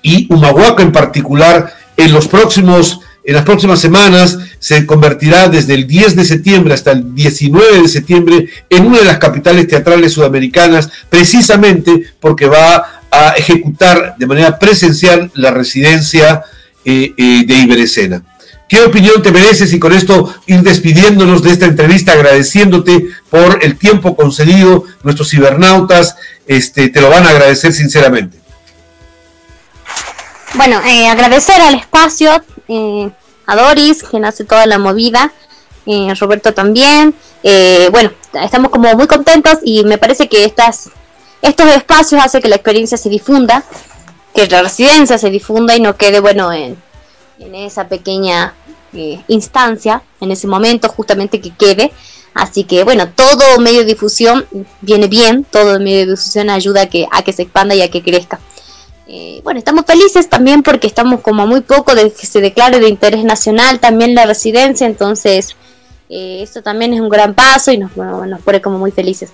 y 0.02 0.28
Humahuaca 0.34 0.84
en 0.84 0.92
particular, 0.92 1.74
en 1.96 2.12
los 2.12 2.28
próximos 2.28 3.01
en 3.24 3.36
las 3.36 3.44
próximas 3.44 3.80
semanas 3.80 4.38
se 4.60 4.86
convertirá 4.86 5.48
desde 5.48 5.76
el 5.76 5.86
10 5.86 6.16
de 6.16 6.26
septiembre 6.26 6.74
hasta 6.74 6.92
el 6.92 7.14
19 7.14 7.84
de 7.84 7.88
septiembre 7.88 8.50
en 8.70 8.86
una 8.88 9.00
de 9.00 9.06
las 9.06 9.20
capitales 9.20 9.68
teatrales 9.68 10.14
sudamericanas, 10.14 10.90
precisamente 11.10 12.14
porque 12.20 12.48
va 12.48 13.04
a 13.12 13.30
ejecutar 13.32 14.16
de 14.18 14.26
manera 14.26 14.58
presencial 14.58 15.30
la 15.36 15.52
residencia 15.52 16.44
eh, 16.84 17.14
eh, 17.16 17.44
de 17.46 17.54
Iberescena. 17.56 18.24
¿Qué 18.68 18.82
opinión 18.82 19.22
te 19.22 19.34
mereces? 19.34 19.74
Y 19.74 19.80
con 19.80 19.92
esto 19.92 20.34
ir 20.48 20.62
despidiéndonos 20.62 21.44
de 21.44 21.52
esta 21.52 21.66
entrevista, 21.66 22.14
agradeciéndote 22.14 23.06
por 23.30 23.60
el 23.62 23.78
tiempo 23.78 24.16
concedido. 24.16 24.86
Nuestros 25.04 25.30
cibernautas 25.30 26.16
este, 26.48 26.88
te 26.88 27.02
lo 27.02 27.10
van 27.10 27.26
a 27.26 27.32
agradecer 27.32 27.74
sinceramente. 27.74 28.38
Bueno, 30.54 30.82
eh, 30.86 31.08
agradecer 31.08 31.60
al 31.62 31.76
espacio, 31.76 32.42
eh, 32.68 33.10
a 33.46 33.56
Doris, 33.56 34.04
quien 34.04 34.26
hace 34.26 34.46
toda 34.46 34.66
la 34.66 34.78
movida, 34.78 35.32
eh, 35.86 36.14
Roberto 36.20 36.54
también. 36.54 37.16
Eh, 37.44 37.90
bueno, 37.92 38.12
estamos 38.34 38.72
como 38.72 38.94
muy 38.96 39.08
contentos 39.08 39.58
y 39.64 39.84
me 39.84 39.98
parece 39.98 40.28
que 40.28 40.46
estas, 40.46 40.90
estos 41.42 41.68
espacios 41.68 42.24
hacen 42.24 42.42
que 42.42 42.50
la 42.50 42.56
experiencia 42.56 42.98
se 42.98 43.10
difunda, 43.10 43.64
que 44.34 44.48
la 44.48 44.62
residencia 44.62 45.18
se 45.18 45.30
difunda 45.30 45.76
y 45.76 45.82
no 45.82 45.96
quede, 45.98 46.20
bueno, 46.20 46.54
en, 46.54 46.78
en 47.40 47.56
esa 47.56 47.88
pequeña 47.88 48.54
eh, 48.94 49.24
instancia, 49.28 50.04
en 50.20 50.32
ese 50.32 50.48
momento 50.48 50.90
justamente 50.90 51.42
que 51.42 51.52
quede. 51.52 51.92
Así 52.34 52.64
que 52.64 52.84
bueno, 52.84 53.10
todo 53.10 53.60
medio 53.60 53.80
de 53.80 53.86
difusión 53.86 54.46
viene 54.80 55.08
bien, 55.08 55.44
todo 55.44 55.80
medio 55.80 56.00
de 56.00 56.12
difusión 56.12 56.50
ayuda 56.50 56.84
a 56.84 56.86
que, 56.86 57.08
a 57.12 57.24
que 57.24 57.34
se 57.34 57.44
expanda 57.44 57.76
y 57.76 57.82
a 57.82 57.92
que 57.92 58.02
crezca. 58.02 58.40
Eh, 59.08 59.42
bueno, 59.44 59.58
estamos 59.58 59.86
felices 59.86 60.30
también 60.30 60.64
porque 60.64 60.88
estamos 60.88 61.22
como 61.22 61.44
a 61.44 61.46
muy 61.46 61.62
poco 61.62 61.96
de 61.96 62.12
que 62.12 62.26
se 62.26 62.40
declare 62.40 62.80
de 62.80 62.88
interés 62.88 63.24
nacional 63.24 63.80
también 63.80 64.16
la 64.16 64.26
residencia, 64.26 64.88
entonces 64.88 65.56
eh, 66.10 66.40
esto 66.42 66.62
también 66.62 66.94
es 66.94 67.02
un 67.02 67.10
gran 67.10 67.34
paso 67.34 67.72
y 67.72 67.78
nos, 67.78 67.94
bueno, 67.96 68.26
nos 68.26 68.42
pone 68.42 68.62
como 68.62 68.78
muy 68.78 68.92
felices. 68.92 69.32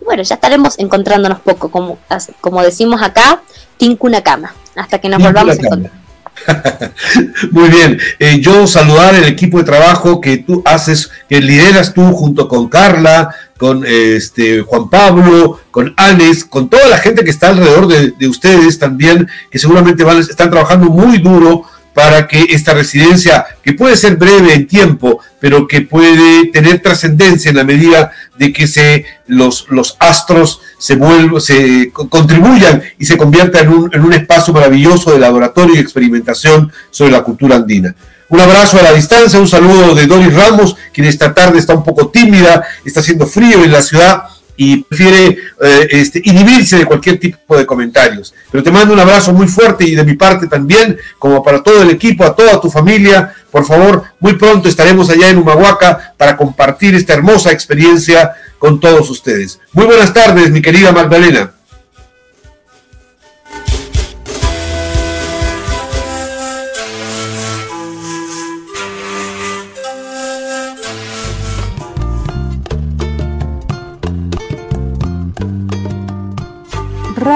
Y 0.00 0.04
bueno, 0.04 0.22
ya 0.22 0.36
estaremos 0.36 0.78
encontrándonos 0.78 1.40
poco, 1.40 1.70
como, 1.70 1.98
como 2.40 2.62
decimos 2.62 3.02
acá, 3.02 3.42
tinco 3.76 4.06
una 4.06 4.22
cama, 4.22 4.54
hasta 4.74 4.98
que 4.98 5.08
nos 5.08 5.22
volvamos 5.22 5.58
a 5.58 5.62
encontrar. 5.62 5.99
Muy 7.50 7.68
bien, 7.68 7.98
Eh, 8.18 8.40
yo 8.40 8.66
saludar 8.66 9.14
el 9.14 9.24
equipo 9.24 9.58
de 9.58 9.64
trabajo 9.64 10.20
que 10.20 10.38
tú 10.38 10.62
haces, 10.64 11.10
que 11.28 11.40
lideras 11.40 11.94
tú 11.94 12.12
junto 12.12 12.48
con 12.48 12.68
Carla, 12.68 13.34
con 13.58 13.84
este 13.86 14.62
Juan 14.62 14.88
Pablo, 14.88 15.60
con 15.70 15.92
Alex, 15.96 16.44
con 16.44 16.68
toda 16.68 16.88
la 16.88 16.98
gente 16.98 17.24
que 17.24 17.30
está 17.30 17.48
alrededor 17.48 17.86
de, 17.86 18.12
de 18.18 18.28
ustedes 18.28 18.78
también, 18.78 19.28
que 19.50 19.58
seguramente 19.58 20.04
van, 20.04 20.18
están 20.18 20.50
trabajando 20.50 20.86
muy 20.86 21.18
duro 21.18 21.64
para 21.94 22.26
que 22.26 22.46
esta 22.50 22.72
residencia, 22.72 23.44
que 23.62 23.72
puede 23.72 23.96
ser 23.96 24.16
breve 24.16 24.54
en 24.54 24.66
tiempo, 24.66 25.20
pero 25.40 25.66
que 25.66 25.82
puede 25.82 26.46
tener 26.52 26.80
trascendencia 26.80 27.50
en 27.50 27.56
la 27.56 27.64
medida 27.64 28.12
de 28.36 28.52
que 28.52 28.66
se, 28.66 29.04
los, 29.26 29.66
los 29.68 29.96
astros 29.98 30.60
se, 30.78 30.96
vuelvan, 30.96 31.40
se 31.40 31.90
co- 31.92 32.08
contribuyan 32.08 32.82
y 32.98 33.04
se 33.04 33.16
conviertan 33.16 33.66
en 33.66 33.72
un, 33.72 33.94
en 33.94 34.00
un 34.02 34.12
espacio 34.12 34.52
maravilloso 34.54 35.12
de 35.12 35.18
laboratorio 35.18 35.74
y 35.74 35.78
experimentación 35.78 36.72
sobre 36.90 37.12
la 37.12 37.22
cultura 37.22 37.56
andina. 37.56 37.94
Un 38.28 38.40
abrazo 38.40 38.78
a 38.78 38.82
la 38.82 38.92
distancia, 38.92 39.40
un 39.40 39.48
saludo 39.48 39.94
de 39.94 40.06
Doris 40.06 40.32
Ramos, 40.32 40.76
quien 40.92 41.06
esta 41.06 41.34
tarde 41.34 41.58
está 41.58 41.74
un 41.74 41.82
poco 41.82 42.08
tímida, 42.08 42.64
está 42.84 43.00
haciendo 43.00 43.26
frío 43.26 43.64
en 43.64 43.72
la 43.72 43.82
ciudad 43.82 44.22
y 44.62 44.82
prefiere 44.82 45.38
eh, 45.62 45.88
este, 45.90 46.20
inhibirse 46.22 46.76
de 46.76 46.84
cualquier 46.84 47.18
tipo 47.18 47.56
de 47.56 47.64
comentarios. 47.64 48.34
Pero 48.50 48.62
te 48.62 48.70
mando 48.70 48.92
un 48.92 49.00
abrazo 49.00 49.32
muy 49.32 49.48
fuerte 49.48 49.84
y 49.84 49.94
de 49.94 50.04
mi 50.04 50.16
parte 50.16 50.48
también, 50.48 50.98
como 51.18 51.42
para 51.42 51.62
todo 51.62 51.80
el 51.80 51.88
equipo, 51.88 52.24
a 52.24 52.36
toda 52.36 52.60
tu 52.60 52.70
familia. 52.70 53.34
Por 53.50 53.64
favor, 53.64 54.04
muy 54.18 54.34
pronto 54.34 54.68
estaremos 54.68 55.08
allá 55.08 55.30
en 55.30 55.38
Humahuaca 55.38 56.12
para 56.18 56.36
compartir 56.36 56.94
esta 56.94 57.14
hermosa 57.14 57.50
experiencia 57.52 58.34
con 58.58 58.78
todos 58.78 59.08
ustedes. 59.08 59.58
Muy 59.72 59.86
buenas 59.86 60.12
tardes, 60.12 60.50
mi 60.50 60.60
querida 60.60 60.92
Magdalena. 60.92 61.54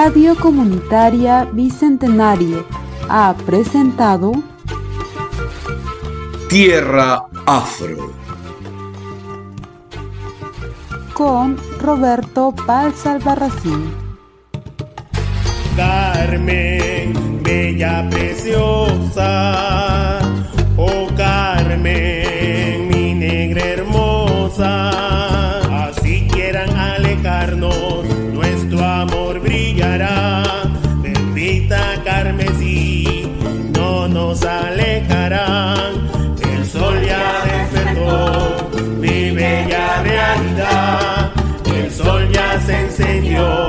Radio 0.06 0.36
Comunitaria 0.36 1.48
Bicentenario 1.50 2.66
ha 3.08 3.34
presentado 3.46 4.32
Tierra 6.46 7.24
Afro. 7.46 8.12
con 11.14 11.56
Roberto 11.80 12.52
Balsa 12.66 13.12
Albarracín. 13.12 13.94
Carmen, 15.74 17.40
bella 17.42 18.06
preciosa, 18.10 19.38
oh 20.76 21.06
Carmen, 21.16 22.88
mi 22.88 23.14
negra 23.14 23.64
hermosa, 23.64 24.90
así 25.86 26.28
quieran 26.30 26.76
alejarnos, 26.76 27.93
se 42.60 42.80
encendió 42.80 43.66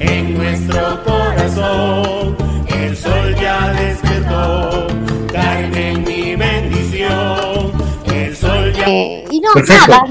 en 0.00 0.36
nuestro 0.36 1.02
corazón, 1.04 2.36
el 2.68 2.96
sol 2.96 3.34
ya 3.40 3.72
despertó, 3.72 4.86
Carmen 5.32 6.04
mi 6.04 6.36
bendición, 6.36 7.72
el 8.12 8.36
sol 8.36 8.72
ya 8.72 8.84
Eh, 8.86 9.24
y 9.30 9.40
no, 9.40 9.52
Perfecto. 9.54 9.90
nada, 9.90 10.06